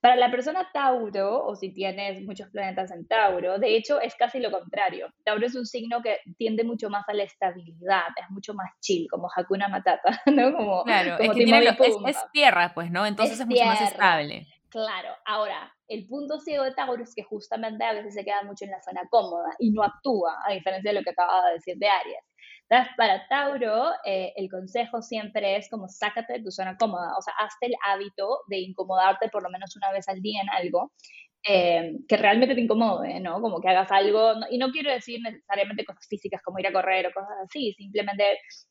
Para 0.01 0.17
la 0.17 0.31
persona 0.31 0.67
Tauro, 0.73 1.45
o 1.45 1.55
si 1.55 1.75
tienes 1.75 2.23
muchos 2.23 2.49
planetas 2.49 2.91
en 2.91 3.07
Tauro, 3.07 3.59
de 3.59 3.77
hecho 3.77 4.01
es 4.01 4.15
casi 4.15 4.41
lo 4.41 4.51
contrario. 4.51 5.13
Tauro 5.25 5.45
es 5.45 5.55
un 5.55 5.67
signo 5.67 6.01
que 6.01 6.21
tiende 6.39 6.65
mucho 6.65 6.89
más 6.89 7.07
a 7.07 7.13
la 7.13 7.25
estabilidad, 7.25 8.07
es 8.17 8.31
mucho 8.31 8.55
más 8.55 8.71
chill, 8.81 9.09
como 9.11 9.29
Hakuna 9.35 9.69
Matata, 9.69 10.23
¿no? 10.27 10.55
Como, 10.55 10.85
claro, 10.85 11.19
es, 11.19 11.29
que 11.29 11.45
tiene 11.45 11.77
es, 12.07 12.17
tierra, 12.33 12.73
pues, 12.75 12.91
¿no? 12.91 13.05
Entonces 13.05 13.41
es, 13.41 13.47
mucho 13.47 13.65
más 13.65 13.83
estable. 13.83 14.47
Claro, 14.71 15.11
ahora, 15.27 15.71
el 15.91 16.07
punto 16.07 16.39
ciego 16.39 16.65
de 16.65 16.73
Tauro 16.73 17.03
es 17.03 17.15
que 17.15 17.25
justamente 17.25 17.85
a 17.85 17.93
veces 17.93 18.15
se 18.15 18.25
queda 18.25 18.43
mucho 18.45 18.65
en 18.65 18.71
la 18.71 18.81
zona 18.81 19.03
cómoda 19.11 19.51
y 19.59 19.73
no 19.73 19.83
actúa, 19.83 20.39
a 20.47 20.53
diferencia 20.53 20.93
de 20.93 20.99
lo 20.99 21.05
que 21.05 21.11
acababa 21.11 21.49
de 21.49 21.55
decir 21.55 21.77
de 21.79 21.89
Aries. 21.89 22.25
Entonces, 22.69 22.95
para 22.97 23.27
Tauro, 23.29 23.91
eh, 24.05 24.33
el 24.37 24.49
consejo 24.49 25.03
siempre 25.03 25.57
es 25.57 25.69
como 25.69 25.89
sácate 25.89 26.35
de 26.35 26.43
tu 26.45 26.53
zona 26.53 26.77
cómoda, 26.77 27.17
o 27.19 27.23
sea, 27.23 27.35
hazte 27.41 27.67
el 27.67 27.75
hábito 27.85 28.39
de 28.47 28.61
incomodarte 28.61 29.29
por 29.29 29.43
lo 29.43 29.51
menos 29.51 29.75
una 29.77 29.91
vez 29.91 30.09
al 30.09 30.23
día 30.23 30.41
en 30.43 30.49
algo 30.51 30.93
eh, 31.49 31.97
que 32.07 32.17
realmente 32.17 32.55
te 32.55 32.61
incomode, 32.61 33.19
¿no? 33.19 33.41
Como 33.41 33.61
que 33.61 33.69
hagas 33.69 33.91
algo, 33.91 34.35
y 34.51 34.59
no 34.59 34.71
quiero 34.71 34.93
decir 34.93 35.21
necesariamente 35.23 35.85
cosas 35.85 36.07
físicas 36.09 36.43
como 36.43 36.59
ir 36.59 36.67
a 36.67 36.73
correr 36.73 37.07
o 37.07 37.13
cosas 37.13 37.37
así, 37.45 37.73
simplemente, 37.79 38.25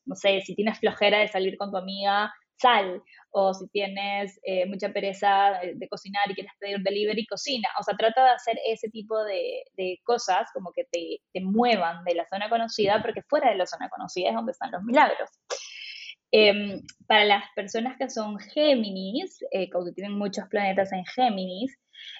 no 0.05 0.15
sé, 0.15 0.41
si 0.41 0.55
tienes 0.55 0.79
flojera 0.79 1.19
de 1.19 1.27
salir 1.27 1.57
con 1.57 1.71
tu 1.71 1.77
amiga, 1.77 2.31
sal, 2.59 3.01
o 3.31 3.53
si 3.53 3.67
tienes 3.69 4.39
eh, 4.43 4.65
mucha 4.65 4.89
pereza 4.89 5.59
de, 5.63 5.87
cocinar 5.87 6.29
y 6.29 6.35
quieres 6.35 6.51
pedir 6.59 6.79
delivery, 6.79 7.25
cocina. 7.25 7.69
O 7.79 7.83
sea, 7.83 7.95
trata 7.95 8.23
de 8.23 8.31
hacer 8.31 8.59
ese 8.65 8.89
tipo 8.89 9.15
de, 9.23 9.63
cosas 10.03 10.49
como 10.53 10.71
que 10.73 10.85
te, 10.91 11.41
muevan 11.41 12.03
de 12.03 12.15
la 12.15 12.27
zona 12.27 12.49
conocida, 12.49 13.01
porque 13.01 13.23
fuera 13.23 13.51
de 13.51 13.57
la 13.57 13.65
zona 13.65 13.89
conocida 13.89 14.29
es 14.29 14.35
donde 14.35 14.51
están 14.51 14.71
los 14.71 14.83
milagros. 14.83 15.29
Em, 16.31 16.81
para 17.07 17.25
las 17.25 17.43
personas 17.55 17.97
que 17.97 18.09
son 18.09 18.37
Géminis, 18.39 19.39
eh, 19.51 19.69
que 19.69 19.91
tienen 19.95 20.17
muchos 20.17 20.47
planetas 20.49 20.91
en 20.91 21.03
Géminis, 21.05 21.75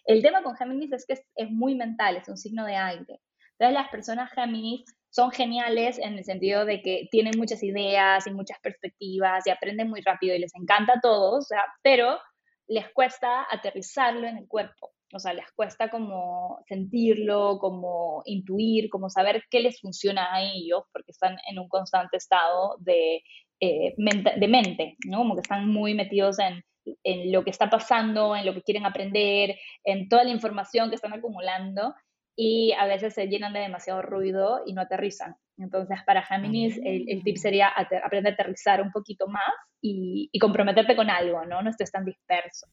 el 0.05 0.21
tema 0.21 0.41
con 0.41 0.55
Géminis 0.55 0.91
es 0.93 1.05
que 1.05 1.13
es, 1.13 1.23
es 1.35 1.49
muy 1.49 1.75
mental, 1.75 2.17
es 2.17 2.27
un 2.27 2.37
signo 2.37 2.65
de 2.65 2.75
aire. 2.75 3.19
Entonces 3.59 3.73
las 3.73 3.89
personas 3.89 4.31
Géminis 4.31 4.83
son 5.09 5.31
geniales 5.31 5.97
en 5.97 6.17
el 6.17 6.25
sentido 6.25 6.65
de 6.65 6.81
que 6.81 7.07
tienen 7.11 7.33
muchas 7.37 7.63
ideas 7.63 8.27
y 8.27 8.31
muchas 8.31 8.59
perspectivas 8.61 9.45
y 9.45 9.49
aprenden 9.49 9.89
muy 9.89 10.01
rápido 10.01 10.35
y 10.35 10.39
les 10.39 10.53
encanta 10.55 10.93
a 10.93 11.01
todos, 11.01 11.47
pero 11.81 12.19
les 12.67 12.87
cuesta 12.93 13.45
aterrizarlo 13.49 14.27
en 14.27 14.37
el 14.37 14.47
cuerpo. 14.47 14.91
O 15.11 15.19
sea, 15.19 15.33
les 15.33 15.51
cuesta 15.53 15.89
como 15.89 16.63
sentirlo, 16.67 17.57
como 17.59 18.21
intuir, 18.25 18.89
como 18.91 19.09
saber 19.09 19.43
qué 19.49 19.59
les 19.59 19.81
funciona 19.81 20.35
a 20.35 20.43
ellos, 20.43 20.83
porque 20.93 21.11
están 21.11 21.37
en 21.49 21.57
un 21.57 21.67
constante 21.67 22.17
estado 22.17 22.77
de, 22.79 23.23
eh, 23.59 23.95
mente, 23.97 24.33
de 24.37 24.47
mente, 24.47 24.97
¿no? 25.07 25.19
Como 25.19 25.33
que 25.33 25.41
están 25.41 25.67
muy 25.67 25.95
metidos 25.95 26.37
en, 26.37 26.63
en 27.03 27.31
lo 27.31 27.43
que 27.43 27.49
está 27.49 27.71
pasando, 27.71 28.35
en 28.35 28.45
lo 28.45 28.53
que 28.53 28.61
quieren 28.61 28.85
aprender, 28.85 29.57
en 29.83 30.07
toda 30.07 30.23
la 30.23 30.29
información 30.29 30.89
que 30.89 30.95
están 30.95 31.13
acumulando 31.13 31.95
y 32.41 32.71
a 32.71 32.85
veces 32.85 33.13
se 33.13 33.27
llenan 33.27 33.51
de 33.51 33.59
demasiado 33.59 34.01
ruido 34.01 34.63
y 34.65 34.71
no 34.71 34.79
aterrizan. 34.79 35.35
Entonces, 35.57 35.99
para 36.05 36.23
Géminis, 36.23 36.79
el, 36.85 37.21
tip 37.21 37.35
sería 37.35 37.67
aprender 37.67 38.31
a 38.31 38.33
aterrizar 38.33 38.81
un 38.81 38.93
poquito 38.93 39.27
más 39.27 39.43
y, 39.81 40.31
comprometerte 40.39 40.95
con 40.95 41.09
algo, 41.09 41.43
¿no? 41.43 41.61
No 41.61 41.69
estés 41.69 41.91
tan 41.91 42.05
disperso. 42.05 42.67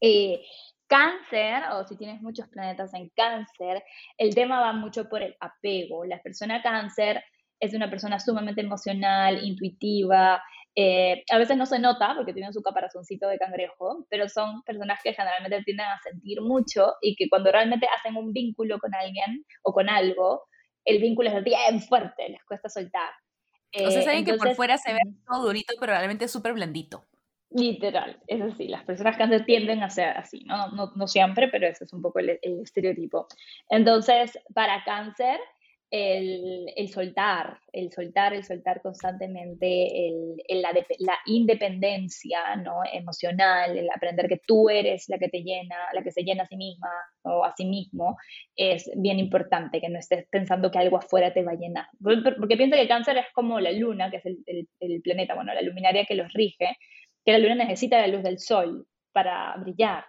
Eh, 0.00 0.44
cáncer, 0.88 1.62
o 1.70 1.86
si 1.86 1.96
tienes 1.96 2.20
muchos 2.20 2.48
planetas 2.48 2.92
en 2.94 3.10
cáncer, 3.10 3.84
el 4.18 4.34
tema 4.34 4.58
va 4.58 4.72
mucho 4.72 5.08
por 5.08 5.22
el 5.22 5.36
apego. 5.38 6.04
La 6.04 6.20
persona 6.20 6.60
cáncer 6.60 7.22
es 7.60 7.74
una 7.74 7.88
persona 7.88 8.18
sumamente 8.18 8.62
emocional, 8.62 9.44
intuitiva, 9.44 10.42
eh, 10.76 11.24
a 11.30 11.38
veces 11.38 11.56
no 11.56 11.66
se 11.66 11.78
nota 11.78 12.14
porque 12.16 12.32
tienen 12.32 12.52
su 12.52 12.62
caparazoncito 12.62 13.28
de 13.28 13.38
cangrejo, 13.38 14.06
pero 14.10 14.28
son 14.28 14.62
personas 14.62 14.98
que 15.02 15.14
generalmente 15.14 15.62
tienden 15.62 15.86
a 15.86 16.00
sentir 16.02 16.40
mucho 16.40 16.94
y 17.00 17.14
que 17.14 17.28
cuando 17.28 17.52
realmente 17.52 17.86
hacen 17.96 18.16
un 18.16 18.32
vínculo 18.32 18.78
con 18.80 18.94
alguien 18.94 19.44
o 19.62 19.72
con 19.72 19.88
algo, 19.88 20.44
el 20.84 21.00
vínculo 21.00 21.30
es 21.30 21.44
bien 21.44 21.80
fuerte, 21.80 22.28
les 22.28 22.44
cuesta 22.44 22.68
soltar. 22.68 23.10
o 23.86 23.90
sea, 23.90 24.02
saben 24.02 24.24
que 24.24 24.34
por 24.34 24.54
fuera 24.54 24.76
se 24.76 24.92
ve 24.92 25.00
todo 25.26 25.46
durito, 25.46 25.74
pero 25.78 25.92
realmente 25.92 26.24
es 26.24 26.32
súper 26.32 26.54
blandito. 26.54 27.04
Literal, 27.50 28.20
es 28.26 28.42
así. 28.42 28.66
Las 28.66 28.82
personas 28.82 29.16
cáncer 29.16 29.44
tienden 29.44 29.80
a 29.84 29.90
ser 29.90 30.08
así, 30.16 30.42
¿no? 30.44 30.72
No, 30.72 30.90
no 30.96 31.06
siempre, 31.06 31.46
pero 31.46 31.68
ese 31.68 31.84
es 31.84 31.92
un 31.92 32.02
poco 32.02 32.18
el, 32.18 32.40
el 32.42 32.60
estereotipo. 32.62 33.28
Entonces, 33.68 34.36
para 34.52 34.82
cáncer, 34.82 35.38
el, 35.96 36.88
soltar, 36.88 37.60
el 37.72 37.92
soltar, 37.92 38.34
el 38.34 38.42
soltar 38.42 38.82
constantemente, 38.82 40.10
la, 40.48 41.18
independencia 41.26 42.56
¿no? 42.56 42.80
emocional, 42.92 43.78
el 43.78 43.88
aprender 43.88 44.26
que 44.26 44.40
tú 44.44 44.68
eres 44.68 45.08
la 45.08 45.18
que 45.18 45.28
te 45.28 45.44
llena, 45.44 45.76
la 45.92 46.02
que 46.02 46.10
se 46.10 46.24
llena 46.24 46.42
a 46.42 46.48
sí 46.48 46.56
misma 46.56 46.88
o 47.22 47.44
a 47.44 47.54
sí 47.56 47.64
mismo, 47.64 48.16
es 48.56 48.90
bien 48.96 49.20
importante, 49.20 49.80
que 49.80 49.88
no 49.88 50.00
estés 50.00 50.26
pensando 50.30 50.68
que 50.68 50.78
algo 50.78 50.96
afuera 50.96 51.32
te 51.32 51.44
va 51.44 51.52
a 51.52 51.56
llenar. 51.56 51.86
Porque, 52.02 52.56
piensa 52.56 52.76
que 52.76 52.88
cáncer 52.88 53.16
es 53.18 53.26
como 53.32 53.60
la 53.60 53.70
luna, 53.70 54.10
que 54.10 54.16
es 54.16 54.24
el 54.26 55.00
planeta, 55.02 55.36
bueno, 55.36 55.54
la 55.54 55.62
luminaria 55.62 56.06
que 56.06 56.16
los 56.16 56.32
rige, 56.32 56.76
que 57.24 57.32
la 57.32 57.38
luna 57.38 57.54
necesita 57.54 58.00
la 58.00 58.08
luz 58.08 58.24
del 58.24 58.40
sol 58.40 58.84
para 59.12 59.54
brillar. 59.58 60.04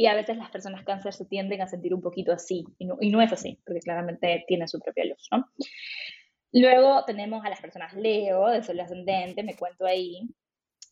Y 0.00 0.06
a 0.06 0.14
veces 0.14 0.38
las 0.38 0.48
personas 0.48 0.82
cáncer 0.82 1.12
se 1.12 1.26
tienden 1.26 1.60
a 1.60 1.66
sentir 1.66 1.92
un 1.92 2.00
poquito 2.00 2.32
así, 2.32 2.64
y 2.78 2.86
no, 2.86 2.96
y 3.02 3.10
no 3.10 3.20
es 3.20 3.30
así, 3.34 3.60
porque 3.66 3.80
claramente 3.80 4.46
tiene 4.48 4.66
su 4.66 4.80
propia 4.80 5.04
luz, 5.04 5.28
¿no? 5.30 5.44
Luego 6.52 7.04
tenemos 7.04 7.44
a 7.44 7.50
las 7.50 7.60
personas 7.60 7.92
Leo, 7.92 8.46
de 8.46 8.62
Sol 8.62 8.80
ascendente, 8.80 9.42
me 9.42 9.56
cuento 9.56 9.84
ahí. 9.84 10.22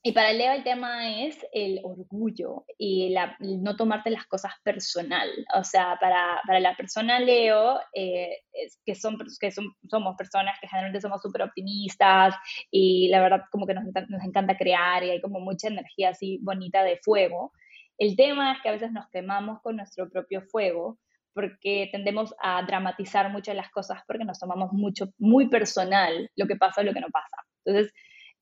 Y 0.02 0.12
para 0.12 0.34
Leo 0.34 0.52
el 0.52 0.62
tema 0.62 1.22
es 1.22 1.38
el 1.54 1.80
orgullo 1.84 2.66
y 2.76 3.08
la, 3.08 3.34
no 3.40 3.76
tomarte 3.76 4.10
las 4.10 4.26
cosas 4.26 4.52
personal. 4.62 5.30
O 5.54 5.64
sea, 5.64 5.96
para, 5.98 6.42
para 6.46 6.60
la 6.60 6.76
persona 6.76 7.18
Leo, 7.18 7.80
eh, 7.94 8.36
es 8.52 8.78
que, 8.84 8.94
son, 8.94 9.16
que 9.40 9.50
son, 9.50 9.72
somos 9.88 10.16
personas 10.18 10.58
que 10.60 10.68
generalmente 10.68 11.00
somos 11.00 11.22
súper 11.22 11.44
optimistas 11.44 12.34
y 12.70 13.08
la 13.08 13.22
verdad 13.22 13.40
como 13.50 13.66
que 13.66 13.72
nos, 13.72 13.84
nos 13.86 14.22
encanta 14.22 14.58
crear 14.58 15.02
y 15.02 15.12
hay 15.12 15.22
como 15.22 15.40
mucha 15.40 15.68
energía 15.68 16.10
así 16.10 16.38
bonita 16.42 16.84
de 16.84 17.00
fuego. 17.02 17.52
El 17.98 18.16
tema 18.16 18.52
es 18.52 18.62
que 18.62 18.68
a 18.68 18.72
veces 18.72 18.92
nos 18.92 19.08
quemamos 19.10 19.60
con 19.60 19.76
nuestro 19.76 20.08
propio 20.08 20.42
fuego 20.42 20.98
porque 21.34 21.88
tendemos 21.92 22.34
a 22.40 22.62
dramatizar 22.62 23.30
mucho 23.30 23.52
las 23.54 23.70
cosas 23.70 24.02
porque 24.06 24.24
nos 24.24 24.38
tomamos 24.38 24.72
mucho, 24.72 25.08
muy 25.18 25.48
personal 25.48 26.30
lo 26.36 26.46
que 26.46 26.56
pasa 26.56 26.80
o 26.80 26.84
lo 26.84 26.92
que 26.92 27.00
no 27.00 27.08
pasa. 27.12 27.36
Entonces, 27.64 27.92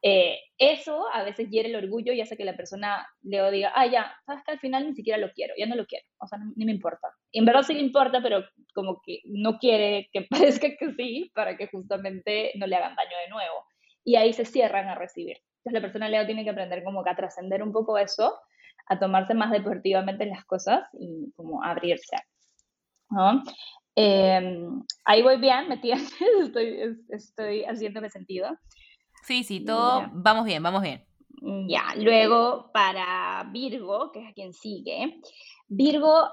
eh, 0.02 0.38
eso 0.58 1.04
a 1.12 1.22
veces 1.24 1.48
hiere 1.50 1.70
el 1.70 1.76
orgullo 1.76 2.12
y 2.12 2.20
hace 2.20 2.36
que 2.36 2.44
la 2.44 2.56
persona 2.56 3.06
le 3.22 3.50
diga, 3.50 3.72
ah, 3.74 3.86
ya, 3.86 4.14
sabes 4.24 4.44
que 4.44 4.52
al 4.52 4.60
final 4.60 4.86
ni 4.86 4.94
siquiera 4.94 5.18
lo 5.18 5.32
quiero, 5.32 5.54
ya 5.58 5.66
no 5.66 5.74
lo 5.74 5.86
quiero, 5.86 6.06
o 6.18 6.26
sea, 6.26 6.38
ni 6.54 6.64
me 6.64 6.72
importa. 6.72 7.08
Y 7.32 7.40
en 7.40 7.44
verdad 7.44 7.62
sí 7.62 7.74
le 7.74 7.80
importa, 7.80 8.22
pero 8.22 8.44
como 8.74 9.00
que 9.04 9.20
no 9.24 9.58
quiere 9.58 10.08
que 10.12 10.22
parezca 10.30 10.68
que 10.76 10.92
sí 10.92 11.30
para 11.34 11.56
que 11.56 11.66
justamente 11.68 12.52
no 12.56 12.66
le 12.66 12.76
hagan 12.76 12.94
daño 12.94 13.16
de 13.24 13.30
nuevo. 13.30 13.64
Y 14.04 14.16
ahí 14.16 14.32
se 14.32 14.44
cierran 14.44 14.88
a 14.88 14.94
recibir. 14.94 15.38
Entonces 15.58 15.72
la 15.72 15.80
persona 15.80 16.08
Leo 16.08 16.26
tiene 16.26 16.44
que 16.44 16.50
aprender 16.50 16.84
como 16.84 17.02
que 17.02 17.10
a 17.10 17.16
trascender 17.16 17.62
un 17.62 17.72
poco 17.72 17.98
eso 17.98 18.38
a 18.86 18.98
tomarse 18.98 19.34
más 19.34 19.50
deportivamente 19.50 20.26
las 20.26 20.44
cosas 20.44 20.88
y 20.98 21.32
como 21.36 21.62
abrirse. 21.62 22.16
¿no? 23.10 23.42
Em, 23.94 24.82
ahí 25.04 25.22
voy 25.22 25.38
bien, 25.38 25.68
¿me 25.68 25.78
tienes? 25.78 26.12
Estoy, 26.42 26.96
estoy 27.08 27.64
haciéndome 27.64 28.10
sentido. 28.10 28.56
Sí, 29.22 29.42
sí, 29.42 29.64
todo, 29.64 30.08
vamos 30.12 30.44
bien, 30.44 30.62
vamos 30.62 30.82
bien. 30.82 31.04
Ya, 31.68 31.94
luego 31.96 32.70
para 32.72 33.48
Virgo, 33.52 34.10
que 34.12 34.20
es 34.20 34.28
a 34.28 34.32
quien 34.32 34.52
sigue. 34.52 35.20
Virgo, 35.68 36.28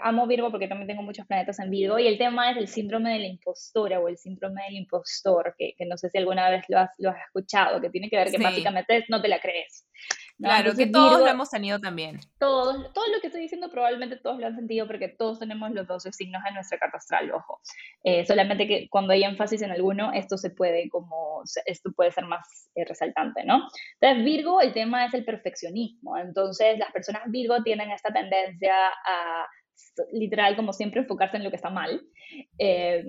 amo 0.00 0.26
Virgo 0.26 0.50
porque 0.50 0.68
también 0.68 0.88
tengo 0.88 1.02
muchos 1.02 1.26
planetas 1.26 1.58
en 1.60 1.70
Virgo 1.70 1.98
y 1.98 2.06
el 2.06 2.18
tema 2.18 2.50
es 2.50 2.56
el 2.56 2.68
síndrome 2.68 3.12
de 3.12 3.18
la 3.20 3.26
impostora 3.26 4.00
o 4.00 4.08
el 4.08 4.18
síndrome 4.18 4.62
del 4.64 4.76
impostor, 4.76 5.54
que, 5.56 5.74
que 5.76 5.86
no 5.86 5.96
sé 5.96 6.10
si 6.10 6.18
alguna 6.18 6.50
vez 6.50 6.64
lo 6.68 6.80
has, 6.80 6.90
lo 6.98 7.10
has 7.10 7.20
escuchado, 7.26 7.80
que 7.80 7.90
tiene 7.90 8.10
que 8.10 8.16
ver 8.16 8.30
que 8.30 8.38
básicamente 8.38 9.04
no 9.08 9.22
te 9.22 9.28
la 9.28 9.38
crees. 9.40 9.86
Claro, 10.42 10.74
que 10.74 10.86
todos 10.86 11.20
lo 11.20 11.28
hemos 11.28 11.50
tenido 11.50 11.78
también. 11.78 12.20
Todos, 12.38 12.92
todo 12.92 13.06
lo 13.08 13.20
que 13.20 13.28
estoy 13.28 13.42
diciendo 13.42 13.70
probablemente 13.70 14.16
todos 14.16 14.38
lo 14.38 14.46
han 14.46 14.56
sentido 14.56 14.86
porque 14.86 15.08
todos 15.08 15.38
tenemos 15.38 15.70
los 15.70 15.86
12 15.86 16.12
signos 16.12 16.42
en 16.48 16.54
nuestra 16.54 16.78
carta 16.78 16.96
astral, 16.96 17.30
ojo. 17.32 17.60
Eh, 18.04 18.26
solamente 18.26 18.66
que 18.66 18.88
cuando 18.90 19.12
hay 19.12 19.24
énfasis 19.24 19.62
en 19.62 19.70
alguno, 19.70 20.12
esto 20.12 20.36
se 20.36 20.50
puede 20.50 20.88
como, 20.90 21.42
esto 21.66 21.92
puede 21.92 22.10
ser 22.12 22.24
más 22.26 22.70
eh, 22.74 22.84
resaltante, 22.84 23.44
¿no? 23.44 23.68
Entonces, 24.00 24.24
Virgo, 24.24 24.60
el 24.60 24.72
tema 24.72 25.06
es 25.06 25.14
el 25.14 25.24
perfeccionismo. 25.24 26.18
Entonces, 26.18 26.78
las 26.78 26.92
personas 26.92 27.22
Virgo 27.26 27.62
tienen 27.62 27.90
esta 27.90 28.12
tendencia 28.12 28.74
a 28.74 29.46
literal, 30.12 30.56
como 30.56 30.72
siempre, 30.72 31.00
enfocarse 31.00 31.36
en 31.36 31.44
lo 31.44 31.50
que 31.50 31.56
está 31.56 31.70
mal. 31.70 32.02
Eh, 32.58 33.04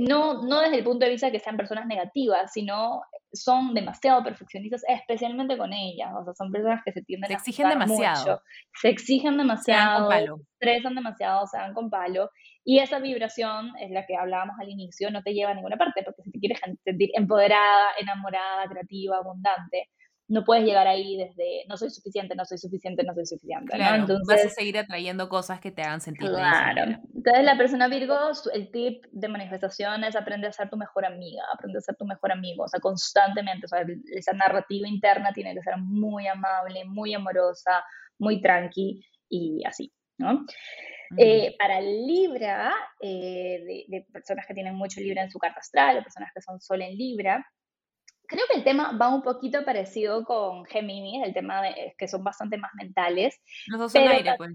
no, 0.00 0.42
no 0.42 0.60
desde 0.60 0.78
el 0.78 0.84
punto 0.84 1.04
de 1.04 1.12
vista 1.12 1.26
de 1.26 1.32
que 1.32 1.40
sean 1.40 1.56
personas 1.56 1.86
negativas, 1.86 2.52
sino 2.52 3.02
son 3.32 3.74
demasiado 3.74 4.22
perfeccionistas, 4.24 4.82
especialmente 4.88 5.56
con 5.56 5.72
ellas. 5.72 6.12
O 6.18 6.24
sea, 6.24 6.34
son 6.34 6.50
personas 6.50 6.82
que 6.84 6.92
se 6.92 7.02
tienden 7.02 7.28
se 7.28 7.34
exigen 7.34 7.68
demasiado. 7.68 8.42
Se 8.80 8.88
exigen 8.88 9.36
demasiado, 9.36 10.10
se 10.10 10.24
estresan 10.52 10.94
demasiado, 10.94 11.46
se 11.46 11.58
dan 11.58 11.74
con 11.74 11.90
palo. 11.90 12.30
Y 12.64 12.80
esa 12.80 12.98
vibración 12.98 13.72
es 13.80 13.90
la 13.90 14.06
que 14.06 14.16
hablábamos 14.16 14.56
al 14.60 14.68
inicio, 14.68 15.10
no 15.10 15.22
te 15.22 15.32
lleva 15.32 15.52
a 15.52 15.54
ninguna 15.54 15.76
parte, 15.76 16.02
porque 16.02 16.22
si 16.22 16.32
te 16.32 16.40
quieres 16.40 16.60
sentir 16.84 17.10
empoderada, 17.14 17.90
enamorada, 18.00 18.66
creativa, 18.68 19.18
abundante, 19.18 19.90
no 20.28 20.44
puedes 20.44 20.64
llegar 20.64 20.86
ahí 20.86 21.16
desde 21.16 21.64
no 21.68 21.76
soy 21.76 21.90
suficiente, 21.90 22.34
no 22.34 22.44
soy 22.44 22.58
suficiente, 22.58 23.04
no 23.04 23.14
soy 23.14 23.26
suficiente. 23.26 23.76
Claro, 23.76 24.02
Entonces, 24.02 24.26
vas 24.26 24.44
a 24.44 24.48
seguir 24.48 24.76
atrayendo 24.78 25.28
cosas 25.28 25.60
que 25.60 25.70
te 25.70 25.82
hagan 25.82 26.00
sentir 26.00 26.28
Claro. 26.28 26.98
Entonces 27.14 27.44
la 27.44 27.56
persona 27.56 27.88
Virgo, 27.88 28.16
el 28.52 28.70
tip 28.70 29.04
de 29.12 29.28
manifestación 29.28 30.02
es 30.04 30.16
aprender 30.16 30.50
a 30.50 30.52
ser 30.52 30.68
tu 30.68 30.76
mejor 30.76 31.04
amiga, 31.04 31.42
aprender 31.52 31.78
a 31.78 31.82
ser 31.82 31.96
tu 31.96 32.04
mejor 32.04 32.32
amigo, 32.32 32.64
o 32.64 32.68
sea, 32.68 32.80
constantemente, 32.80 33.66
o 33.66 33.68
sea, 33.68 33.84
esa 34.14 34.32
narrativa 34.32 34.88
interna 34.88 35.32
tiene 35.32 35.54
que 35.54 35.62
ser 35.62 35.76
muy 35.78 36.26
amable, 36.26 36.84
muy 36.84 37.14
amorosa, 37.14 37.84
muy 38.18 38.40
tranqui 38.40 39.00
y 39.28 39.64
así, 39.64 39.92
¿no? 40.18 40.44
Eh, 41.16 41.54
para 41.56 41.80
Libra, 41.80 42.74
eh, 43.00 43.62
de, 43.64 43.84
de, 43.86 44.06
personas 44.12 44.44
que 44.44 44.54
tienen 44.54 44.74
mucho 44.74 45.00
Libra 45.00 45.22
en 45.22 45.30
su 45.30 45.38
carta 45.38 45.60
astral, 45.60 45.98
o 45.98 46.02
personas 46.02 46.30
que 46.34 46.40
son 46.40 46.60
Sol 46.60 46.82
en 46.82 46.96
Libra, 46.96 47.46
Creo 48.28 48.44
que 48.50 48.58
el 48.58 48.64
tema 48.64 48.96
va 49.00 49.14
un 49.14 49.22
poquito 49.22 49.64
parecido 49.64 50.24
con 50.24 50.64
Géminis, 50.64 51.24
el 51.24 51.34
tema 51.34 51.62
de 51.62 51.94
que 51.96 52.08
son 52.08 52.24
bastante 52.24 52.58
más 52.58 52.72
mentales. 52.74 53.40
Los 53.66 53.80
dos 53.80 53.92
son 53.92 54.08
aire, 54.08 54.34
pues. 54.36 54.52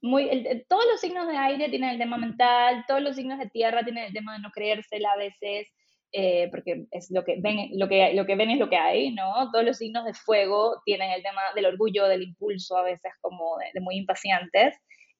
muy, 0.00 0.64
todos 0.68 0.84
los 0.90 1.00
signos 1.00 1.28
de 1.28 1.36
aire 1.36 1.68
tienen 1.68 1.90
el 1.90 1.98
tema 1.98 2.16
mental, 2.16 2.84
todos 2.88 3.02
los 3.02 3.16
signos 3.16 3.38
de 3.38 3.48
tierra 3.50 3.84
tienen 3.84 4.04
el 4.04 4.12
tema 4.12 4.32
de 4.34 4.40
no 4.40 4.50
creérsela 4.50 5.10
a 5.12 5.18
veces, 5.18 5.68
eh, 6.12 6.48
porque 6.50 6.86
es 6.90 7.10
lo 7.10 7.24
que 7.24 7.36
ven, 7.38 7.70
lo 7.74 7.88
que, 7.88 8.14
lo 8.14 8.24
que 8.24 8.36
ven 8.36 8.50
es 8.50 8.58
lo 8.58 8.70
que 8.70 8.78
hay, 8.78 9.12
¿no? 9.12 9.50
Todos 9.52 9.64
los 9.64 9.76
signos 9.76 10.04
de 10.04 10.14
fuego 10.14 10.80
tienen 10.84 11.10
el 11.10 11.22
tema 11.22 11.42
del 11.54 11.66
orgullo, 11.66 12.08
del 12.08 12.22
impulso, 12.22 12.76
a 12.78 12.82
veces 12.82 13.12
como 13.20 13.56
de 13.74 13.80
muy 13.80 13.96
impacientes, 13.96 14.74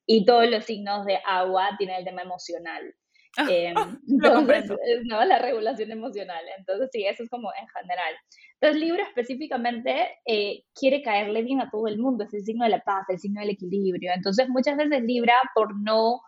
y 0.07 0.25
todos 0.25 0.49
los 0.49 0.65
signos 0.65 1.05
de 1.05 1.21
agua 1.27 1.71
tienen 1.77 1.97
el 1.97 2.05
tema 2.05 2.23
emocional. 2.23 2.95
Eh, 3.51 3.73
entonces, 4.09 4.71
¿no? 5.05 5.25
La 5.25 5.39
regulación 5.39 5.91
emocional. 5.93 6.45
Entonces, 6.59 6.91
sí, 6.93 7.05
eso 7.05 7.23
es 7.23 7.31
como 7.31 7.51
en 7.61 7.69
general. 7.69 8.15
Entonces, 8.61 8.83
Libra 8.83 9.05
específicamente 9.05 10.19
eh, 10.27 10.65
quiere 10.75 11.03
caerle 11.03 11.43
bien 11.43 11.61
a 11.61 11.71
todo 11.71 11.87
el 11.87 11.99
mundo, 11.99 12.25
es 12.25 12.35
el 12.35 12.43
signo 12.45 12.65
de 12.65 12.71
la 12.71 12.81
paz, 12.81 13.07
el 13.09 13.19
signo 13.19 13.41
del 13.41 13.51
equilibrio. 13.51 14.13
Entonces, 14.15 14.49
muchas 14.49 14.77
veces 14.77 15.03
Libra, 15.03 15.35
por 15.55 15.81
no 15.81 16.21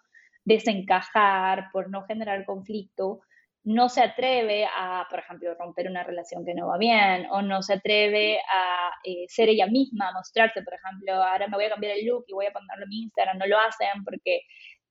desencajar, 0.45 1.67
por 1.73 1.91
no 1.91 2.05
generar 2.05 2.45
conflicto, 2.45 3.21
no 3.65 3.89
se 3.89 4.03
atreve 4.03 4.67
a, 4.67 5.07
por 5.11 5.19
ejemplo, 5.19 5.55
romper 5.55 5.89
una 5.89 6.05
relación 6.05 6.45
que 6.45 6.55
no 6.55 6.69
va 6.69 6.79
bien, 6.79 7.27
o 7.31 7.43
no 7.43 7.63
se 7.63 7.75
atreve 7.75 8.39
a 8.39 8.91
eh, 9.05 9.27
ser 9.29 9.49
ella 9.49 9.67
misma, 9.67 10.09
a 10.09 10.13
mostrarse, 10.13 10.63
por 10.63 10.75
ejemplo, 10.75 11.15
ahora 11.15 11.47
me 11.49 11.57
voy 11.57 11.65
a 11.67 11.71
cambiar 11.71 11.99
el 11.99 12.07
look 12.07 12.25
y 12.27 12.33
voy 12.33 12.47
a 12.47 12.53
ponerlo 12.53 12.85
en 12.85 12.89
mi 12.89 13.03
Instagram, 13.03 13.39
no 13.39 13.47
lo 13.47 13.59
hacen 13.59 14.05
porque, 14.05 14.43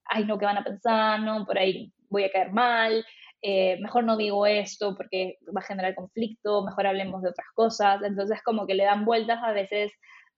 ay, 0.06 0.26
no, 0.26 0.38
¿qué 0.38 0.46
van 0.46 0.58
a 0.58 0.64
pensar? 0.64 1.20
No, 1.22 1.46
por 1.46 1.58
ahí 1.58 1.92
voy 2.10 2.24
a 2.24 2.32
caer 2.32 2.52
mal, 2.52 3.06
eh, 3.42 3.80
mejor 3.82 4.04
no 4.04 4.18
digo 4.18 4.46
esto 4.46 4.96
porque 4.96 5.38
va 5.56 5.62
a 5.62 5.66
generar 5.66 5.96
conflicto, 5.96 6.66
mejor 6.66 6.88
hablemos 6.88 7.22
de 7.22 7.30
otras 7.30 7.48
cosas. 7.54 8.02
Entonces 8.04 8.42
como 8.44 8.68
que 8.68 8.76
le 8.76 8.84
dan 8.84 9.06
vueltas 9.06 9.40
a 9.44 9.52
veces 9.52 9.92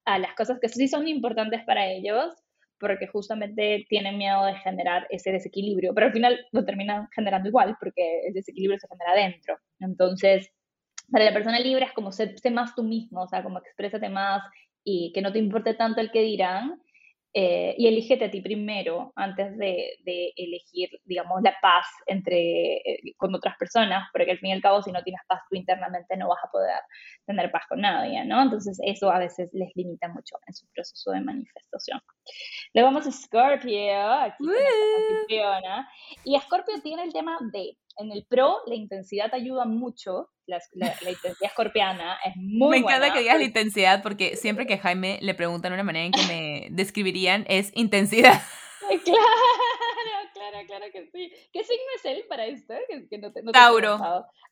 a 0.06 0.20
las 0.20 0.34
cosas 0.36 0.60
que 0.60 0.70
sí 0.70 0.88
son 0.88 1.08
importantes 1.08 1.64
para 1.66 1.88
ellos 1.88 2.34
porque 2.80 3.08
justamente 3.08 3.86
tienen 3.90 4.18
miedo 4.18 4.44
de 4.46 4.56
generar 4.56 5.06
ese 5.12 5.32
desequilibrio, 5.32 5.94
pero 5.94 6.08
al 6.08 6.14
final 6.14 6.40
lo 6.52 6.66
terminan 6.66 7.08
generando 7.16 7.48
igual 7.48 7.78
porque 7.80 8.22
el 8.28 8.34
desequilibrio 8.34 8.80
se 8.80 8.88
genera 8.88 9.12
adentro. 9.12 9.58
Entonces, 9.80 10.52
para 11.12 11.26
la 11.26 11.34
persona 11.34 11.60
libre 11.60 11.86
es 11.86 11.94
como 11.94 12.12
sé, 12.12 12.34
más 12.52 12.74
tú 12.74 12.84
mismo, 12.84 13.22
o 13.22 13.28
sea, 13.28 13.44
como 13.44 13.60
exprésate 13.60 14.10
más 14.10 14.42
y 14.84 15.12
que 15.14 15.22
no 15.22 15.32
te 15.32 15.38
importe 15.40 15.76
tanto 15.76 16.02
el 16.02 16.12
que 16.12 16.22
dirán 16.22 16.82
eh, 17.34 17.76
y 17.78 17.88
elígete 17.88 18.26
a 18.26 18.32
ti 18.32 18.42
primero 18.42 19.14
antes 19.16 19.58
de, 19.58 20.34
elegir, 20.36 20.90
digamos, 21.06 21.42
la 21.42 21.56
paz 21.62 21.88
entre, 22.06 22.78
eh, 22.78 23.16
con 23.16 23.34
otras 23.34 23.58
personas, 23.58 24.10
porque 24.12 24.32
al 24.32 24.38
fin 24.40 24.50
y 24.50 24.54
al 24.54 24.62
cabo, 24.62 24.82
si 24.82 24.92
no 24.92 25.02
tienes 25.02 25.22
paz 25.28 25.42
tú 25.50 25.56
internamente, 25.56 26.18
no 26.18 26.28
vas 26.28 26.44
a 26.44 26.52
poder 26.52 26.80
tener 27.26 27.50
paz 27.50 27.64
con 27.70 27.80
nadie, 27.82 28.26
¿no? 28.26 28.42
Entonces, 28.42 28.78
eso 28.84 29.10
a 29.10 29.20
veces 29.20 29.50
les 29.54 29.70
limita 29.76 30.10
mucho 30.10 30.36
en 30.46 30.54
su 30.54 30.68
proceso 30.74 31.12
de 31.12 31.22
manifestación. 31.22 32.02
Luego 32.74 32.90
vamos 32.90 33.08
a 33.08 33.12
Scorpio, 33.12 34.04
aquí 34.04 34.44
y 36.26 36.40
Scorpio 36.40 36.82
tiene 36.84 37.04
el 37.04 37.14
tema 37.14 37.38
de, 37.54 37.78
en 38.02 38.12
el 38.12 38.26
pro, 38.26 38.58
la 38.68 38.76
intensidad 38.76 39.34
ayuda 39.34 39.66
mucho, 39.66 40.30
la, 40.46 40.60
intensidad 40.76 41.36
escorpiana 41.42 42.18
es 42.26 42.36
muy 42.36 42.70
Me 42.70 42.78
encanta 42.78 43.14
que 43.14 43.20
digas 43.20 43.38
la 43.38 43.44
intensidad 43.44 44.04
porque 44.04 44.36
siempre 44.36 44.66
que 44.66 44.78
Jaime 44.78 45.20
le 45.22 45.34
preguntan 45.34 45.74
una 45.74 45.84
manera 45.84 46.06
en 46.06 46.12
que 46.12 46.24
me 46.24 46.68
describirían 46.72 47.46
es 47.48 47.72
intensidad. 47.76 48.42
Claro, 49.06 49.22
claro, 50.66 50.86
claro 50.86 50.86
que 50.92 51.06
sí. 51.12 51.32
¿Qué 51.52 51.64
signo 51.64 51.84
es 51.96 52.06
él 52.06 52.24
para 52.28 52.46
esto? 52.46 52.74
Que, 53.10 53.18
no 53.18 53.32
te, 53.32 53.44
Tauro. 53.44 53.98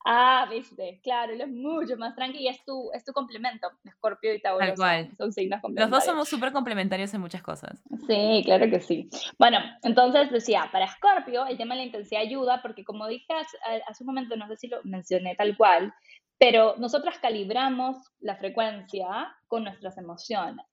ah, 0.05 0.47
viste, 0.49 0.99
claro, 1.03 1.33
él 1.33 1.41
es 1.41 1.47
mucho 1.49 1.97
más 1.97 2.15
tranquilo 2.15 2.43
y 2.43 2.47
es 2.47 2.63
tu, 2.65 2.91
es 2.93 3.03
tu 3.03 3.13
complemento. 3.13 3.69
Escorpio 3.83 4.33
y 4.33 4.41
Tauro 4.41 4.65
Son, 4.75 5.15
son, 5.17 5.31
signos 5.33 5.61
complementarios. 5.61 5.89
Los 5.89 5.89
dos 5.89 6.05
somos 6.05 6.29
súper 6.29 6.51
complementarios 6.51 7.13
en 7.13 7.21
muchas 7.21 7.41
cosas. 7.41 7.81
Sí, 8.07 8.41
claro 8.45 8.69
que 8.69 8.79
sí. 8.79 9.09
Bueno, 9.37 9.59
entonces 9.83 10.31
decía, 10.31 10.69
para 10.71 10.85
Escorpio 10.85 11.45
el 11.45 11.57
tema 11.57 11.75
de 11.75 11.81
la 11.81 11.85
intensidad 11.85 12.21
ayuda 12.21 12.61
porque 12.61 12.83
como 12.83 13.07
dije 13.07 13.33
hace 13.33 14.03
un 14.03 14.07
momento, 14.07 14.35
no 14.35 14.47
sé 14.47 14.57
si 14.57 14.67
lo 14.67 14.79
mencioné 14.83 15.35
tal 15.35 15.55
cual, 15.57 15.93
pero 16.37 16.75
nosotras 16.77 17.19
calibramos 17.19 17.97
la 18.19 18.37
frecuencia 18.37 19.35
con 19.47 19.63
nuestras 19.63 19.97
emociones 19.97 20.65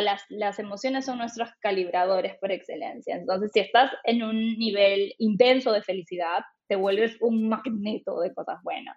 las, 0.00 0.24
las, 0.28 0.58
emociones 0.58 1.04
son 1.04 1.18
nuestros 1.18 1.50
calibradores 1.60 2.36
por 2.38 2.50
excelencia. 2.50 3.16
Entonces, 3.16 3.50
si 3.52 3.60
estás 3.60 3.92
en 4.04 4.22
un 4.22 4.36
nivel 4.36 5.14
intenso 5.18 5.72
de 5.72 5.82
felicidad, 5.82 6.42
te 6.68 6.76
vuelves 6.76 7.16
un 7.20 7.48
magneto 7.48 8.20
de 8.20 8.32
cosas 8.32 8.62
buenas. 8.62 8.96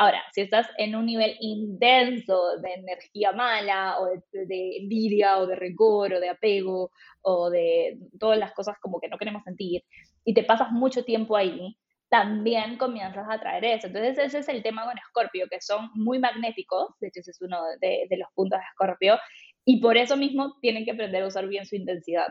Ahora, 0.00 0.22
si 0.32 0.40
estás 0.40 0.66
en 0.78 0.96
un 0.96 1.04
nivel 1.04 1.36
intenso 1.40 2.56
de 2.56 2.72
energía 2.72 3.32
mala 3.32 3.98
o 4.00 4.06
de, 4.32 4.76
envidia 4.78 5.38
o 5.38 5.46
de 5.46 5.56
rencor 5.56 6.14
o 6.14 6.20
de 6.20 6.30
apego 6.30 6.90
o 7.20 7.50
de 7.50 7.98
todas 8.18 8.38
las 8.38 8.52
cosas 8.52 8.78
como 8.80 8.98
que 8.98 9.08
no 9.08 9.18
queremos 9.18 9.42
sentir 9.44 9.84
y 10.24 10.32
te 10.32 10.44
pasas 10.44 10.70
mucho 10.72 11.04
tiempo 11.04 11.36
ahí, 11.36 11.76
también 12.08 12.78
comienzas 12.78 13.26
a 13.28 13.38
traer 13.40 13.64
eso. 13.66 13.88
Entonces 13.88 14.16
ese 14.16 14.38
es 14.38 14.48
el 14.48 14.62
tema 14.62 14.86
con 14.86 14.96
Escorpio, 14.96 15.46
que 15.50 15.60
son 15.60 15.90
muy 15.94 16.18
magnéticos, 16.18 16.94
de 17.00 17.08
hecho 17.08 17.20
ese 17.20 17.32
es 17.32 17.42
uno 17.42 17.60
de, 17.82 18.06
de 18.08 18.16
los 18.16 18.28
puntos 18.34 18.58
de 18.58 18.64
Escorpio, 18.64 19.18
y 19.64 19.80
por 19.80 19.96
eso 19.96 20.16
mismo 20.16 20.56
tienen 20.60 20.84
que 20.84 20.92
aprender 20.92 21.22
a 21.22 21.26
usar 21.26 21.46
bien 21.46 21.66
su 21.66 21.76
intensidad, 21.76 22.28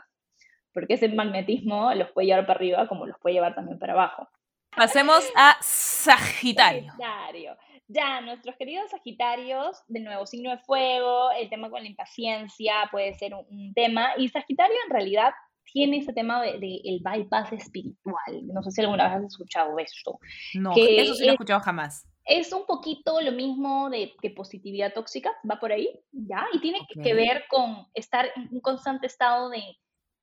porque 0.73 0.95
ese 0.95 1.09
magnetismo 1.09 1.93
los 1.93 2.11
puede 2.11 2.27
llevar 2.27 2.45
para 2.45 2.57
arriba 2.57 2.87
como 2.87 3.05
los 3.05 3.17
puede 3.19 3.35
llevar 3.35 3.55
también 3.55 3.79
para 3.79 3.93
abajo. 3.93 4.27
Pasemos 4.75 5.27
a 5.35 5.57
Sagitario. 5.61 6.91
Sagitario. 6.91 7.57
Ya, 7.87 8.21
nuestros 8.21 8.55
queridos 8.55 8.91
Sagitarios, 8.91 9.83
de 9.87 9.99
nuevo, 9.99 10.25
signo 10.27 10.51
de 10.51 10.59
fuego, 10.59 11.31
el 11.31 11.49
tema 11.49 11.71
con 11.71 11.81
la 11.81 11.89
impaciencia 11.89 12.73
puede 12.91 13.15
ser 13.15 13.33
un, 13.33 13.73
tema, 13.73 14.11
y 14.17 14.29
Sagitario 14.29 14.75
en 14.85 14.91
realidad 14.91 15.33
tiene 15.71 15.97
ese 15.97 16.13
tema 16.13 16.41
del 16.43 16.59
de, 16.59 16.81
el 16.83 16.99
bypass 17.03 17.51
espiritual. 17.53 18.47
No 18.53 18.61
sé 18.61 18.71
si 18.71 18.81
alguna 18.81 19.05
vez 19.05 19.17
has 19.17 19.23
escuchado 19.23 19.77
esto. 19.79 20.19
No, 20.53 20.71
eso 20.75 21.15
sí 21.15 21.25
lo 21.25 21.31
he 21.31 21.33
escuchado 21.33 21.61
jamás 21.61 22.08
es 22.29 22.53
un 22.53 22.65
poquito 22.65 23.19
lo 23.21 23.31
mismo 23.31 23.89
de 23.89 24.13
que 24.21 24.29
positividad 24.29 24.93
tóxica, 24.93 25.31
va 25.49 25.59
por 25.59 25.71
ahí, 25.71 25.99
¿ya? 26.11 26.45
Y 26.53 26.59
tiene 26.59 26.79
que 27.03 27.13
ver 27.15 27.45
con 27.49 27.87
estar 27.95 28.29
en 28.35 28.47
un 28.51 28.61
constante 28.61 29.07
estado 29.07 29.49
de 29.49 29.63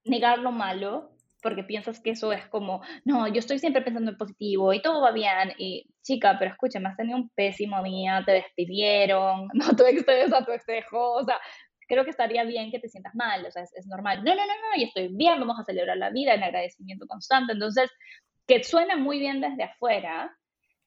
negar 0.05 0.39
lo 0.39 0.53
malo, 0.53 1.11
porque 1.43 1.65
piensas 1.65 2.01
que 2.01 2.11
eso 2.11 2.33
es 2.33 2.47
como, 2.47 2.81
no, 3.05 3.27
yo 3.27 3.41
estoy 3.41 3.59
siempre 3.59 3.83
pensando 3.83 4.13
en 4.13 4.17
positivo 4.17 4.73
y 4.73 4.81
todo 4.81 5.03
va 5.03 5.11
bien. 5.11 5.53
Y 5.59 5.87
chica, 6.03 6.37
pero 6.39 6.53
escúchame, 6.53 6.89
has 6.89 6.97
tenido 6.97 7.19
un 7.19 7.29
pésimo 7.31 7.83
día, 7.83 8.23
te 8.25 8.33
despidieron, 8.33 9.49
no 9.53 9.75
te 9.75 9.91
excedes 9.91 10.33
a 10.33 10.45
tu 10.45 10.53
espejo, 10.53 11.15
o 11.15 11.25
sea, 11.25 11.41
creo 11.89 12.05
que 12.05 12.11
estaría 12.11 12.45
bien 12.45 12.71
que 12.71 12.79
te 12.79 12.89
sientas 12.89 13.17
mal, 13.17 13.45
o 13.47 13.51
sea, 13.51 13.65
es, 13.65 13.75
es 13.75 13.87
normal. 13.89 14.23
No, 14.23 14.35
no, 14.35 14.43
no, 14.47 14.55
no, 14.55 14.81
yo 14.81 14.87
estoy 14.87 15.09
bien, 15.09 15.41
vamos 15.41 15.59
a 15.59 15.65
celebrar 15.65 15.97
la 15.97 16.11
vida 16.11 16.35
en 16.35 16.45
agradecimiento 16.45 17.07
constante. 17.09 17.53
Entonces, 17.53 17.91
que 18.47 18.63
suena 18.63 18.97
muy 18.97 19.19
bien 19.19 19.41
desde 19.41 19.65
afuera, 19.65 20.37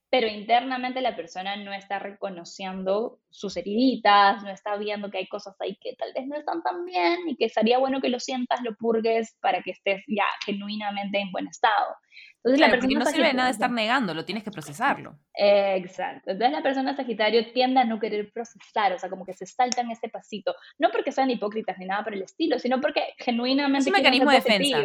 pero 0.10 0.28
internamente 0.28 1.02
la 1.02 1.16
persona 1.16 1.56
no 1.56 1.72
está 1.72 2.00
reconociendo 2.00 3.20
sus 3.30 3.56
heriditas, 3.58 4.42
no 4.44 4.50
está 4.50 4.76
viendo 4.76 5.12
que 5.12 5.20
hay 5.20 5.28
cosas 5.28 5.56
ahí 5.62 5.78
que 5.80 5.96
tal 5.96 6.12
vez 6.14 6.26
no 6.28 6.36
están 6.36 6.64
tan 6.64 6.84
bien 6.84 7.18
y 7.28 7.36
que 7.36 7.50
sería 7.50 7.78
bueno 7.78 8.02
que 8.02 8.10
lo 8.10 8.20
sientas, 8.20 8.62
lo 8.64 8.76
purgues 8.76 9.38
para 9.40 9.62
que 9.62 9.72
estés 9.72 10.04
ya 10.08 10.26
genuinamente 10.46 11.20
en 11.20 11.32
buen 11.32 11.48
estado. 11.48 11.96
Entonces, 12.38 12.60
la 12.62 12.70
persona 12.70 13.00
no 13.00 13.06
sirve 13.06 13.28
de 13.28 13.34
nada 13.34 13.50
estar 13.50 13.70
negando, 13.70 14.14
lo 14.14 14.24
tienes 14.26 14.44
que 14.44 14.52
procesarlo. 14.52 15.20
exacto. 15.36 16.32
Entonces 16.32 16.58
la 16.58 16.64
persona 16.64 16.96
Sagitario 16.96 17.52
tiende 17.52 17.82
a 17.82 17.86
no 17.86 18.00
querer 18.00 18.32
procesar, 18.32 18.94
o 18.94 18.98
sea, 18.98 19.10
como 19.10 19.26
que 19.26 19.34
se 19.34 19.46
saltan 19.46 19.92
ese 19.92 20.10
pasito. 20.10 20.56
No 20.80 20.90
porque 20.90 21.12
sean 21.12 21.30
hipócritas 21.30 21.78
ni 21.78 21.86
nada 21.86 22.04
por 22.04 22.14
el 22.14 22.24
estilo, 22.24 22.58
sino 22.58 22.80
porque 22.80 23.14
genuinamente... 23.18 23.90
Es 23.90 23.96
un 23.96 24.02
mecanismo 24.02 24.32
de 24.32 24.38
defensa. 24.38 24.80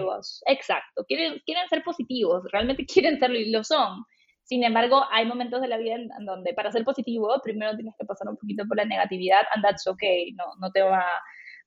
Exacto. 0.47 1.05
Quieren, 1.07 1.41
quieren 1.47 1.69
ser 1.69 1.83
positivos, 1.83 2.45
realmente 2.51 2.85
quieren 2.93 3.19
serlo 3.19 3.39
y 3.39 3.51
lo 3.51 3.65
son 3.65 4.05
sin 4.45 4.63
embargo, 4.63 5.05
hay 5.11 5.27
momentos 5.27 5.61
de 5.61 5.69
la 5.69 5.79
vida 5.79 5.95
en, 5.95 6.09
donde 6.25 6.55
para 6.55 6.71
ser 6.71 6.85
positivo, 6.85 7.29
primero 7.43 7.75
tienes 7.75 7.95
que 7.99 8.07
pasar 8.07 8.29
un 8.29 8.37
poquito 8.37 8.65
por 8.67 8.77
la 8.77 8.85
negatividad, 8.85 9.41
and 9.55 9.65
that's 9.65 9.87
okay, 9.87 10.33
no, 10.33 10.45
no 10.61 10.71
te 10.71 10.83
va 10.83 11.05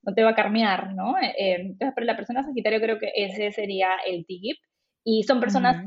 no 0.04 0.14
te 0.14 0.24
va 0.24 0.30
a 0.30 0.36
carmear, 0.36 0.94
¿no? 0.94 1.18
Eh, 1.18 1.34
eh, 1.38 1.56
entonces, 1.60 1.94
para 1.94 2.06
la 2.06 2.16
persona 2.16 2.44
Sagitario 2.44 2.80
creo 2.80 3.00
que 3.00 3.12
ese 3.16 3.52
sería 3.52 3.90
el 4.08 4.26
tip. 4.26 4.58
Y 5.04 5.24
son 5.24 5.40
personas 5.40 5.84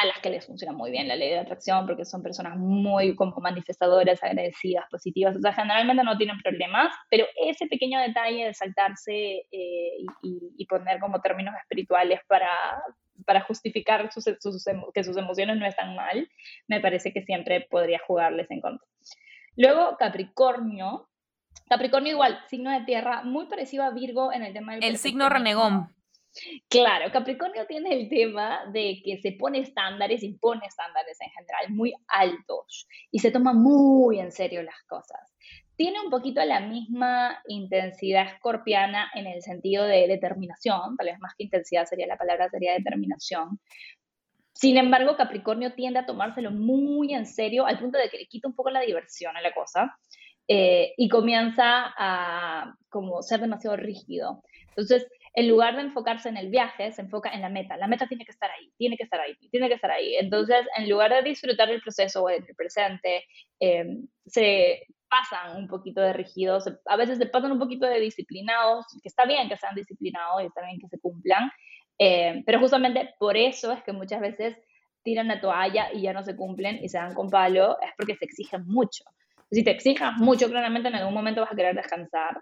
a 0.00 0.06
las 0.06 0.18
que 0.20 0.30
les 0.30 0.46
funciona 0.46 0.72
muy 0.72 0.90
bien 0.90 1.08
la 1.08 1.16
ley 1.16 1.30
de 1.30 1.38
atracción 1.38 1.86
porque 1.86 2.04
son 2.04 2.22
personas 2.22 2.56
muy 2.56 3.14
como 3.14 3.36
manifestadoras, 3.36 4.22
agradecidas, 4.22 4.84
positivas. 4.90 5.36
O 5.36 5.40
sea, 5.40 5.52
generalmente 5.52 6.02
no 6.02 6.16
tienen 6.16 6.38
problemas, 6.42 6.94
pero 7.10 7.26
ese 7.46 7.66
pequeño 7.66 8.00
detalle 8.00 8.46
de 8.46 8.54
saltarse 8.54 9.46
eh, 9.50 9.96
y, 10.22 10.54
y, 10.56 10.66
poner 10.66 11.00
como 11.00 11.20
términos 11.20 11.54
espirituales 11.60 12.20
para, 12.26 12.48
para 13.26 13.42
justificar 13.42 14.08
que 14.94 15.04
sus 15.04 15.16
emociones 15.16 15.56
no 15.58 15.66
están 15.66 15.94
mal, 15.94 16.28
me 16.66 16.80
parece 16.80 17.12
que 17.12 17.22
siempre 17.22 17.66
podría 17.70 18.00
jugarles 18.06 18.50
en 18.50 18.60
contra. 18.60 18.86
Luego, 19.56 19.96
Capricornio. 19.98 21.08
Capricornio 21.68 22.12
igual, 22.12 22.40
signo 22.48 22.70
de 22.70 22.84
tierra, 22.84 23.22
muy 23.22 23.46
parecido 23.46 23.84
a 23.84 23.90
Virgo 23.90 24.32
en 24.32 24.44
el 24.44 24.52
tema 24.52 24.74
del... 24.74 24.84
El 24.84 24.96
signo 24.96 25.28
renegón. 25.28 25.88
Claro, 26.68 27.10
Capricornio 27.12 27.66
tiene 27.66 27.92
el 27.92 28.08
tema 28.08 28.66
de 28.72 29.02
que 29.04 29.18
se 29.18 29.32
pone 29.32 29.60
estándares 29.60 30.22
y 30.22 30.34
pone 30.34 30.64
estándares 30.66 31.18
en 31.20 31.30
general 31.30 31.70
muy 31.70 31.92
altos 32.06 32.86
y 33.10 33.18
se 33.18 33.30
toma 33.30 33.52
muy 33.52 34.20
en 34.20 34.30
serio 34.30 34.62
las 34.62 34.80
cosas 34.86 35.34
tiene 35.80 35.98
un 35.98 36.10
poquito 36.10 36.44
la 36.44 36.60
misma 36.60 37.42
intensidad 37.48 38.26
escorpiana 38.34 39.10
en 39.14 39.26
el 39.26 39.40
sentido 39.40 39.86
de 39.86 40.06
determinación, 40.08 40.94
tal 40.98 41.06
vez 41.06 41.18
más 41.20 41.32
que 41.34 41.44
intensidad 41.44 41.86
sería 41.86 42.06
la 42.06 42.18
palabra, 42.18 42.50
sería 42.50 42.74
determinación. 42.74 43.58
Sin 44.52 44.76
embargo, 44.76 45.16
Capricornio 45.16 45.72
tiende 45.72 46.00
a 46.00 46.04
tomárselo 46.04 46.50
muy 46.50 47.14
en 47.14 47.24
serio 47.24 47.64
al 47.64 47.78
punto 47.78 47.96
de 47.96 48.10
que 48.10 48.18
le 48.18 48.26
quita 48.26 48.46
un 48.46 48.54
poco 48.54 48.68
la 48.68 48.82
diversión 48.82 49.34
a 49.38 49.40
la 49.40 49.54
cosa 49.54 49.96
eh, 50.46 50.92
y 50.98 51.08
comienza 51.08 51.94
a 51.96 52.74
como 52.90 53.22
ser 53.22 53.40
demasiado 53.40 53.78
rígido. 53.78 54.42
Entonces, 54.68 55.06
en 55.34 55.48
lugar 55.48 55.76
de 55.76 55.82
enfocarse 55.82 56.28
en 56.28 56.36
el 56.36 56.48
viaje, 56.48 56.90
se 56.92 57.02
enfoca 57.02 57.30
en 57.30 57.40
la 57.40 57.48
meta. 57.48 57.76
La 57.76 57.86
meta 57.86 58.06
tiene 58.08 58.24
que 58.24 58.32
estar 58.32 58.50
ahí, 58.50 58.72
tiene 58.76 58.96
que 58.96 59.04
estar 59.04 59.20
ahí, 59.20 59.36
tiene 59.50 59.68
que 59.68 59.74
estar 59.74 59.90
ahí. 59.90 60.16
Entonces, 60.16 60.66
en 60.76 60.88
lugar 60.88 61.12
de 61.12 61.22
disfrutar 61.22 61.70
el 61.70 61.80
proceso 61.80 62.24
o 62.24 62.28
el 62.28 62.44
presente, 62.56 63.24
eh, 63.60 63.86
se 64.26 64.86
pasan 65.08 65.56
un 65.56 65.68
poquito 65.68 66.00
de 66.00 66.12
rígidos, 66.12 66.64
a 66.86 66.96
veces 66.96 67.18
se 67.18 67.26
pasan 67.26 67.52
un 67.52 67.58
poquito 67.58 67.86
de 67.86 68.00
disciplinados, 68.00 68.86
que 69.02 69.08
está 69.08 69.24
bien 69.26 69.48
que 69.48 69.56
sean 69.56 69.74
disciplinados 69.74 70.42
y 70.42 70.46
está 70.46 70.64
bien 70.64 70.78
que 70.78 70.88
se 70.88 71.00
cumplan, 71.00 71.50
eh, 71.98 72.42
pero 72.46 72.60
justamente 72.60 73.14
por 73.18 73.36
eso 73.36 73.72
es 73.72 73.82
que 73.82 73.92
muchas 73.92 74.20
veces 74.20 74.56
tiran 75.02 75.28
la 75.28 75.40
toalla 75.40 75.92
y 75.92 76.02
ya 76.02 76.12
no 76.12 76.22
se 76.22 76.36
cumplen 76.36 76.78
y 76.82 76.88
se 76.88 76.98
dan 76.98 77.14
con 77.14 77.28
palo, 77.28 77.76
es 77.80 77.90
porque 77.96 78.14
se 78.14 78.24
exigen 78.24 78.66
mucho. 78.66 79.04
Si 79.50 79.64
te 79.64 79.72
exijas 79.72 80.16
mucho, 80.16 80.48
claramente 80.48 80.88
en 80.88 80.94
algún 80.94 81.14
momento 81.14 81.40
vas 81.40 81.52
a 81.52 81.56
querer 81.56 81.74
descansar, 81.74 82.40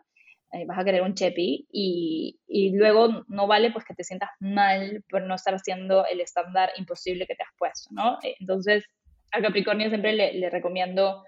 eh, 0.52 0.64
vas 0.66 0.78
a 0.78 0.84
querer 0.84 1.02
un 1.02 1.14
chepi 1.14 1.66
y, 1.70 2.40
y, 2.46 2.76
luego 2.76 3.24
no 3.28 3.46
vale 3.46 3.70
pues 3.70 3.84
que 3.84 3.94
te 3.94 4.04
sientas 4.04 4.30
mal 4.40 5.04
por 5.10 5.22
no 5.22 5.34
estar 5.34 5.54
haciendo 5.54 6.06
el 6.06 6.20
estándar 6.20 6.70
imposible 6.78 7.26
que 7.26 7.34
te 7.34 7.42
has 7.42 7.50
puesto, 7.58 7.90
¿no? 7.92 8.18
Eh, 8.22 8.34
entonces, 8.40 8.84
a 9.32 9.42
Capricornio 9.42 9.88
siempre 9.90 10.14
le, 10.14 10.32
le 10.34 10.48
recomiendo 10.48 11.22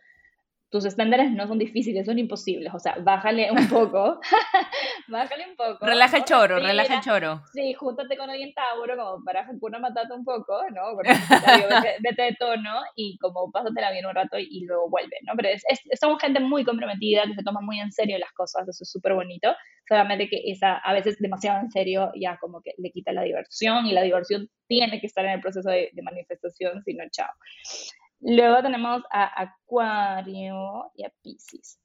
tus 0.70 0.84
estándares 0.84 1.32
no 1.32 1.48
son 1.48 1.58
difíciles, 1.58 2.06
son 2.06 2.18
imposibles. 2.18 2.72
O 2.72 2.78
sea, 2.78 2.96
bájale 3.00 3.50
un 3.50 3.56
poco. 3.68 4.20
bájale 5.08 5.50
un 5.50 5.56
poco. 5.56 5.84
Relaja 5.84 6.18
el 6.18 6.24
choro, 6.24 6.60
relaja 6.60 6.94
el 6.94 7.00
choro. 7.00 7.42
Sí, 7.52 7.74
júntate 7.74 8.16
con 8.16 8.30
alguien 8.30 8.54
Tauro 8.54 8.96
como 8.96 9.24
para 9.24 9.40
Hakuna 9.40 9.80
Matata 9.80 10.14
un 10.14 10.24
poco, 10.24 10.62
¿no? 10.70 10.96
vete, 12.02 12.22
de 12.22 12.36
tono 12.38 12.82
y 12.94 13.18
como 13.18 13.50
pásatela 13.50 13.90
bien 13.90 14.06
un 14.06 14.14
rato 14.14 14.38
y, 14.38 14.64
luego 14.64 14.88
vuelve, 14.88 15.16
¿no? 15.26 15.32
Pero 15.36 15.48
es, 15.48 15.62
somos 15.98 16.20
gente 16.20 16.38
muy 16.38 16.64
comprometida, 16.64 17.24
que 17.24 17.34
se 17.34 17.42
toma 17.42 17.60
muy 17.60 17.80
en 17.80 17.90
serio 17.90 18.18
las 18.18 18.32
cosas, 18.32 18.68
eso 18.68 18.84
es 18.84 18.90
súper 18.90 19.14
bonito. 19.14 19.52
Solamente 19.88 20.28
que 20.28 20.40
esa, 20.46 20.76
a 20.76 20.92
veces 20.92 21.18
demasiado 21.18 21.60
en 21.60 21.70
serio, 21.70 22.12
ya 22.14 22.38
como 22.38 22.62
que 22.62 22.74
le 22.78 22.92
quita 22.92 23.12
la 23.12 23.22
diversión 23.22 23.86
y 23.86 23.92
la 23.92 24.02
diversión 24.02 24.48
tiene 24.68 25.00
que 25.00 25.08
estar 25.08 25.24
en 25.24 25.32
el 25.32 25.40
proceso 25.40 25.68
de, 25.68 25.90
de 25.92 26.02
manifestación, 26.02 26.80
si 26.84 26.94
no, 26.94 27.04
chao. 27.10 27.30
Luego 28.20 28.62
tenemos 28.62 29.02
a 29.10 29.42
Acuario 29.42 30.90
y 30.94 31.04
a 31.04 31.12
Pisces. 31.22 31.80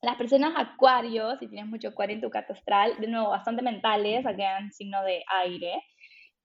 Las 0.00 0.16
personas 0.16 0.52
Acuario, 0.56 1.36
si 1.38 1.48
tienes 1.48 1.66
mucho 1.66 1.88
Acuario 1.88 2.14
en 2.14 2.20
tu 2.20 2.30
carta 2.30 2.52
astral, 2.52 2.94
de 2.98 3.08
nuevo, 3.08 3.30
bastante 3.30 3.62
mentales, 3.62 4.24
aquí 4.26 4.42
signo 4.72 5.02
de 5.02 5.24
aire. 5.42 5.82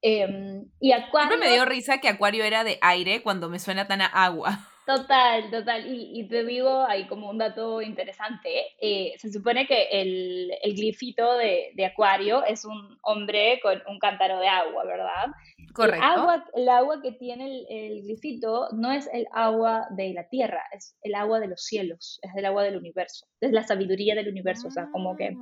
Em, 0.01 0.65
y 0.79 0.93
Acuario. 0.93 1.29
Siempre 1.29 1.49
me 1.49 1.53
dio 1.53 1.65
risa 1.65 1.99
que 1.99 2.07
Acuario 2.07 2.43
era 2.43 2.63
de 2.63 2.79
aire 2.81 3.21
cuando 3.21 3.49
me 3.49 3.59
suena 3.59 3.87
tan 3.87 4.01
a 4.01 4.07
agua. 4.07 4.59
Total, 4.89 5.51
total. 5.51 5.85
Y, 5.85 6.27
te 6.27 6.43
digo 6.43 6.83
ahí 6.83 7.05
como 7.05 7.29
un 7.29 7.37
dato 7.37 7.79
interesante. 7.79 8.49
Eh, 8.81 9.13
se 9.19 9.31
supone 9.31 9.67
que 9.67 9.83
el, 9.91 10.51
el 10.63 10.73
glifito 10.73 11.37
de, 11.37 11.73
de, 11.75 11.85
Acuario 11.85 12.43
es 12.43 12.65
un 12.65 12.97
hombre 13.03 13.59
con 13.61 13.79
un 13.87 13.99
cántaro 13.99 14.39
de 14.39 14.47
agua, 14.47 14.83
¿verdad? 14.85 15.27
Correcto. 15.73 15.97
El 15.97 16.19
agua, 16.19 16.45
el 16.53 16.69
agua 16.69 17.01
que 17.01 17.11
tiene 17.13 17.65
el, 17.69 18.01
glifito 18.03 18.69
no 18.73 18.91
es 18.91 19.09
el 19.13 19.27
agua 19.31 19.87
de 19.91 20.13
la 20.13 20.27
tierra, 20.27 20.63
es 20.73 20.95
el 21.03 21.15
agua 21.15 21.39
de 21.39 21.47
los 21.47 21.63
cielos, 21.63 22.19
es 22.21 22.31
el 22.35 22.45
agua 22.45 22.63
del 22.63 22.77
universo, 22.77 23.27
es 23.39 23.51
la 23.51 23.63
sabiduría 23.63 24.15
del 24.15 24.29
universo, 24.29 24.67
o 24.67 24.71
sea, 24.71 24.89
como 24.91 25.15
que 25.15 25.35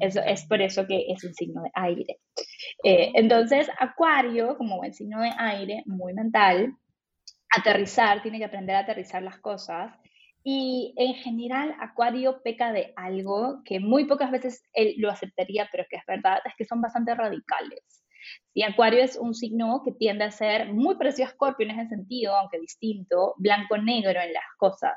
eso, 0.00 0.20
es 0.20 0.44
por 0.46 0.60
eso 0.60 0.86
que 0.86 1.06
es 1.08 1.22
un 1.24 1.34
signo 1.34 1.62
de 1.62 1.70
aire. 1.74 2.18
Eh, 2.84 3.12
entonces, 3.14 3.68
Acuario, 3.78 4.56
como 4.56 4.78
buen 4.78 4.92
signo 4.92 5.20
de 5.20 5.30
aire, 5.38 5.82
muy 5.86 6.14
mental, 6.14 6.74
aterrizar, 7.50 8.22
tiene 8.22 8.38
que 8.38 8.44
aprender 8.44 8.76
a 8.76 8.80
aterrizar 8.80 9.22
las 9.22 9.38
cosas. 9.38 9.92
Y 10.42 10.94
en 10.96 11.14
general, 11.14 11.74
Acuario 11.80 12.40
peca 12.42 12.72
de 12.72 12.92
algo 12.96 13.62
que 13.64 13.78
muy 13.78 14.06
pocas 14.06 14.30
veces 14.30 14.62
él 14.72 14.94
lo 14.96 15.10
aceptaría, 15.10 15.68
pero 15.70 15.84
que 15.90 15.96
es 15.96 16.02
verdad, 16.06 16.38
es 16.44 16.54
que 16.56 16.64
son 16.64 16.80
bastante 16.80 17.14
radicales. 17.14 18.02
Y 18.54 18.62
Acuario 18.62 19.02
es 19.02 19.16
un 19.16 19.34
signo 19.34 19.82
que 19.84 19.92
tiende 19.92 20.24
a 20.24 20.30
ser 20.30 20.72
muy 20.72 20.96
parecido 20.96 21.28
a 21.28 21.32
Scorpio 21.32 21.66
en 21.66 21.78
ese 21.78 21.88
sentido, 21.88 22.34
aunque 22.34 22.58
distinto, 22.58 23.34
blanco-negro 23.38 24.20
en 24.20 24.32
las 24.32 24.44
cosas. 24.58 24.94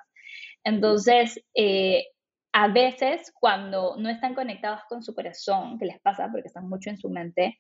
Entonces, 0.63 1.39
eh, 1.55 2.05
a 2.53 2.67
veces 2.67 3.33
cuando 3.39 3.95
no 3.97 4.09
están 4.09 4.35
conectados 4.35 4.81
con 4.87 5.03
su 5.03 5.13
corazón, 5.13 5.79
que 5.79 5.85
les 5.85 5.99
pasa 5.99 6.29
porque 6.31 6.47
están 6.47 6.69
mucho 6.69 6.89
en 6.89 6.97
su 6.97 7.09
mente, 7.09 7.59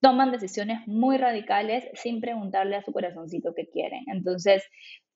toman 0.00 0.30
decisiones 0.30 0.86
muy 0.86 1.16
radicales 1.16 1.88
sin 1.94 2.20
preguntarle 2.20 2.76
a 2.76 2.82
su 2.82 2.92
corazoncito 2.92 3.54
qué 3.54 3.68
quieren. 3.68 4.04
Entonces, 4.08 4.62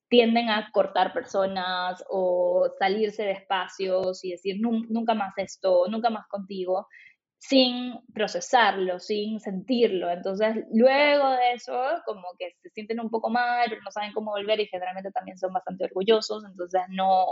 tienden 0.08 0.50
a 0.50 0.70
cortar 0.72 1.12
personas 1.12 2.02
o 2.10 2.68
salirse 2.78 3.22
de 3.22 3.32
espacios 3.32 4.24
y 4.24 4.32
decir 4.32 4.56
nunca 4.60 5.14
más 5.14 5.32
esto, 5.38 5.84
nunca 5.88 6.10
más 6.10 6.26
contigo, 6.26 6.88
sin 7.40 7.98
procesarlo, 8.12 9.00
sin 9.00 9.40
sentirlo. 9.40 10.10
Entonces, 10.10 10.56
luego 10.72 11.30
de 11.30 11.52
eso, 11.54 11.72
como 12.04 12.22
que 12.38 12.52
se 12.62 12.68
sienten 12.70 13.00
un 13.00 13.10
poco 13.10 13.30
mal, 13.30 13.66
pero 13.68 13.80
no 13.82 13.90
saben 13.90 14.12
cómo 14.12 14.32
volver 14.32 14.60
y 14.60 14.66
generalmente 14.66 15.10
también 15.10 15.38
son 15.38 15.52
bastante 15.52 15.84
orgullosos, 15.84 16.44
entonces 16.44 16.82
no, 16.90 17.24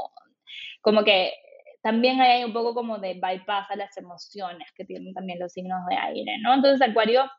como 0.80 1.04
que 1.04 1.34
también 1.82 2.20
hay 2.20 2.42
un 2.42 2.54
poco 2.54 2.74
como 2.74 2.98
de 2.98 3.20
bypass 3.22 3.70
a 3.70 3.76
las 3.76 3.96
emociones 3.98 4.68
que 4.74 4.86
tienen 4.86 5.12
también 5.12 5.38
los 5.38 5.52
signos 5.52 5.80
de 5.88 5.96
aire, 5.96 6.38
¿no? 6.42 6.54
Entonces, 6.54 6.88
Acuario 6.88 7.30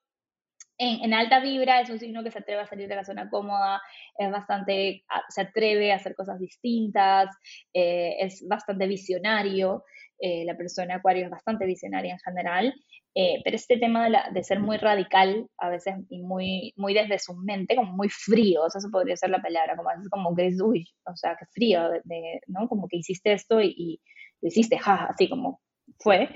en, 0.77 1.13
alta 1.13 1.39
vibra 1.41 1.81
es 1.81 1.89
un 1.89 1.99
signo 1.99 2.23
que 2.23 2.31
se 2.31 2.39
atreve 2.39 2.61
a 2.61 2.67
salir 2.67 2.87
de 2.87 2.95
la 2.95 3.03
zona 3.03 3.29
cómoda, 3.29 3.81
es 4.17 4.31
bastante, 4.31 5.03
se 5.27 5.41
atreve 5.41 5.91
a 5.91 5.95
hacer 5.95 6.15
cosas 6.15 6.39
distintas, 6.39 7.35
eh, 7.73 8.15
es 8.19 8.47
bastante 8.47 8.87
visionario. 8.87 9.83
Eh, 10.19 10.43
la 10.45 10.57
persona 10.57 10.95
Acuario 10.95 11.25
es 11.25 11.31
bastante 11.31 11.65
visionaria 11.65 12.13
en 12.13 12.19
general, 12.19 12.73
eh, 13.15 13.41
pero 13.43 13.55
este 13.55 13.77
tema 13.77 14.09
de, 14.09 14.43
ser 14.43 14.59
muy 14.59 14.77
radical, 14.77 15.47
a 15.57 15.69
veces 15.69 15.95
y 16.09 16.21
muy, 16.21 16.73
muy 16.75 16.93
desde 16.93 17.19
su 17.19 17.35
mente, 17.35 17.75
como 17.75 17.93
muy 17.93 18.09
frío, 18.09 18.63
o 18.63 18.69
sea, 18.69 18.79
eso 18.79 18.89
podría 18.91 19.15
ser 19.15 19.29
la 19.29 19.41
palabra, 19.41 19.75
como, 19.77 19.89
como 20.09 20.35
que 20.35 20.47
es, 20.47 20.61
uy, 20.61 20.87
o 21.05 21.15
sea, 21.15 21.35
qué 21.39 21.45
frío, 21.53 21.89
de, 22.03 22.41
¿no? 22.47 22.67
Como 22.67 22.87
que 22.87 22.97
hiciste 22.97 23.33
esto 23.33 23.61
y, 23.61 24.01
lo 24.41 24.47
hiciste, 24.47 24.77
ja, 24.77 25.05
así 25.05 25.29
como 25.29 25.61
fue, 25.99 26.29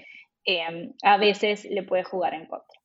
a 1.04 1.18
veces 1.18 1.66
le 1.66 1.84
puede 1.84 2.04
jugar 2.04 2.34
en 2.34 2.48
contra. 2.48 2.84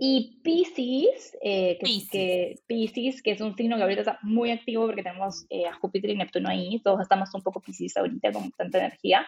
Y 0.00 0.40
Pisces, 0.44 1.36
eh, 1.42 1.76
que, 1.80 2.54
Pisces. 2.68 3.20
Que, 3.20 3.32
es 3.32 3.40
un 3.40 3.56
signo 3.56 3.76
que 3.76 3.82
ahorita 3.82 4.02
está 4.02 4.18
muy 4.22 4.52
activo 4.52 4.86
porque 4.86 5.02
tenemos 5.02 5.44
eh, 5.50 5.66
a 5.66 5.74
Júpiter 5.74 6.10
y 6.10 6.16
Neptuno 6.16 6.48
ahí, 6.48 6.80
todos 6.84 7.00
estamos 7.00 7.34
un 7.34 7.42
poco 7.42 7.60
Pisces 7.60 7.96
ahorita 7.96 8.30
con 8.30 8.52
tanta 8.52 8.78
energía. 8.78 9.26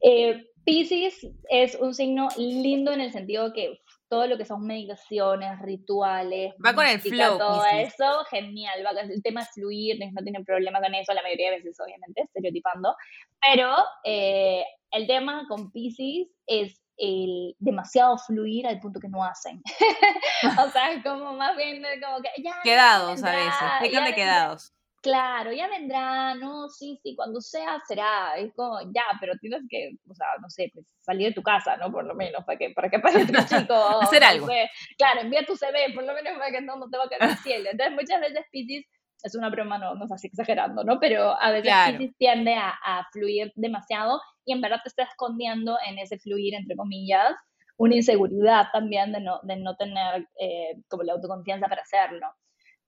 Eh, 0.00 0.44
Pisces 0.64 1.26
es 1.48 1.74
un 1.76 1.94
signo 1.94 2.28
lindo 2.36 2.92
en 2.92 3.00
el 3.00 3.12
sentido 3.12 3.52
que 3.52 3.80
todo 4.08 4.26
lo 4.26 4.36
que 4.36 4.44
son 4.44 4.66
meditaciones, 4.66 5.60
rituales, 5.60 6.54
va 6.64 6.74
con 6.74 6.86
el 6.86 7.00
flow, 7.00 7.38
todo 7.38 7.64
eso, 7.66 8.24
genial, 8.30 8.84
va, 8.84 8.98
el 9.00 9.22
tema 9.22 9.42
es 9.42 9.50
fluir, 9.50 9.98
no 10.12 10.22
tienen 10.22 10.44
problema 10.44 10.80
con 10.80 10.94
eso, 10.94 11.12
la 11.12 11.22
mayoría 11.22 11.50
de 11.50 11.56
veces 11.56 11.78
obviamente, 11.80 12.22
estereotipando, 12.22 12.96
pero 13.40 13.74
eh, 14.04 14.64
el 14.90 15.06
tema 15.06 15.46
con 15.48 15.70
Pisces 15.70 16.28
es 16.46 16.80
el 16.96 17.54
demasiado 17.58 18.18
fluir 18.18 18.66
al 18.66 18.80
punto 18.80 18.98
que 18.98 19.08
no 19.08 19.24
hacen. 19.24 19.62
o 20.66 20.70
sea, 20.70 21.02
como 21.02 21.32
más 21.34 21.56
bien 21.56 21.82
como 22.02 22.20
que 22.20 22.42
ya... 22.42 22.56
Quedados 22.62 23.22
a 23.22 23.30
veces, 23.30 24.04
de 24.04 24.14
quedados. 24.14 24.72
Claro, 25.00 25.52
ya 25.52 25.68
vendrá, 25.68 26.34
no, 26.34 26.68
sí, 26.68 26.98
sí, 27.02 27.14
cuando 27.14 27.40
sea 27.40 27.80
será, 27.86 28.36
es 28.36 28.52
como, 28.54 28.80
ya, 28.92 29.04
pero 29.20 29.34
tienes 29.40 29.62
que, 29.70 29.92
o 30.08 30.14
sea, 30.14 30.26
no 30.40 30.50
sé, 30.50 30.70
pues 30.74 30.86
salir 31.00 31.28
de 31.28 31.34
tu 31.34 31.42
casa, 31.42 31.76
¿no? 31.76 31.92
Por 31.92 32.04
lo 32.04 32.16
menos, 32.16 32.44
para 32.44 32.58
que, 32.58 32.70
para 32.70 32.90
que 32.90 32.98
pase 32.98 33.24
tu 33.24 33.32
chico. 33.48 33.74
Hacer 34.00 34.24
algo. 34.24 34.48
Claro, 34.96 35.20
envía 35.20 35.46
tu 35.46 35.56
CV, 35.56 35.94
por 35.94 36.02
lo 36.04 36.14
menos 36.14 36.36
para 36.36 36.50
que 36.50 36.60
no, 36.60 36.76
no 36.76 36.90
te 36.90 36.98
va 36.98 37.04
a 37.04 37.08
caer 37.08 37.30
el 37.30 37.36
cielo. 37.38 37.70
Entonces, 37.70 37.94
muchas 37.94 38.20
veces 38.20 38.44
Pisces 38.50 38.86
es 39.22 39.34
una 39.36 39.50
broma, 39.50 39.78
no, 39.78 39.94
no 39.94 40.04
es 40.04 40.12
así 40.12 40.26
exagerando, 40.26 40.82
¿no? 40.82 40.98
Pero 40.98 41.40
a 41.40 41.52
veces 41.52 41.72
Pisces 41.86 42.16
tiende 42.18 42.54
a, 42.54 42.70
a, 42.70 43.06
fluir 43.12 43.52
demasiado 43.54 44.20
y 44.44 44.52
en 44.52 44.60
verdad 44.60 44.80
te 44.82 44.88
está 44.88 45.04
escondiendo 45.04 45.78
en 45.86 45.98
ese 45.98 46.18
fluir, 46.18 46.54
entre 46.54 46.74
comillas, 46.74 47.36
una 47.76 47.94
inseguridad 47.94 48.66
también 48.72 49.12
de 49.12 49.20
no, 49.20 49.38
de 49.44 49.56
no 49.56 49.76
tener 49.76 50.28
eh, 50.40 50.82
como 50.88 51.04
la 51.04 51.12
autoconfianza 51.12 51.68
para 51.68 51.82
hacerlo. 51.82 52.26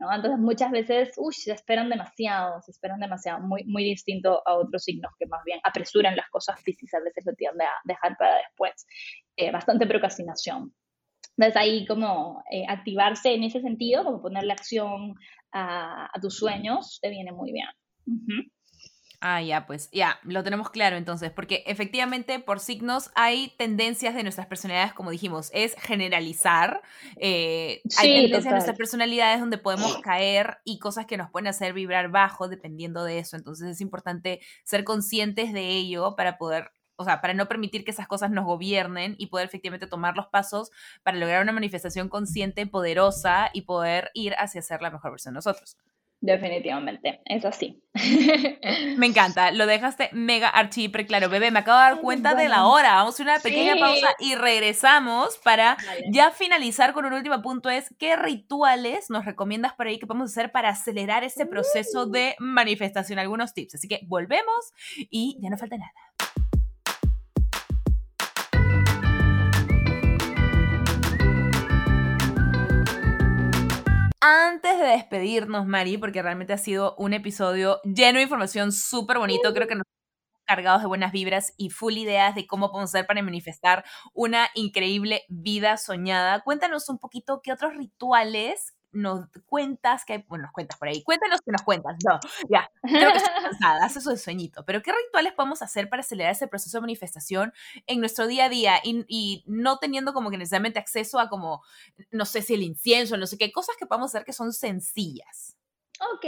Entonces 0.01 0.39
muchas 0.39 0.71
veces, 0.71 1.13
uy, 1.19 1.35
se 1.35 1.53
esperan 1.53 1.91
demasiado, 1.91 2.63
se 2.63 2.71
esperan 2.71 3.01
demasiado, 3.01 3.41
muy, 3.41 3.65
muy 3.65 3.85
distinto 3.85 4.43
a 4.47 4.55
otros 4.55 4.83
signos 4.83 5.13
que 5.19 5.27
más 5.27 5.43
bien 5.45 5.61
apresuran 5.63 6.17
las 6.17 6.29
cosas 6.31 6.61
físicas, 6.63 7.01
a 7.01 7.05
veces 7.05 7.25
lo 7.27 7.35
tienden 7.35 7.67
a 7.67 7.73
dejar 7.85 8.17
para 8.17 8.37
después. 8.37 8.87
Eh, 9.37 9.51
bastante 9.51 9.87
procrastinación. 9.87 10.75
Entonces 11.37 11.57
ahí 11.57 11.87
como 11.87 12.43
eh, 12.51 12.65
activarse 12.69 13.35
en 13.35 13.45
ese 13.45 13.61
sentido, 13.61 14.05
como 14.05 14.23
ponerle 14.23 14.53
acción 14.53 15.15
a, 15.53 16.11
tus 16.21 16.37
sueños, 16.37 16.99
te 17.03 17.11
viene 17.11 17.33
muy 17.33 17.53
bien. 17.53 17.69
Ah, 19.23 19.43
ya, 19.43 19.66
pues 19.66 19.91
ya, 19.93 20.18
lo 20.23 20.43
tenemos 20.43 20.71
claro 20.71 20.97
entonces, 20.97 21.31
porque 21.31 21.62
efectivamente 21.66 22.39
por 22.39 22.59
signos 22.59 23.11
hay 23.14 23.53
tendencias 23.59 24.14
de 24.14 24.23
nuestras 24.23 24.47
personalidades, 24.47 24.95
como 24.95 25.11
dijimos, 25.11 25.51
es 25.53 25.75
generalizar. 25.79 26.81
Eh, 27.16 27.83
hay 27.99 28.14
tendencias 28.14 28.45
de 28.45 28.51
nuestras 28.53 28.79
personalidades 28.79 29.41
donde 29.41 29.59
podemos 29.59 29.99
caer 29.99 30.59
y 30.64 30.79
cosas 30.79 31.05
que 31.05 31.18
nos 31.18 31.31
pueden 31.31 31.49
hacer 31.49 31.75
vibrar 31.75 32.11
bajo 32.11 32.49
dependiendo 32.49 33.05
de 33.05 33.18
eso. 33.18 33.37
Entonces 33.37 33.68
es 33.68 33.83
importante 33.83 34.41
ser 34.64 34.85
conscientes 34.85 35.53
de 35.53 35.68
ello 35.68 36.16
para 36.16 36.39
poder 36.39 36.73
o 36.97 37.05
sea, 37.05 37.23
para 37.23 37.33
no 37.33 37.49
permitir 37.49 37.83
que 37.83 37.93
esas 37.93 38.07
cosas 38.07 38.31
nos 38.31 38.45
gobiernen 38.45 39.14
y 39.16 39.29
poder 39.29 39.47
efectivamente 39.47 39.87
tomar 39.87 40.16
los 40.16 40.27
pasos 40.27 40.71
para 41.03 41.16
lograr 41.16 41.43
una 41.43 41.53
manifestación 41.53 42.11
consciente, 42.11 42.66
poderosa 42.66 43.49
y 43.55 43.62
poder 43.62 44.11
ir 44.12 44.35
hacia 44.35 44.61
ser 44.61 44.83
la 44.83 44.91
mejor 44.91 45.12
versión 45.12 45.33
de 45.33 45.39
nosotros. 45.39 45.79
Definitivamente, 46.23 47.23
es 47.25 47.47
así. 47.47 47.83
Me 48.99 49.07
encanta, 49.07 49.53
lo 49.53 49.66
dejaste 49.66 50.11
mega 50.12 50.49
archipre 50.49 51.07
claro. 51.07 51.31
Bebé, 51.31 51.51
me 51.51 51.61
acabo 51.61 51.79
de 51.79 51.85
dar 51.85 52.01
cuenta 52.03 52.35
de 52.35 52.47
la 52.49 52.66
hora. 52.66 52.97
Vamos 52.97 53.14
a 53.14 53.16
hacer 53.16 53.27
una 53.27 53.39
pequeña 53.39 53.77
pausa 53.77 54.09
y 54.18 54.35
regresamos 54.35 55.39
para 55.39 55.79
ya 56.12 56.31
finalizar 56.31 56.93
con 56.93 57.07
un 57.07 57.14
último 57.14 57.41
punto. 57.41 57.71
Es, 57.71 57.95
¿qué 57.99 58.16
rituales 58.16 59.09
nos 59.09 59.25
recomiendas 59.25 59.73
por 59.73 59.87
ahí 59.87 59.99
que 59.99 60.07
podemos 60.07 60.31
hacer 60.31 60.53
para 60.53 60.68
acelerar 60.68 61.25
ese 61.25 61.47
proceso 61.47 62.03
uh. 62.03 62.11
de 62.11 62.37
manifestación? 62.39 63.18
Algunos 63.18 63.55
tips. 63.55 63.77
Así 63.77 63.89
que 63.89 64.01
volvemos 64.07 64.75
y 65.11 65.39
ya 65.41 65.49
no 65.49 65.57
falta 65.57 65.79
nada. 65.79 65.93
Antes 74.23 74.79
de 74.79 74.85
despedirnos, 74.85 75.66
Mari, 75.66 75.97
porque 75.97 76.21
realmente 76.23 76.53
ha 76.53 76.59
sido 76.59 76.95
un 76.99 77.14
episodio 77.14 77.81
lleno 77.85 78.18
de 78.18 78.25
información 78.25 78.71
súper 78.71 79.16
bonito, 79.18 79.55
creo 79.55 79.66
que 79.66 79.77
nos 79.77 79.85
cargados 80.47 80.83
de 80.83 80.89
buenas 80.89 81.12
vibras 81.12 81.55
y 81.57 81.71
full 81.71 81.97
ideas 81.97 82.35
de 82.35 82.47
cómo 82.47 82.71
podemos 82.71 82.91
hacer 82.91 83.07
para 83.07 83.23
manifestar 83.23 83.85
una 84.14 84.49
increíble 84.55 85.23
vida 85.29 85.77
soñada. 85.77 86.43
Cuéntanos 86.43 86.89
un 86.91 86.99
poquito 86.99 87.41
qué 87.43 87.53
otros 87.53 87.77
rituales 87.77 88.75
nos 88.93 89.26
cuentas 89.47 90.05
que 90.05 90.24
bueno, 90.28 90.43
nos 90.43 90.53
cuentas 90.53 90.78
por 90.78 90.88
ahí. 90.88 91.03
Cuéntanos 91.03 91.41
que 91.43 91.53
nos 91.53 91.62
cuentas. 91.62 91.97
No, 92.07 92.18
ya, 92.49 92.70
creo 92.82 93.12
que 93.12 93.18
estoy 93.18 93.34
cansada, 93.43 93.84
haces 93.84 93.99
eso 93.99 94.11
de 94.11 94.16
sueñito. 94.16 94.64
Pero 94.64 94.82
¿qué 94.82 94.93
rituales 94.93 95.32
podemos 95.34 95.62
hacer 95.62 95.88
para 95.88 96.01
acelerar 96.01 96.32
ese 96.32 96.49
proceso 96.49 96.78
de 96.78 96.82
manifestación 96.82 97.53
en 97.86 98.01
nuestro 98.01 98.26
día 98.26 98.47
a 98.47 98.49
día 98.49 98.80
y, 98.82 99.05
y, 99.09 99.45
no 99.47 99.78
teniendo 99.78 100.12
como 100.12 100.30
que 100.30 100.38
necesariamente 100.38 100.78
acceso 100.78 101.18
a 101.18 101.28
como, 101.28 101.62
no 102.11 102.24
sé 102.24 102.43
si 102.43 102.55
el 102.55 102.62
incienso, 102.62 103.16
no 103.16 103.26
sé 103.26 103.38
qué, 103.38 103.53
cosas 103.53 103.76
que 103.78 103.86
podemos 103.86 104.11
hacer 104.11 104.24
que 104.24 104.32
son 104.32 104.53
sencillas? 104.53 105.57
Ok, 106.14 106.26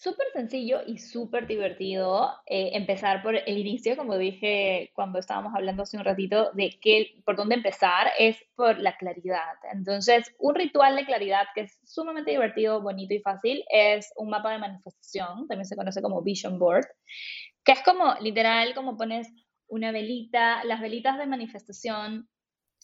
Súper 0.00 0.28
sencillo 0.32 0.82
y 0.86 0.98
súper 0.98 1.48
divertido 1.48 2.30
eh, 2.46 2.70
empezar 2.74 3.20
por 3.20 3.34
el 3.34 3.58
inicio, 3.58 3.96
como 3.96 4.16
dije 4.16 4.92
cuando 4.94 5.18
estábamos 5.18 5.52
hablando 5.56 5.82
hace 5.82 5.96
un 5.96 6.04
ratito, 6.04 6.52
de 6.52 6.78
qué, 6.80 7.20
por 7.24 7.34
dónde 7.34 7.56
empezar, 7.56 8.06
es 8.16 8.36
por 8.54 8.78
la 8.78 8.96
claridad. 8.96 9.56
Entonces, 9.72 10.32
un 10.38 10.54
ritual 10.54 10.94
de 10.94 11.04
claridad 11.04 11.46
que 11.52 11.62
es 11.62 11.80
sumamente 11.84 12.30
divertido, 12.30 12.80
bonito 12.80 13.12
y 13.12 13.18
fácil 13.18 13.64
es 13.70 14.12
un 14.14 14.30
mapa 14.30 14.52
de 14.52 14.58
manifestación, 14.58 15.48
también 15.48 15.64
se 15.64 15.74
conoce 15.74 16.00
como 16.00 16.22
Vision 16.22 16.60
Board, 16.60 16.86
que 17.64 17.72
es 17.72 17.82
como 17.82 18.14
literal, 18.20 18.76
como 18.76 18.96
pones 18.96 19.28
una 19.66 19.90
velita, 19.90 20.62
las 20.62 20.80
velitas 20.80 21.18
de 21.18 21.26
manifestación 21.26 22.28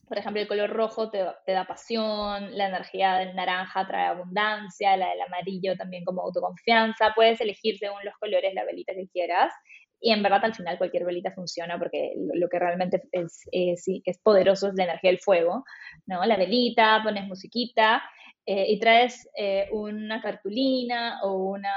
por 0.06 0.18
ejemplo, 0.18 0.42
el 0.42 0.48
color 0.48 0.70
rojo 0.70 1.10
te, 1.10 1.18
da 1.18 1.64
pasión, 1.66 2.56
la 2.56 2.68
energía 2.68 3.14
del 3.14 3.34
naranja 3.34 3.86
trae 3.86 4.06
abundancia, 4.06 4.96
la 4.96 5.10
del 5.10 5.20
amarillo 5.22 5.76
también 5.76 6.04
como 6.04 6.22
autoconfianza. 6.22 7.12
Puedes 7.14 7.40
elegir 7.40 7.78
según 7.78 8.04
los 8.04 8.14
colores 8.18 8.54
la 8.54 8.64
velita 8.64 8.94
que 8.94 9.08
quieras. 9.08 9.52
Y 10.00 10.12
en 10.12 10.22
verdad 10.22 10.44
al 10.44 10.54
final 10.54 10.76
cualquier 10.76 11.04
velita 11.04 11.30
funciona 11.30 11.78
porque 11.78 12.14
lo, 12.34 12.48
que 12.48 12.58
realmente 12.58 13.02
es, 13.12 13.40
es, 13.52 14.18
poderoso 14.22 14.68
es 14.68 14.74
la 14.74 14.84
energía 14.84 15.10
del 15.10 15.20
fuego, 15.20 15.64
¿no? 16.06 16.24
La 16.26 16.36
velita, 16.36 17.00
pones 17.02 17.26
musiquita 17.26 18.02
eh, 18.44 18.66
y 18.68 18.78
traes 18.78 19.26
eh, 19.36 19.68
una 19.72 20.20
cartulina 20.20 21.20
o 21.22 21.32
una 21.32 21.72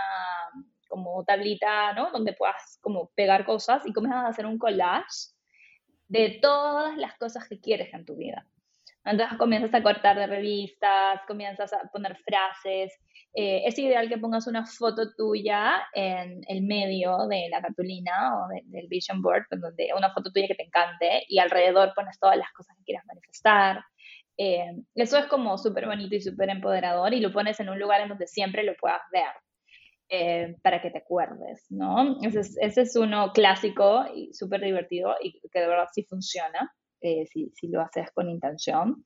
como 0.89 1.23
tablita, 1.23 1.93
¿no? 1.93 2.11
Donde 2.11 2.33
puedas 2.33 2.79
como 2.81 3.11
pegar 3.15 3.45
cosas 3.45 3.85
y 3.85 3.93
comienzas 3.93 4.25
a 4.25 4.29
hacer 4.29 4.45
un 4.45 4.57
collage 4.57 5.36
de 6.07 6.39
todas 6.41 6.97
las 6.97 7.15
cosas 7.17 7.47
que 7.47 7.59
quieres 7.59 7.93
en 7.93 8.05
tu 8.05 8.15
vida. 8.15 8.45
Entonces 9.07 9.37
comienzas 9.37 9.73
a 9.73 9.81
cortar 9.81 10.17
de 10.17 10.27
revistas, 10.27 11.21
comienzas 11.27 11.71
a 11.71 11.89
poner 11.93 12.17
frases. 12.17 12.93
Eh, 13.33 13.61
es 13.65 13.79
ideal 13.79 14.09
que 14.09 14.17
pongas 14.17 14.47
una 14.47 14.65
foto 14.65 15.13
tuya 15.15 15.87
en 15.93 16.41
el 16.47 16.63
medio 16.63 17.25
de 17.27 17.47
la 17.49 17.61
cartulina 17.61 18.37
o 18.37 18.47
del 18.65 18.87
vision 18.89 19.21
board, 19.21 19.45
donde 19.51 19.89
una 19.95 20.11
foto 20.11 20.31
tuya 20.31 20.47
que 20.47 20.55
te 20.55 20.63
encante 20.63 21.23
y 21.29 21.39
alrededor 21.39 21.93
pones 21.95 22.19
todas 22.19 22.35
las 22.37 22.51
cosas 22.51 22.75
que 22.77 22.83
quieras 22.83 23.05
manifestar. 23.05 23.83
Eh, 24.37 24.71
eso 24.95 25.17
es 25.17 25.25
como 25.27 25.57
súper 25.57 25.87
bonito 25.87 26.15
y 26.15 26.21
súper 26.21 26.49
empoderador 26.49 27.13
y 27.13 27.21
lo 27.21 27.31
pones 27.31 27.59
en 27.59 27.69
un 27.69 27.79
lugar 27.79 28.01
en 28.01 28.09
donde 28.09 28.27
siempre 28.27 28.63
lo 28.63 28.75
puedas 28.75 29.01
ver. 29.11 29.31
Eh, 30.09 30.55
para 30.63 30.81
que 30.81 30.89
te 30.89 30.99
acuerdes, 30.99 31.65
¿no? 31.69 32.17
Ese 32.21 32.39
es, 32.39 32.57
ese 32.61 32.81
es 32.83 32.95
uno 32.95 33.33
clásico 33.33 34.05
y 34.15 34.33
súper 34.33 34.61
divertido 34.61 35.15
y 35.21 35.33
que 35.49 35.59
de 35.59 35.67
verdad 35.67 35.89
sí 35.91 36.03
funciona, 36.03 36.73
eh, 37.01 37.25
si, 37.25 37.51
si, 37.55 37.67
lo 37.67 37.81
haces 37.81 38.09
con 38.11 38.29
intención. 38.29 39.05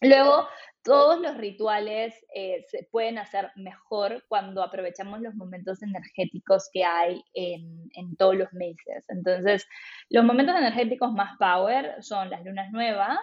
Luego, 0.00 0.48
todos 0.82 1.20
los 1.20 1.36
rituales 1.36 2.14
eh, 2.34 2.64
se 2.68 2.88
pueden 2.90 3.18
hacer 3.18 3.50
mejor 3.56 4.24
cuando 4.26 4.62
aprovechamos 4.62 5.20
los 5.20 5.34
momentos 5.34 5.82
energéticos 5.82 6.70
que 6.72 6.82
hay 6.82 7.22
en, 7.34 7.90
en, 7.92 8.16
todos 8.16 8.36
los 8.36 8.50
meses. 8.54 9.04
Entonces, 9.08 9.66
los 10.08 10.24
momentos 10.24 10.56
energéticos 10.56 11.12
más 11.12 11.36
power 11.38 12.02
son 12.02 12.30
las 12.30 12.42
lunas 12.42 12.72
nuevas, 12.72 13.18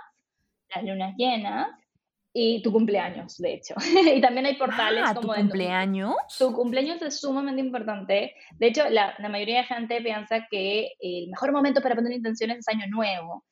las 0.76 0.84
lunas 0.84 1.16
llenas 1.18 1.70
y 2.38 2.62
tu 2.62 2.74
cumpleaños, 2.74 3.38
de 3.38 3.54
hecho. 3.54 3.76
y 4.14 4.20
también 4.20 4.46
hay 4.46 4.56
portales 4.58 5.06
ah, 5.08 5.16
como... 5.16 5.34
¿Tu 5.34 5.40
cumpleaños? 5.40 6.16
tu 6.38 6.52
cumpleaños 6.52 7.02
es 7.02 7.22
sumamente 7.22 7.62
importante. 7.62 8.36
De 8.60 8.68
hecho, 8.68 8.90
la, 8.90 9.16
la, 9.20 9.30
mayoría 9.30 9.60
de 9.60 9.64
gente 9.64 10.02
piensa 10.02 10.46
que 10.52 10.92
el 11.00 11.30
mejor 11.30 11.54
momento 11.54 11.82
para 11.82 11.96
poner 11.96 12.12
intenciones 12.12 12.58
es 12.58 12.68
año 12.68 12.88
nuevo. 12.88 13.46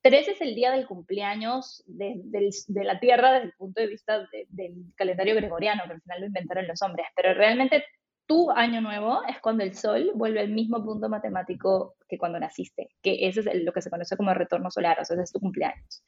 Pero 0.00 0.16
ese 0.16 0.30
es 0.30 0.40
el 0.40 0.54
día 0.54 0.70
del 0.70 0.86
cumpleaños 0.86 1.84
de, 1.86 2.14
de, 2.24 2.84
la 2.84 2.98
Tierra 2.98 3.32
desde 3.32 3.48
el 3.48 3.52
punto 3.52 3.82
de 3.82 3.88
vista 3.88 4.26
del 4.48 4.72
calendario 4.96 5.34
gregoriano, 5.34 5.82
que 5.84 5.92
al 5.92 6.00
final 6.00 6.20
lo 6.20 6.26
inventaron 6.28 6.66
los 6.66 6.80
hombres. 6.80 7.08
Pero 7.14 7.34
realmente 7.34 7.84
tu 8.24 8.50
año 8.52 8.80
nuevo 8.80 9.20
es 9.28 9.38
cuando 9.40 9.64
el 9.64 9.74
Sol 9.74 10.12
vuelve 10.14 10.40
al 10.40 10.48
mismo 10.48 10.82
punto 10.82 11.10
matemático 11.10 11.96
que 12.08 12.16
cuando 12.16 12.40
naciste, 12.40 12.88
que 13.02 13.28
ese 13.28 13.40
es 13.40 13.62
lo 13.62 13.72
que 13.74 13.82
se 13.82 13.90
conoce 13.90 14.16
como 14.16 14.32
retorno 14.32 14.70
solar, 14.70 14.98
o 14.98 15.04
sea, 15.04 15.16
ese 15.16 15.24
es 15.24 15.32
tu 15.32 15.40
cumpleaños. 15.40 16.02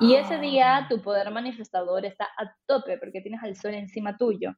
Y 0.00 0.14
ese 0.14 0.38
día 0.38 0.76
ah. 0.76 0.88
tu 0.88 1.00
poder 1.00 1.30
manifestador 1.30 2.04
está 2.04 2.24
a 2.24 2.54
tope 2.66 2.98
porque 2.98 3.20
tienes 3.20 3.42
al 3.42 3.56
sol 3.56 3.74
encima 3.74 4.16
tuyo. 4.16 4.52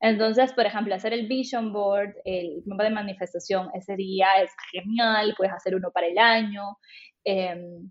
Entonces, 0.00 0.52
por 0.52 0.64
ejemplo, 0.64 0.94
hacer 0.94 1.12
el 1.12 1.28
vision 1.28 1.72
board, 1.72 2.14
el 2.24 2.62
mapa 2.66 2.84
de 2.84 2.90
manifestación, 2.90 3.68
ese 3.74 3.96
día 3.96 4.28
es 4.42 4.50
genial, 4.72 5.34
puedes 5.36 5.52
hacer 5.52 5.74
uno 5.74 5.90
para 5.90 6.06
el 6.06 6.18
año. 6.18 6.78
Em, 7.22 7.90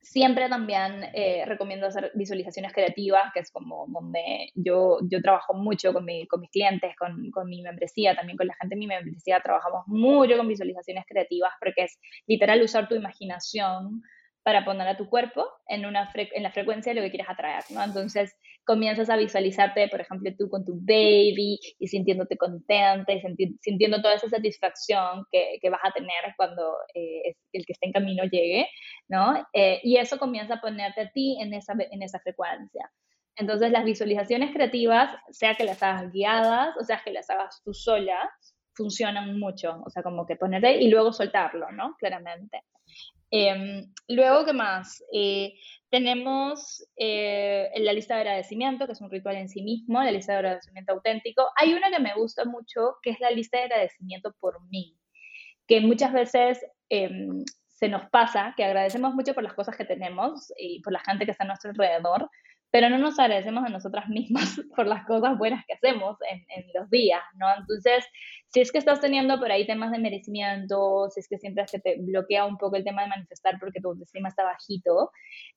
siempre 0.00 0.48
también 0.48 1.04
eh, 1.14 1.44
recomiendo 1.46 1.86
hacer 1.86 2.10
visualizaciones 2.14 2.72
creativas, 2.72 3.30
que 3.34 3.40
es 3.40 3.50
como 3.50 3.86
donde 3.88 4.50
yo, 4.54 4.98
yo 5.02 5.20
trabajo 5.20 5.54
mucho 5.54 5.92
con, 5.92 6.04
mi, 6.04 6.26
con 6.26 6.40
mis 6.40 6.50
clientes, 6.50 6.96
con, 6.98 7.30
con, 7.30 7.48
mi 7.48 7.62
membresía, 7.62 8.16
también 8.16 8.38
con 8.38 8.46
la 8.46 8.54
gente 8.54 8.74
de 8.74 8.78
mi 8.78 8.86
membresía, 8.86 9.40
trabajamos 9.40 9.84
mucho 9.86 10.36
con 10.36 10.48
visualizaciones 10.48 11.04
creativas 11.06 11.52
porque 11.60 11.84
es 11.84 11.98
literal 12.26 12.62
usar 12.62 12.88
tu 12.88 12.94
imaginación 12.94 14.02
para 14.42 14.64
poner 14.64 14.88
a 14.88 14.96
tu 14.96 15.08
cuerpo 15.08 15.46
en, 15.68 15.86
una 15.86 16.10
en 16.14 16.42
la 16.42 16.50
frecuencia 16.50 16.92
de 16.92 17.00
lo 17.00 17.04
que 17.04 17.10
quieres 17.10 17.28
atraer, 17.28 17.64
¿no? 17.70 17.82
Entonces 17.82 18.34
comienzas 18.64 19.10
a 19.10 19.16
visualizarte, 19.16 19.88
por 19.88 20.00
ejemplo, 20.00 20.30
tú 20.38 20.48
con 20.48 20.64
tu 20.64 20.74
baby 20.80 21.58
y 21.78 21.88
sintiéndote 21.88 22.36
contenta 22.36 23.12
y 23.12 23.20
sintiendo 23.60 24.00
toda 24.00 24.14
esa 24.14 24.28
satisfacción 24.28 25.24
que, 25.30 25.58
que 25.60 25.70
vas 25.70 25.80
a 25.82 25.92
tener 25.92 26.34
cuando 26.36 26.74
eh, 26.94 27.34
el 27.52 27.66
que 27.66 27.72
está 27.72 27.86
en 27.86 27.92
camino 27.92 28.24
llegue, 28.24 28.68
¿no? 29.08 29.46
Eh, 29.52 29.80
y 29.82 29.96
eso 29.96 30.18
comienza 30.18 30.54
a 30.54 30.60
ponerte 30.60 31.02
a 31.02 31.10
ti 31.10 31.38
en 31.40 31.52
esa, 31.54 31.74
en 31.78 32.02
esa 32.02 32.20
frecuencia. 32.20 32.90
Entonces 33.36 33.70
las 33.70 33.84
visualizaciones 33.84 34.52
creativas, 34.52 35.14
sea 35.30 35.54
que 35.54 35.64
las 35.64 35.82
hagas 35.82 36.12
guiadas 36.12 36.76
o 36.78 36.84
sea 36.84 37.00
que 37.04 37.12
las 37.12 37.30
hagas 37.30 37.62
tú 37.64 37.72
sola, 37.72 38.30
funcionan 38.74 39.38
mucho, 39.38 39.82
o 39.84 39.90
sea, 39.90 40.02
como 40.02 40.26
que 40.26 40.36
ponerte 40.36 40.80
y 40.80 40.88
luego 40.88 41.12
soltarlo, 41.12 41.70
¿no? 41.72 41.96
Claramente. 41.98 42.62
Em, 43.30 43.92
luego, 44.08 44.44
¿qué 44.44 44.52
más? 44.52 45.02
Eh, 45.12 45.54
tenemos 45.88 46.84
eh, 46.96 47.70
la 47.76 47.92
lista 47.92 48.14
de 48.14 48.20
agradecimiento, 48.20 48.86
que 48.86 48.92
es 48.92 49.00
un 49.00 49.10
ritual 49.10 49.36
en 49.36 49.48
sí 49.48 49.62
mismo, 49.62 50.02
la 50.02 50.10
lista 50.10 50.32
de 50.32 50.38
agradecimiento 50.38 50.92
auténtico. 50.92 51.48
Hay 51.56 51.74
una 51.74 51.90
que 51.90 52.00
me 52.00 52.14
gusta 52.14 52.44
mucho, 52.44 52.96
que 53.02 53.10
es 53.10 53.20
la 53.20 53.30
lista 53.30 53.58
de 53.58 53.64
agradecimiento 53.64 54.34
por 54.40 54.60
mí, 54.68 54.96
que 55.66 55.80
muchas 55.80 56.12
veces 56.12 56.60
em, 56.88 57.44
se 57.68 57.88
nos 57.88 58.08
pasa, 58.10 58.54
que 58.56 58.64
agradecemos 58.64 59.14
mucho 59.14 59.34
por 59.34 59.42
las 59.44 59.54
cosas 59.54 59.76
que 59.76 59.84
tenemos 59.84 60.52
y 60.58 60.80
por 60.82 60.92
la 60.92 61.00
gente 61.00 61.24
que 61.24 61.30
está 61.32 61.44
a 61.44 61.46
nuestro 61.46 61.70
alrededor, 61.70 62.28
pero 62.70 62.88
no 62.88 62.98
nos 62.98 63.18
agradecemos 63.18 63.64
a 63.64 63.68
nosotras 63.68 64.08
mismas 64.08 64.60
por 64.76 64.86
las 64.86 65.04
cosas 65.06 65.36
buenas 65.36 65.64
que 65.66 65.74
hacemos 65.74 66.16
en, 66.30 66.64
los 66.74 66.88
días, 66.90 67.22
¿no? 67.34 67.46
Entonces, 67.58 68.04
si 68.48 68.60
es 68.60 68.70
que 68.70 68.78
estás 68.78 69.00
teniendo 69.00 69.38
por 69.38 69.50
ahí 69.50 69.66
temas 69.66 69.90
de 69.90 69.98
merecimiento, 69.98 71.08
si 71.10 71.20
es 71.20 71.28
que 71.28 71.38
sientes 71.38 71.70
que 71.70 71.80
te 71.80 71.96
bloquea 72.00 72.44
un 72.46 72.58
poco 72.58 72.76
el 72.76 72.84
tema 72.84 73.02
de 73.02 73.08
manifestar 73.08 73.58
porque 73.58 73.80
tu 73.80 73.88
autoestima 73.88 74.28
está 74.28 74.44
bajito, 74.44 75.10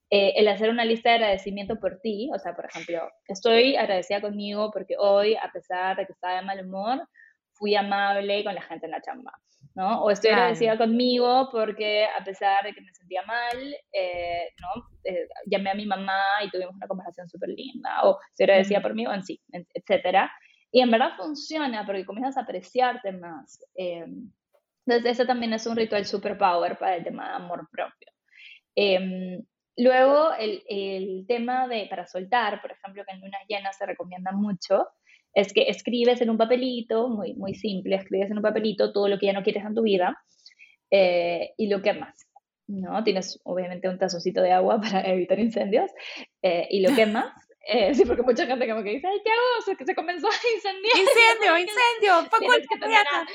eh, 0.09 0.33
el 0.35 0.47
hacer 0.47 0.69
una 0.69 0.85
lista 0.85 1.09
de 1.09 1.15
agradecimiento 1.15 1.79
por 1.79 1.99
ti, 1.99 2.29
o 2.33 2.39
sea, 2.39 2.55
por 2.55 2.65
ejemplo, 2.65 3.09
estoy 3.27 3.75
agradecida 3.75 4.21
conmigo 4.21 4.71
porque 4.71 4.95
hoy, 4.97 5.35
a 5.35 5.51
pesar 5.51 5.97
de 5.97 6.05
que 6.05 6.13
estaba 6.13 6.35
de 6.35 6.45
mal 6.45 6.65
humor, 6.65 7.07
fui 7.53 7.75
amable 7.75 8.43
con 8.43 8.55
la 8.55 8.61
gente 8.61 8.85
en 8.85 8.91
la 8.91 9.01
chamba. 9.01 9.33
¿No? 9.75 10.03
O 10.03 10.11
estoy 10.11 10.31
agradecida 10.31 10.77
conmigo 10.77 11.49
porque 11.51 12.05
a 12.05 12.23
pesar 12.23 12.63
de 12.63 12.73
que 12.73 12.81
me 12.81 12.93
sentía 12.93 13.23
mal, 13.23 13.75
eh, 13.91 14.49
¿no? 14.59 14.89
Eh, 15.03 15.27
llamé 15.47 15.71
a 15.71 15.75
mi 15.75 15.85
mamá 15.85 16.21
y 16.45 16.49
tuvimos 16.49 16.75
una 16.75 16.87
conversación 16.87 17.27
súper 17.27 17.49
linda, 17.49 18.03
o 18.03 18.19
estoy 18.29 18.43
agradecida 18.45 18.81
por 18.81 18.93
mí, 18.93 19.07
o 19.07 19.13
en 19.13 19.23
sí, 19.23 19.41
etcétera. 19.51 20.31
Y 20.71 20.81
en 20.81 20.91
verdad 20.91 21.15
funciona 21.17 21.85
porque 21.85 22.05
comienzas 22.05 22.37
a 22.37 22.41
apreciarte 22.41 23.11
más. 23.11 23.63
Eh, 23.75 24.05
entonces, 24.85 25.11
ese 25.11 25.25
también 25.25 25.53
es 25.53 25.65
un 25.65 25.75
ritual 25.75 26.05
super 26.05 26.37
power 26.37 26.77
para 26.77 26.97
el 26.97 27.03
tema 27.03 27.29
de 27.29 27.35
amor 27.35 27.67
propio. 27.71 28.09
luego, 29.77 30.33
el, 30.33 30.63
el, 30.67 31.25
tema 31.27 31.67
de 31.67 31.87
para 31.89 32.05
soltar, 32.05 32.61
por 32.61 32.71
ejemplo, 32.71 33.03
que 33.05 33.15
en 33.15 33.21
lunas 33.21 33.41
llenas 33.47 33.77
se 33.77 33.85
recomienda 33.85 34.31
mucho, 34.31 34.87
es 35.33 35.53
que 35.53 35.63
escribes 35.63 36.21
en 36.21 36.29
un 36.29 36.37
papelito, 36.37 37.09
muy, 37.09 37.33
muy 37.33 37.55
simple, 37.55 37.95
escribes 37.95 38.31
en 38.31 38.37
un 38.37 38.43
papelito 38.43 38.91
todo 38.93 39.07
lo 39.07 39.17
que 39.17 39.27
ya 39.27 39.33
no 39.33 39.43
quieres 39.43 39.65
en 39.65 39.75
tu 39.75 39.81
vida 39.81 40.17
eh, 40.91 41.51
y 41.57 41.67
lo 41.67 41.81
quemas, 41.81 42.27
¿no? 42.67 43.03
Tienes 43.03 43.39
obviamente 43.43 43.89
un 43.89 43.97
tazocito 43.97 44.41
de 44.41 44.51
agua 44.51 44.79
para 44.81 45.01
evitar 45.09 45.39
incendios 45.39 45.91
eh, 46.41 46.67
y 46.69 46.81
lo 46.81 46.95
quemas 46.95 47.31
Eh, 47.65 47.95
sí, 47.95 48.03
porque 48.03 48.23
mucha 48.23 48.45
gente 48.45 48.67
como 48.67 48.83
que 48.83 48.89
dice, 48.89 49.07
ay, 49.07 49.21
¿qué 49.23 49.31
hago? 49.31 49.77
Se, 49.77 49.85
se 49.85 49.95
comenzó 49.95 50.27
a 50.27 50.53
incendiar. 50.53 50.97
Incendio, 50.97 51.57
incendio, 51.59 52.29
fue 52.29 52.39
culpa 52.39 53.25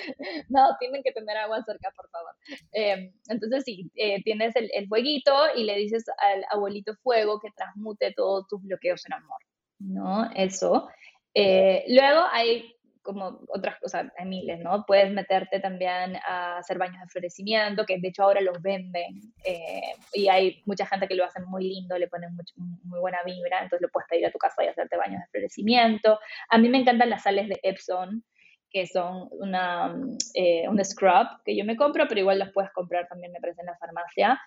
No, 0.51 0.77
tienen 0.79 1.03
que 1.03 1.13
tener 1.13 1.37
agua 1.39 1.63
cerca, 1.65 1.91
por 1.97 2.11
favor. 2.11 2.35
Eh, 2.73 3.11
entonces, 3.29 3.65
sí, 3.65 3.91
eh, 3.95 4.23
tienes 4.25 4.55
el, 4.57 4.69
el, 4.75 4.87
fueguito 4.87 5.33
y 5.57 5.65
le 5.65 5.77
dices 5.77 6.05
al 6.19 6.45
abuelito 6.51 6.95
fuego 7.03 7.41
que 7.41 7.49
transmute 7.57 8.13
todos 8.15 8.47
tus 8.49 8.63
bloqueos 8.63 9.03
en 9.07 9.15
amor, 9.15 9.41
¿no? 9.79 10.31
Eso. 10.35 10.89
Luego 11.35 12.25
hay 12.33 12.79
como 13.09 13.41
otras 13.49 13.81
cosas, 13.81 14.13
hay 14.19 14.27
miles, 14.27 14.61
¿no? 14.61 14.85
Puedes 14.87 15.11
meterte 15.11 15.61
también 15.61 16.17
a 16.29 16.59
hacer 16.59 16.77
baños 16.77 17.01
de 17.01 17.07
florecimiento, 17.07 17.87
que 17.87 17.99
de 17.99 18.09
hecho 18.09 18.25
ahora 18.25 18.43
los 18.43 18.61
venden, 18.61 19.33
eh, 19.45 19.95
y 20.13 20.29
hay 20.29 20.63
mucha 20.67 20.85
gente 20.85 21.09
que 21.09 21.15
lo 21.15 21.25
hace 21.25 21.41
muy 21.41 21.65
lindo, 21.65 21.97
le 21.97 22.09
ponen 22.09 22.37
muy, 22.57 23.01
buena 23.01 23.23
vibra, 23.25 23.63
entonces 23.63 23.81
lo 23.81 23.89
puedes 23.89 24.07
pedir 24.11 24.27
a 24.27 24.31
tu 24.31 24.37
casa 24.37 24.63
y 24.63 24.67
hacerte 24.67 24.99
baños 24.99 25.23
de 25.23 25.29
florecimiento. 25.31 26.21
A 26.51 26.59
mí 26.59 26.69
me 26.69 26.77
encantan 26.77 27.09
las 27.09 27.23
sales 27.23 27.49
de 27.49 27.59
Epson, 27.63 28.25
que 28.71 28.87
son 28.87 29.29
una, 29.31 29.97
eh, 30.35 30.69
un 30.69 30.85
scrub 30.85 31.29
que 31.47 31.57
yo 31.57 31.65
me 31.65 31.77
compro, 31.79 32.07
pero 32.09 32.21
igual 32.21 32.39
las 32.39 32.53
puedes 32.53 32.71
comprar 32.73 33.09
también, 33.09 33.33
me 33.33 33.41
parece, 33.41 33.63
en 33.63 33.69
la 33.69 33.79
farmacia. 33.79 34.39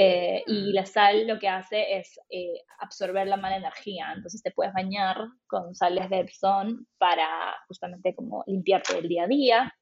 Eh, 0.00 0.44
y 0.46 0.72
la 0.72 0.86
sal 0.86 1.26
lo 1.26 1.40
que 1.40 1.48
hace 1.48 1.98
es 1.98 2.20
eh, 2.30 2.62
absorber 2.78 3.26
la 3.26 3.36
mala 3.36 3.56
energía, 3.56 4.12
entonces 4.14 4.40
te 4.40 4.52
puedes 4.52 4.72
bañar 4.72 5.16
con 5.48 5.74
sales 5.74 6.08
de 6.08 6.20
Epsom 6.20 6.86
para 6.98 7.26
justamente 7.66 8.14
como 8.14 8.44
limpiarte 8.46 8.96
el 8.96 9.08
día 9.08 9.24
a 9.24 9.26
día. 9.26 9.74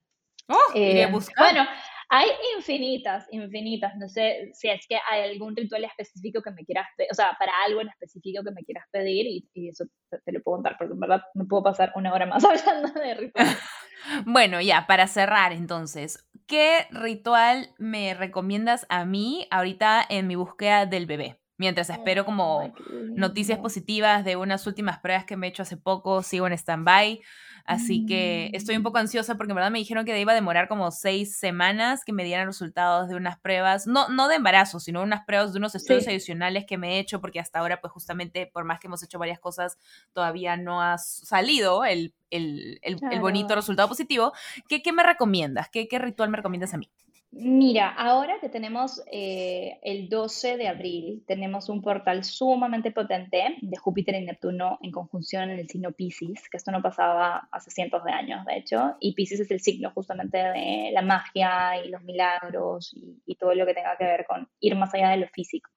Oh, 0.49 0.73
eh, 0.75 1.07
bueno, 1.37 1.67
hay 2.09 2.29
infinitas, 2.57 3.27
infinitas. 3.31 3.97
No 3.97 4.09
sé 4.09 4.51
si 4.53 4.69
es 4.69 4.87
que 4.89 4.97
hay 5.11 5.31
algún 5.31 5.57
ritual 5.57 5.85
específico 5.85 6.41
que 6.43 6.53
me 6.53 6.65
quieras 6.65 6.87
pedir, 6.97 7.11
o 7.11 7.15
sea, 7.15 7.37
para 7.39 7.53
algo 7.67 7.81
en 7.81 7.89
específico 7.89 8.45
que 8.45 8.53
me 8.53 8.65
quieras 8.65 8.85
pedir 8.91 9.27
y, 9.27 9.69
eso 9.69 9.85
te, 10.25 10.33
lo 10.33 10.43
puedo 10.43 10.59
contar, 10.59 10.77
porque 10.79 10.95
en 10.95 11.01
verdad 11.01 11.23
me 11.35 11.45
puedo 11.45 11.65
pasar 11.65 11.93
una 11.97 12.13
hora 12.13 12.27
más 12.27 12.45
hablando 12.45 12.93
de 13.01 13.15
rituales. 13.15 13.59
bueno, 14.27 14.61
ya, 14.61 14.87
para 14.87 15.07
cerrar 15.09 15.53
entonces, 15.53 16.29
¿qué 16.47 16.87
ritual 16.91 17.71
me 17.79 18.15
recomiendas 18.15 18.87
a 18.89 19.05
mí 19.05 19.47
ahorita 19.51 20.05
en 20.09 20.27
mi 20.27 20.37
búsqueda 20.37 20.87
del 20.87 21.07
bebé? 21.07 21.41
Mientras 21.59 21.89
espero 21.89 22.27
como 22.27 22.71
noticias 23.15 23.59
positivas 23.59 24.27
de 24.27 24.37
unas 24.37 24.67
últimas 24.67 24.99
pruebas 24.99 25.25
que 25.25 25.37
me 25.37 25.47
he 25.47 25.51
hecho 25.51 25.63
hace 25.63 25.79
poco, 25.79 26.23
sigo 26.23 26.47
en 26.47 26.53
stand-by. 26.53 27.23
Así 27.67 28.07
que 28.07 28.51
estoy 28.55 28.77
un 28.77 28.85
poco 28.85 28.99
ansiosa 28.99 29.37
porque 29.37 29.51
en 29.51 29.57
verdad 29.57 29.73
me 29.73 29.81
dijeron 29.81 30.05
que 30.05 30.19
iba 30.21 30.31
a 30.31 30.35
demorar 30.37 30.69
como 30.69 30.91
seis 30.93 31.37
semanas 31.37 32.05
que 32.05 32.13
me 32.13 32.23
dieran 32.25 32.47
resultados 32.47 33.09
de 33.09 33.17
unas 33.17 33.39
pruebas, 33.41 33.89
no, 33.89 34.09
no 34.09 34.29
de 34.29 34.37
embarazo, 34.37 34.79
sino 34.79 35.03
unas 35.03 35.25
pruebas 35.25 35.53
de 35.53 35.59
unos 35.59 35.75
estudios 35.75 36.07
adicionales 36.07 36.65
que 36.65 36.79
me 36.79 36.95
he 36.95 36.99
hecho 37.01 37.21
porque 37.21 37.41
hasta 37.41 37.59
ahora 37.59 37.81
pues 37.81 37.93
justamente 37.93 38.49
por 38.53 38.65
más 38.65 38.79
que 38.79 38.87
hemos 38.87 39.03
hecho 39.03 39.19
varias 39.19 39.41
cosas 39.41 39.79
todavía 40.13 40.57
no 40.57 40.81
ha 40.81 40.97
salido 40.99 41.85
el, 41.85 42.15
el, 42.31 42.79
el, 42.83 43.21
bonito 43.21 43.55
resultado 43.55 43.89
positivo. 43.89 44.33
¿Qué, 44.69 44.81
qué 44.81 44.93
me 44.93 45.03
recomiendas? 45.03 45.69
¿Qué, 45.69 45.89
¿Qué 45.89 45.99
ritual 45.99 46.31
me 46.31 46.37
recomiendas 46.37 46.73
a 46.73 46.79
mí? 46.79 46.91
Mira, 47.33 47.91
ahora 47.91 48.39
que 48.41 48.49
tenemos 48.49 49.03
eh, 49.13 49.79
el 49.83 50.09
12 50.09 50.57
de 50.57 50.69
abril, 50.69 51.25
tenemos 51.27 51.69
un 51.69 51.83
portal 51.83 52.25
sumamente 52.25 52.93
potente 52.93 53.57
de 53.61 53.77
Júpiter 53.77 54.15
y 54.15 54.25
Neptuno 54.25 54.79
en 54.81 54.91
conjunción 54.91 55.51
en 55.51 55.59
el 55.59 55.69
signo 55.69 55.93
Pisces, 55.93 56.49
que 56.49 56.57
esto 56.57 56.71
no 56.71 56.81
pasaba 56.81 57.49
hace 57.53 57.71
cientos 57.71 58.05
de 58.05 58.13
años, 58.13 58.45
de 58.47 58.57
hecho, 58.57 58.97
y 59.01 59.13
Pisces 59.15 59.41
es 59.41 59.51
el 59.51 59.61
signo 59.61 59.91
justamente 59.91 60.39
de 60.39 60.91
la 60.93 61.03
magia 61.03 61.85
y 61.85 61.91
los 61.91 62.03
milagros 62.03 62.95
y, 62.95 63.35
todo 63.35 63.55
lo 63.55 63.67
que 63.67 63.75
tenga 63.75 63.99
que 63.99 64.05
ver 64.05 64.25
con 64.25 64.49
ir 64.61 64.75
más 64.77 64.95
allá 64.95 65.11
de 65.11 65.19
lo 65.19 65.29
físico. 65.29 65.71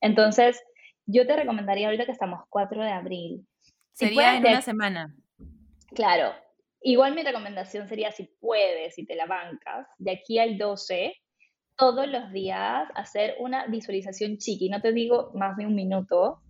Entonces, 0.00 0.62
yo 1.04 1.26
te 1.26 1.36
recomendaría 1.36 1.88
ahorita 1.88 2.06
que 2.06 2.12
estamos 2.12 2.44
4 2.48 2.82
de 2.82 2.90
abril. 2.90 3.46
Sería 3.92 4.36
en 4.36 4.46
una 4.46 4.62
semana. 4.62 5.14
Claro, 5.94 6.32
Igual 6.86 7.14
mi 7.14 7.22
recomendación 7.22 7.88
sería, 7.88 8.12
si 8.12 8.24
puedes, 8.40 8.94
si 8.94 9.06
te 9.06 9.14
la 9.14 9.24
bancas, 9.24 9.88
de 9.96 10.12
aquí 10.12 10.38
al 10.38 10.58
12, 10.58 11.14
todos 11.76 12.06
los 12.06 12.30
días 12.30 12.86
hacer 12.94 13.36
una 13.38 13.66
visualización 13.68 14.36
chiqui, 14.36 14.68
no 14.68 14.82
te 14.82 14.92
digo 14.92 15.30
más 15.32 15.56
de 15.56 15.64
un 15.64 15.74
minuto, 15.74 16.42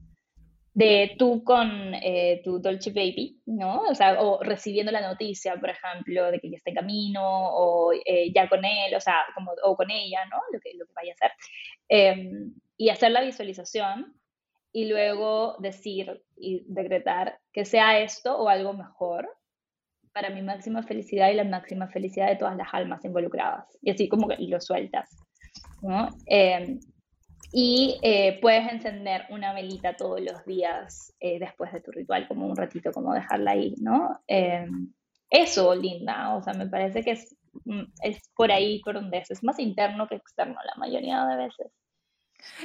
de 0.73 1.15
tú 1.21 1.45
con 1.45 1.95
eh, 1.95 2.41
tu 2.43 2.59
Dolce 2.59 2.91
Baby, 2.91 3.43
¿no? 3.47 3.83
O 3.83 3.95
sea, 3.95 4.21
o 4.21 4.43
recibiendo 4.43 4.91
la 4.91 5.03
noticia, 5.09 5.55
por 5.55 5.71
ejemplo, 5.71 6.33
de 6.33 6.41
que 6.41 6.51
ya 6.51 6.57
está 6.57 6.71
en 6.71 6.77
camino, 6.77 7.23
o 7.23 7.93
eh, 7.93 8.33
ya 8.35 8.49
con 8.49 8.65
él, 8.65 8.93
o 8.93 9.01
sea, 9.01 9.19
como, 9.37 9.53
o 9.63 9.77
con 9.77 9.89
ella, 9.93 10.25
¿no? 10.27 10.39
Lo 10.53 10.59
que, 10.59 10.75
lo 10.77 10.85
que 10.85 10.93
vaya 10.97 11.13
a 11.13 11.15
hacer. 11.15 11.31
Em, 11.89 12.55
y 12.77 12.89
hacer 12.89 13.13
la 13.13 13.23
visualización 13.23 14.17
y 14.73 14.87
luego 14.87 15.55
decir 15.61 16.25
y 16.37 16.65
decretar 16.67 17.39
que 17.53 17.65
sea 17.65 18.01
esto 18.01 18.37
o 18.37 18.49
algo 18.49 18.73
mejor, 18.73 19.29
para 20.15 20.31
mi 20.31 20.43
máxima 20.43 20.83
felicidad 20.85 21.31
y 21.31 21.35
la 21.35 21.45
máxima 21.45 21.89
felicidad 21.89 22.29
de 22.29 22.37
todas 22.37 22.57
las 22.57 22.69
almas 22.73 23.05
involucradas. 23.05 23.67
Y 23.83 23.91
así 23.91 24.09
como 24.09 24.29
que 24.29 24.37
lo 24.39 24.61
sueltas. 24.61 25.11
¿no? 25.83 26.09
Em, 26.27 26.81
y 27.53 27.99
eh, 28.03 28.39
puedes 28.41 28.71
encender 28.73 29.27
una 29.31 29.53
velita 29.53 29.97
todos 29.97 30.21
los 30.21 30.45
días 30.45 31.15
eh, 31.21 31.39
después 31.39 31.73
de 31.73 31.81
tu 31.81 31.91
ritual, 31.91 32.27
como 32.27 32.47
un 32.47 32.57
ratito, 32.57 32.91
como 32.93 33.13
dejarla 33.13 33.53
ahí, 33.53 33.75
¿no? 33.81 34.21
Em, 34.27 34.93
eso, 35.31 35.75
linda, 35.75 36.35
o 36.37 36.43
sea, 36.43 36.55
me 36.55 36.69
parece 36.69 37.03
que 37.03 37.13
es, 37.13 37.37
mm, 37.65 37.83
es 38.03 38.31
por 38.37 38.51
ahí 38.51 38.81
por 38.83 38.95
donde 38.95 39.19
es, 39.19 39.31
es 39.31 39.45
más 39.45 39.59
interno 39.59 40.09
que 40.09 40.17
externo 40.17 40.57
la 40.65 40.75
mayoría 40.77 41.25
de 41.27 41.37
veces. 41.37 41.73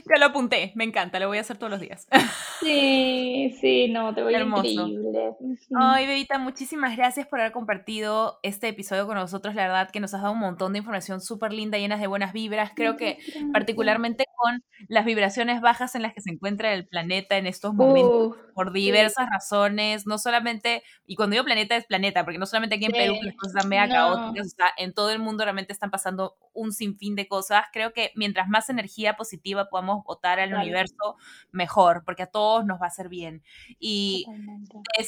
Ya 0.10 0.20
lo 0.20 0.28
apunté, 0.28 0.72
me 0.76 0.84
encanta, 0.84 1.20
lo 1.20 1.28
voy 1.28 1.38
a 1.38 1.42
hacer 1.42 1.58
todos 1.58 1.72
los 1.72 1.80
días. 1.80 2.08
Sí, 2.60 3.56
sí, 3.62 3.88
no, 3.88 4.14
te 4.14 4.22
voy 4.22 4.36
a 4.36 4.42
increíble. 4.42 5.34
Ay, 5.80 6.06
Bebita, 6.06 6.38
muchísimas 6.40 6.98
gracias 6.98 7.26
por 7.26 7.40
haber 7.40 7.54
compartido 7.54 8.38
este 8.44 8.68
episodio 8.68 9.08
con 9.08 9.16
nosotros. 9.16 9.56
La 9.56 9.64
verdad 9.64 9.90
que 9.92 10.02
nos 10.02 10.14
has 10.14 10.24
dado 10.24 10.34
un 10.34 10.42
montón 10.42 10.74
de 10.74 10.80
información 10.80 11.22
súper 11.22 11.54
linda, 11.54 11.78
llenas 11.78 12.02
de 12.02 12.08
buenas 12.08 12.34
vibras. 12.34 12.72
Creo 12.76 12.98
que 12.98 13.18
particularmente 13.54 14.26
con 14.36 14.62
las 14.90 15.06
vibraciones 15.06 15.62
bajas 15.62 15.96
en 15.96 16.02
las 16.02 16.14
que 16.14 16.20
se 16.20 16.32
encuentra 16.32 16.74
el 16.74 16.86
planeta 16.86 17.38
en 17.38 17.48
estos 17.48 17.74
momentos, 17.74 18.36
por 18.54 18.74
diversas 18.74 19.30
razones, 19.30 20.06
no 20.06 20.18
solamente, 20.18 20.84
y 21.06 21.16
cuando 21.16 21.36
digo 21.36 21.46
planeta 21.46 21.78
es 21.78 21.86
planeta, 21.86 22.26
porque 22.26 22.40
no 22.40 22.46
solamente 22.46 22.76
aquí 22.76 22.86
en 22.86 22.92
Perú 22.92 23.16
las 23.22 23.36
cosas 23.36 23.56
están 23.56 23.70
mega 23.70 23.88
caóticas, 23.88 24.48
o 24.48 24.50
sea, 24.50 24.68
en 24.78 24.94
todo 24.94 25.12
el 25.12 25.20
mundo 25.20 25.46
realmente 25.46 25.72
están 25.72 25.92
pasando 25.92 26.36
un 26.54 26.74
sinfín 26.74 27.16
de 27.16 27.28
cosas. 27.28 27.66
Creo 27.72 27.94
que 27.94 28.12
mientras 28.16 28.50
más 28.50 28.70
energía 28.70 29.16
positiva 29.16 29.69
podamos 29.70 30.04
votar 30.04 30.40
al 30.40 30.54
universo, 30.54 31.16
mejor, 31.52 32.04
porque 32.06 32.24
a 32.24 32.28
todos 32.28 32.66
nos 32.66 32.80
va 32.82 32.86
a 32.86 32.88
hacer 32.88 33.10
bien. 33.10 33.44
Y 33.80 34.26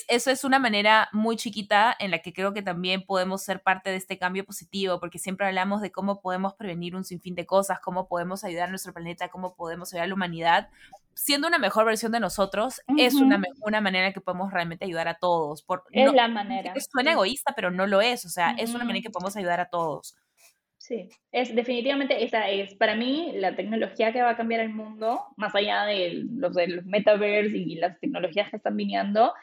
eso 0.07 0.31
es 0.31 0.43
una 0.43 0.59
manera 0.59 1.09
muy 1.11 1.35
chiquita 1.35 1.95
en 1.99 2.11
la 2.11 2.19
que 2.19 2.33
creo 2.33 2.53
que 2.53 2.61
también 2.61 3.03
podemos 3.05 3.43
ser 3.43 3.61
parte 3.61 3.89
de 3.89 3.95
este 3.97 4.17
cambio 4.17 4.45
positivo, 4.45 4.99
porque 4.99 5.19
siempre 5.19 5.47
hablamos 5.47 5.81
de 5.81 5.91
cómo 5.91 6.21
podemos 6.21 6.53
prevenir 6.53 6.95
un 6.95 7.03
sinfín 7.03 7.35
de 7.35 7.45
cosas, 7.45 7.79
cómo 7.79 8.07
podemos 8.07 8.43
ayudar 8.43 8.67
a 8.67 8.69
nuestro 8.69 8.93
planeta, 8.93 9.29
cómo 9.29 9.55
podemos 9.55 9.91
ayudar 9.93 10.05
a 10.05 10.07
la 10.07 10.15
humanidad. 10.15 10.69
Siendo 11.13 11.47
una 11.47 11.59
mejor 11.59 11.85
versión 11.85 12.11
de 12.13 12.19
nosotros, 12.19 12.81
es 12.97 13.15
una, 13.15 13.41
una 13.61 13.81
manera 13.81 14.13
que 14.13 14.21
podemos 14.21 14.51
realmente 14.51 14.85
ayudar 14.85 15.07
a 15.07 15.15
todos. 15.15 15.61
Por, 15.61 15.83
es 15.91 16.11
la 16.13 16.27
manera. 16.27 16.73
Suena 16.91 17.11
egoísta, 17.11 17.53
pero 17.55 17.69
no 17.69 17.85
lo 17.85 18.01
es. 18.01 18.25
O 18.25 18.29
sea, 18.29 18.51
es 18.51 18.73
una 18.73 18.85
manera 18.85 19.03
que 19.03 19.09
podemos 19.09 19.35
ayudar 19.35 19.59
a 19.59 19.65
todos. 19.65 20.15
Sí, 20.91 21.07
es 21.31 21.55
definitivamente 21.55 22.21
esa 22.21 22.49
es 22.49 22.75
para 22.75 22.95
mí 22.95 23.31
la 23.35 23.55
tecnología 23.55 24.11
que 24.11 24.21
va 24.21 24.31
a 24.31 24.35
cambiar 24.35 24.59
el 24.59 24.73
mundo, 24.73 25.21
más 25.37 25.55
allá 25.55 25.85
de 25.85 26.25
los, 26.29 26.53
de 26.53 26.67
los 26.67 26.85
metaverse 26.85 27.55
y 27.55 27.75
las 27.75 27.97
tecnologías 28.01 28.49
que 28.49 28.57
están 28.57 28.75
viniendo, 28.75 29.33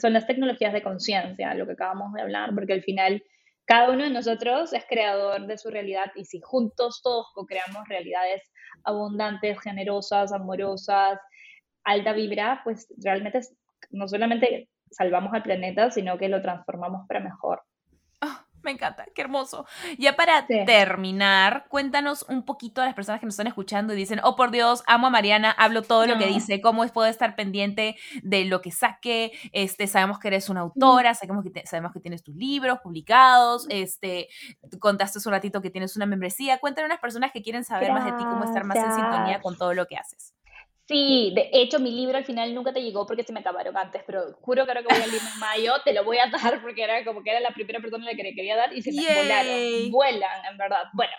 son 0.00 0.14
las 0.14 0.26
tecnologías 0.26 0.72
de 0.72 0.82
conciencia, 0.82 1.52
lo 1.52 1.66
que 1.66 1.72
acabamos 1.72 2.14
de 2.14 2.22
hablar, 2.22 2.54
porque 2.54 2.72
al 2.72 2.82
final 2.82 3.22
cada 3.66 3.90
uno 3.90 4.04
de 4.04 4.08
nosotros 4.08 4.72
es 4.72 4.82
creador 4.88 5.46
de 5.46 5.58
su 5.58 5.68
realidad 5.68 6.12
y 6.14 6.24
si 6.24 6.40
juntos 6.40 7.02
todos 7.02 7.26
co-creamos 7.34 7.86
realidades 7.86 8.50
abundantes, 8.84 9.60
generosas, 9.60 10.32
amorosas, 10.32 11.20
alta 11.84 12.14
vibra, 12.14 12.62
pues 12.64 12.86
realmente 13.04 13.40
no 13.90 14.08
solamente 14.08 14.70
salvamos 14.90 15.34
al 15.34 15.42
planeta, 15.42 15.90
sino 15.90 16.16
que 16.16 16.30
lo 16.30 16.40
transformamos 16.40 17.06
para 17.06 17.20
mejor. 17.20 17.60
Me 18.62 18.72
encanta, 18.72 19.06
qué 19.14 19.22
hermoso. 19.22 19.66
Ya 19.98 20.16
para 20.16 20.46
terminar, 20.46 21.66
cuéntanos 21.68 22.24
un 22.28 22.44
poquito 22.44 22.82
a 22.82 22.86
las 22.86 22.94
personas 22.94 23.20
que 23.20 23.26
nos 23.26 23.34
están 23.34 23.46
escuchando 23.46 23.92
y 23.92 23.96
dicen, 23.96 24.20
oh 24.22 24.36
por 24.36 24.50
Dios, 24.50 24.82
amo 24.86 25.06
a 25.06 25.10
Mariana, 25.10 25.50
hablo 25.50 25.82
todo 25.82 26.06
lo 26.06 26.18
que 26.18 26.26
dice, 26.26 26.60
cómo 26.60 26.86
puedo 26.88 27.08
estar 27.08 27.36
pendiente 27.36 27.96
de 28.22 28.44
lo 28.44 28.60
que 28.60 28.70
saque, 28.70 29.32
este, 29.52 29.86
sabemos 29.86 30.18
que 30.18 30.28
eres 30.28 30.48
una 30.48 30.60
autora, 30.60 31.14
sabemos 31.14 31.44
que, 31.44 31.66
sabemos 31.66 31.92
que 31.92 32.00
tienes 32.00 32.22
tus 32.22 32.34
libros 32.34 32.78
publicados, 32.82 33.66
este, 33.68 34.28
contaste 34.78 35.18
hace 35.18 35.28
un 35.28 35.32
ratito 35.32 35.60
que 35.60 35.70
tienes 35.70 35.96
una 35.96 36.06
membresía, 36.06 36.58
cuéntanos 36.58 36.90
a 36.90 36.94
las 36.94 37.00
personas 37.00 37.32
que 37.32 37.42
quieren 37.42 37.64
saber 37.64 37.92
más 37.92 38.04
de 38.04 38.12
ti, 38.12 38.24
cómo 38.24 38.44
estar 38.44 38.64
más 38.64 38.76
en 38.76 38.92
sintonía 38.92 39.40
con 39.40 39.56
todo 39.56 39.74
lo 39.74 39.86
que 39.86 39.96
haces. 39.96 40.34
Sí, 40.90 41.30
de 41.36 41.50
hecho 41.52 41.78
mi 41.78 41.92
libro 41.92 42.18
al 42.18 42.24
final 42.24 42.52
nunca 42.52 42.72
te 42.72 42.82
llegó 42.82 43.06
porque 43.06 43.22
se 43.22 43.32
me 43.32 43.38
acabaron 43.38 43.76
antes, 43.76 44.02
pero 44.04 44.32
juro 44.40 44.64
que 44.64 44.72
ahora 44.72 44.82
que 44.82 44.92
voy 44.92 45.00
a 45.00 45.06
leer 45.06 45.22
en 45.22 45.38
mayo 45.38 45.74
te 45.84 45.92
lo 45.92 46.02
voy 46.02 46.18
a 46.18 46.26
dar 46.52 46.60
porque 46.60 46.82
era 46.82 47.04
como 47.04 47.22
que 47.22 47.30
era 47.30 47.38
la 47.38 47.54
primera 47.54 47.78
persona 47.78 48.04
a 48.04 48.10
la 48.10 48.16
que 48.16 48.24
le 48.24 48.34
quería 48.34 48.56
dar 48.56 48.76
y 48.76 48.82
se 48.82 48.90
me 48.90 49.02
volaron, 49.14 49.88
vuelan 49.92 50.44
en 50.50 50.58
verdad. 50.58 50.82
Bueno, 50.92 51.12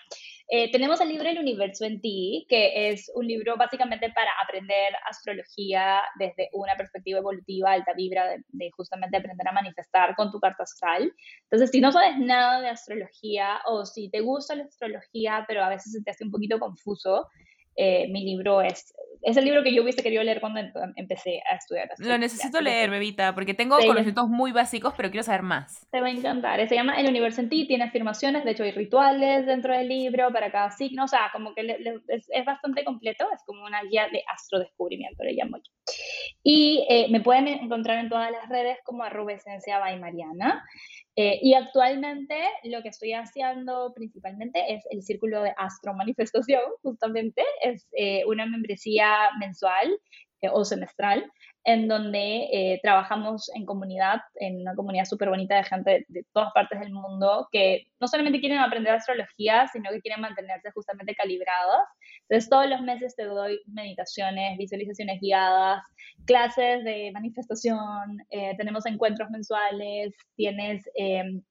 Eh, 0.53 0.69
tenemos 0.69 0.99
el 0.99 1.07
libro 1.07 1.29
El 1.29 1.39
universo 1.39 1.85
en 1.85 2.01
ti, 2.01 2.45
que 2.49 2.89
es 2.89 3.09
un 3.15 3.25
libro 3.25 3.55
básicamente 3.55 4.11
para 4.11 4.31
aprender 4.43 4.93
astrología 5.09 6.01
desde 6.19 6.49
una 6.51 6.75
perspectiva 6.75 7.19
evolutiva, 7.19 7.71
alta 7.71 7.93
vibra, 7.93 8.27
de, 8.49 8.71
justamente 8.71 9.15
aprender 9.15 9.47
a 9.47 9.53
manifestar 9.53 10.13
con 10.17 10.29
tu 10.29 10.41
carta 10.41 10.63
astral. 10.63 11.13
Entonces, 11.43 11.71
si 11.71 11.79
no 11.79 11.93
sabes 11.93 12.17
nada 12.17 12.59
de 12.59 12.67
astrología 12.67 13.61
o 13.65 13.85
si 13.85 14.09
te 14.09 14.19
gusta 14.19 14.55
la 14.55 14.65
astrología, 14.65 15.45
pero 15.47 15.63
a 15.63 15.69
veces 15.69 15.93
se 15.93 16.03
te 16.03 16.11
hace 16.11 16.25
un 16.25 16.31
poquito 16.31 16.59
confuso, 16.59 17.29
eh, 17.75 18.07
mi 18.09 18.23
libro 18.23 18.61
es, 18.61 18.93
es 19.21 19.37
el 19.37 19.45
libro 19.45 19.63
que 19.63 19.73
yo 19.73 19.83
hubiese 19.83 20.01
querido 20.01 20.23
leer 20.23 20.41
cuando 20.41 20.59
empecé 20.95 21.41
a 21.49 21.55
estudiar. 21.55 21.89
Lo 21.99 22.17
necesito 22.17 22.59
leer, 22.59 22.89
bebita, 22.89 23.33
porque 23.35 23.53
tengo 23.53 23.77
conocimientos 23.77 24.27
muy 24.27 24.51
básicos, 24.51 24.93
pero 24.97 25.11
quiero 25.11 25.23
saber 25.23 25.43
más. 25.43 25.87
Te 25.91 26.01
va 26.01 26.07
a 26.07 26.11
encantar. 26.11 26.67
Se 26.67 26.75
llama 26.75 26.99
El 26.99 27.07
Universo 27.07 27.41
en 27.41 27.49
ti, 27.49 27.67
tiene 27.67 27.83
afirmaciones, 27.83 28.43
de 28.43 28.51
hecho 28.51 28.63
hay 28.63 28.71
rituales 28.71 29.45
dentro 29.45 29.77
del 29.77 29.87
libro 29.87 30.31
para 30.31 30.51
cada 30.51 30.71
signo, 30.71 31.05
o 31.05 31.07
sea, 31.07 31.29
como 31.31 31.53
que 31.53 31.61
es, 32.07 32.27
es, 32.29 32.45
bastante 32.45 32.83
completo, 32.83 33.27
es 33.33 33.41
como 33.45 33.63
una 33.63 33.83
guía 33.83 34.07
de 34.11 34.23
astrodescubrimiento, 34.27 35.23
le 35.23 35.33
llamo 35.33 35.57
yo. 35.57 35.71
Y 36.43 36.85
eh, 36.89 37.07
me 37.11 37.21
pueden 37.21 37.47
encontrar 37.47 37.99
en 37.99 38.09
todas 38.09 38.31
las 38.31 38.49
redes 38.49 38.77
como 38.83 39.03
arroba 39.03 39.33
esencia 39.33 39.79
by 39.79 39.99
Mariana. 39.99 40.63
Eh, 41.17 41.39
y 41.41 41.53
actualmente 41.53 42.35
lo 42.63 42.81
que 42.81 42.89
estoy 42.89 43.13
haciendo 43.13 43.93
principalmente 43.93 44.73
es 44.73 44.83
el 44.91 45.03
círculo 45.03 45.43
de 45.43 45.53
astro 45.57 45.93
manifestación, 45.93 46.61
justamente, 46.83 47.43
es 47.61 47.87
eh, 47.97 48.23
una 48.25 48.45
membresía 48.45 49.29
mensual 49.39 49.99
o 50.49 50.65
semestral 50.65 51.31
en 51.63 51.87
donde 51.87 52.49
eh, 52.51 52.79
trabajamos 52.81 53.51
en 53.53 53.65
comunidad, 53.65 54.21
en 54.35 54.61
una 54.61 54.75
comunidad 54.75 55.05
súper 55.05 55.29
bonita 55.29 55.57
de 55.57 55.63
gente 55.63 56.05
de, 56.07 56.25
todas 56.33 56.51
partes 56.53 56.79
del 56.79 56.91
mundo 56.91 57.47
que 57.51 57.85
no 57.99 58.07
solamente 58.07 58.39
quieren 58.39 58.57
aprender 58.57 58.93
astrología, 58.93 59.67
sino 59.71 59.91
que 59.91 60.01
quieren 60.01 60.21
mantenerse 60.21 60.71
justamente 60.71 61.13
calibrados. 61.13 61.83
Entonces, 62.27 62.49
todos 62.49 62.67
los 62.67 62.81
meses 62.81 63.15
te 63.15 63.25
doy 63.25 63.59
meditaciones, 63.67 64.57
visualizaciones 64.57 65.19
guiadas, 65.21 65.83
clases 66.25 66.83
de 66.83 67.11
manifestación, 67.13 68.17
eh, 68.31 68.55
tenemos 68.57 68.85
encuentros 68.85 69.29
mensuales, 69.29 70.15
tienes... 70.35 70.89
Em, 70.95 71.43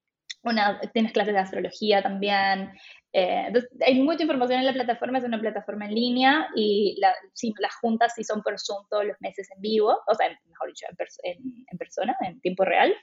una, 0.43 0.81
tienes 0.95 1.13
clases 1.13 1.35
de 1.35 1.41
astrología 1.41 2.03
también, 2.03 2.71
eh, 3.13 3.53
hay 3.85 4.01
mucha 4.01 4.23
información 4.23 4.61
en 4.61 4.67
la 4.67 4.73
plataforma, 4.73 5.19
es 5.19 5.25
una 5.25 5.41
plataforma 5.41 5.87
en 5.87 5.95
línea 5.95 6.49
y 6.55 6.97
la, 7.01 7.13
las 7.59 7.75
juntas 7.77 8.13
sí 8.15 8.23
son 8.25 8.43
por 8.43 8.59
Zoom 8.59 8.87
todos 8.89 9.05
los 9.05 9.17
meses 9.21 9.49
en 9.55 9.61
vivo, 9.61 9.99
o 10.07 10.15
sea, 10.15 10.29
mejor 10.49 10.69
dicho, 10.69 10.87
en, 11.25 11.37
en 11.71 11.79
persona, 11.79 12.17
en 12.21 12.41
tiempo 12.41 12.65
real. 12.65 12.95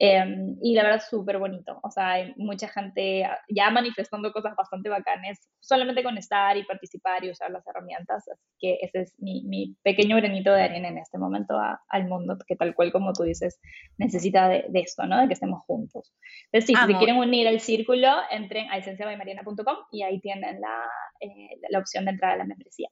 Em, 0.00 0.56
y 0.62 0.74
la 0.74 0.84
verdad, 0.84 1.02
súper 1.08 1.38
bonito. 1.38 1.80
O 1.82 1.90
sea, 1.90 2.12
hay 2.12 2.32
mucha 2.36 2.68
gente 2.68 3.28
ya 3.48 3.70
manifestando 3.70 4.32
cosas 4.32 4.54
bastante 4.56 4.88
bacanes, 4.88 5.48
solamente 5.58 6.04
con 6.04 6.16
estar 6.16 6.56
y 6.56 6.64
participar 6.64 7.24
y 7.24 7.30
usar 7.30 7.50
las 7.50 7.66
herramientas. 7.66 8.28
Así 8.28 8.54
que 8.60 8.78
ese 8.80 9.00
es 9.00 9.14
mi, 9.18 9.42
mi 9.44 9.76
pequeño 9.82 10.16
granito 10.16 10.52
de 10.52 10.62
arena 10.62 10.88
en 10.88 10.98
este 10.98 11.18
momento 11.18 11.58
al 11.88 12.06
mundo, 12.06 12.38
que 12.46 12.54
tal 12.54 12.76
cual 12.76 12.92
como 12.92 13.12
tú 13.12 13.24
dices, 13.24 13.60
necesita 13.96 14.48
de, 14.48 14.68
esto, 14.74 15.04
¿no? 15.04 15.20
De 15.20 15.26
que 15.26 15.34
estemos 15.34 15.64
juntos. 15.66 16.14
Entonces, 16.52 16.66
si 16.66 16.94
quieren 16.94 17.16
unir 17.16 17.48
al 17.48 17.58
círculo, 17.58 18.08
entren 18.30 18.70
a 18.70 18.78
esenciabaymariana.com 18.78 19.76
y 19.90 20.02
ahí 20.02 20.20
tienen 20.20 20.60
la, 20.60 20.84
eh, 21.20 21.58
la 21.70 21.78
opción 21.80 22.04
de 22.04 22.12
entrar 22.12 22.34
a 22.34 22.36
la 22.36 22.44
membresía. 22.44 22.88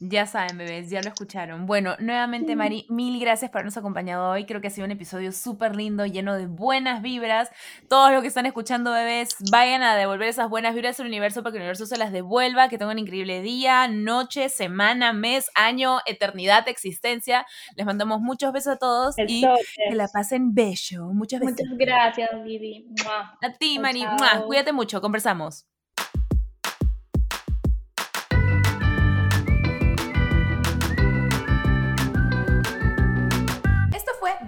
Ya 0.00 0.26
saben, 0.26 0.58
bebés, 0.58 0.90
ya 0.90 1.00
lo 1.02 1.08
escucharon. 1.08 1.66
Bueno, 1.66 1.94
nuevamente, 2.00 2.56
Mari, 2.56 2.84
mil 2.90 3.20
gracias 3.20 3.50
por 3.50 3.58
habernos 3.58 3.76
acompañado 3.76 4.28
hoy. 4.30 4.44
Creo 4.44 4.60
que 4.60 4.66
ha 4.66 4.70
sido 4.70 4.84
un 4.84 4.90
episodio 4.90 5.30
súper 5.30 5.76
lindo, 5.76 6.04
lleno 6.04 6.34
de 6.36 6.46
buenas 6.46 7.00
vibras. 7.00 7.50
Todos 7.88 8.10
los 8.10 8.20
que 8.20 8.28
están 8.28 8.44
escuchando, 8.44 8.92
bebés, 8.92 9.36
vayan 9.52 9.82
a 9.82 9.94
devolver 9.94 10.28
esas 10.28 10.50
buenas 10.50 10.74
vibras 10.74 10.98
al 10.98 11.06
universo 11.06 11.42
para 11.42 11.52
que 11.52 11.58
el 11.58 11.62
universo 11.62 11.86
se 11.86 11.96
las 11.96 12.10
devuelva. 12.10 12.68
Que 12.68 12.76
tengan 12.76 12.96
un 12.96 13.04
increíble 13.04 13.40
día, 13.40 13.86
noche, 13.86 14.48
semana, 14.48 15.12
mes, 15.12 15.48
año, 15.54 16.00
eternidad, 16.06 16.68
existencia. 16.68 17.46
Les 17.76 17.86
mandamos 17.86 18.20
muchos 18.20 18.52
besos 18.52 18.74
a 18.74 18.78
todos 18.78 19.14
y 19.16 19.42
que 19.88 19.94
la 19.94 20.08
pasen 20.08 20.54
bello. 20.54 21.06
Muchas 21.12 21.40
Muchas 21.40 21.68
gracias, 21.78 22.30
Vivi. 22.42 22.88
A 23.42 23.52
ti, 23.52 23.78
Mari. 23.78 24.04
Cuídate 24.46 24.72
mucho. 24.72 25.00
Conversamos. 25.00 25.66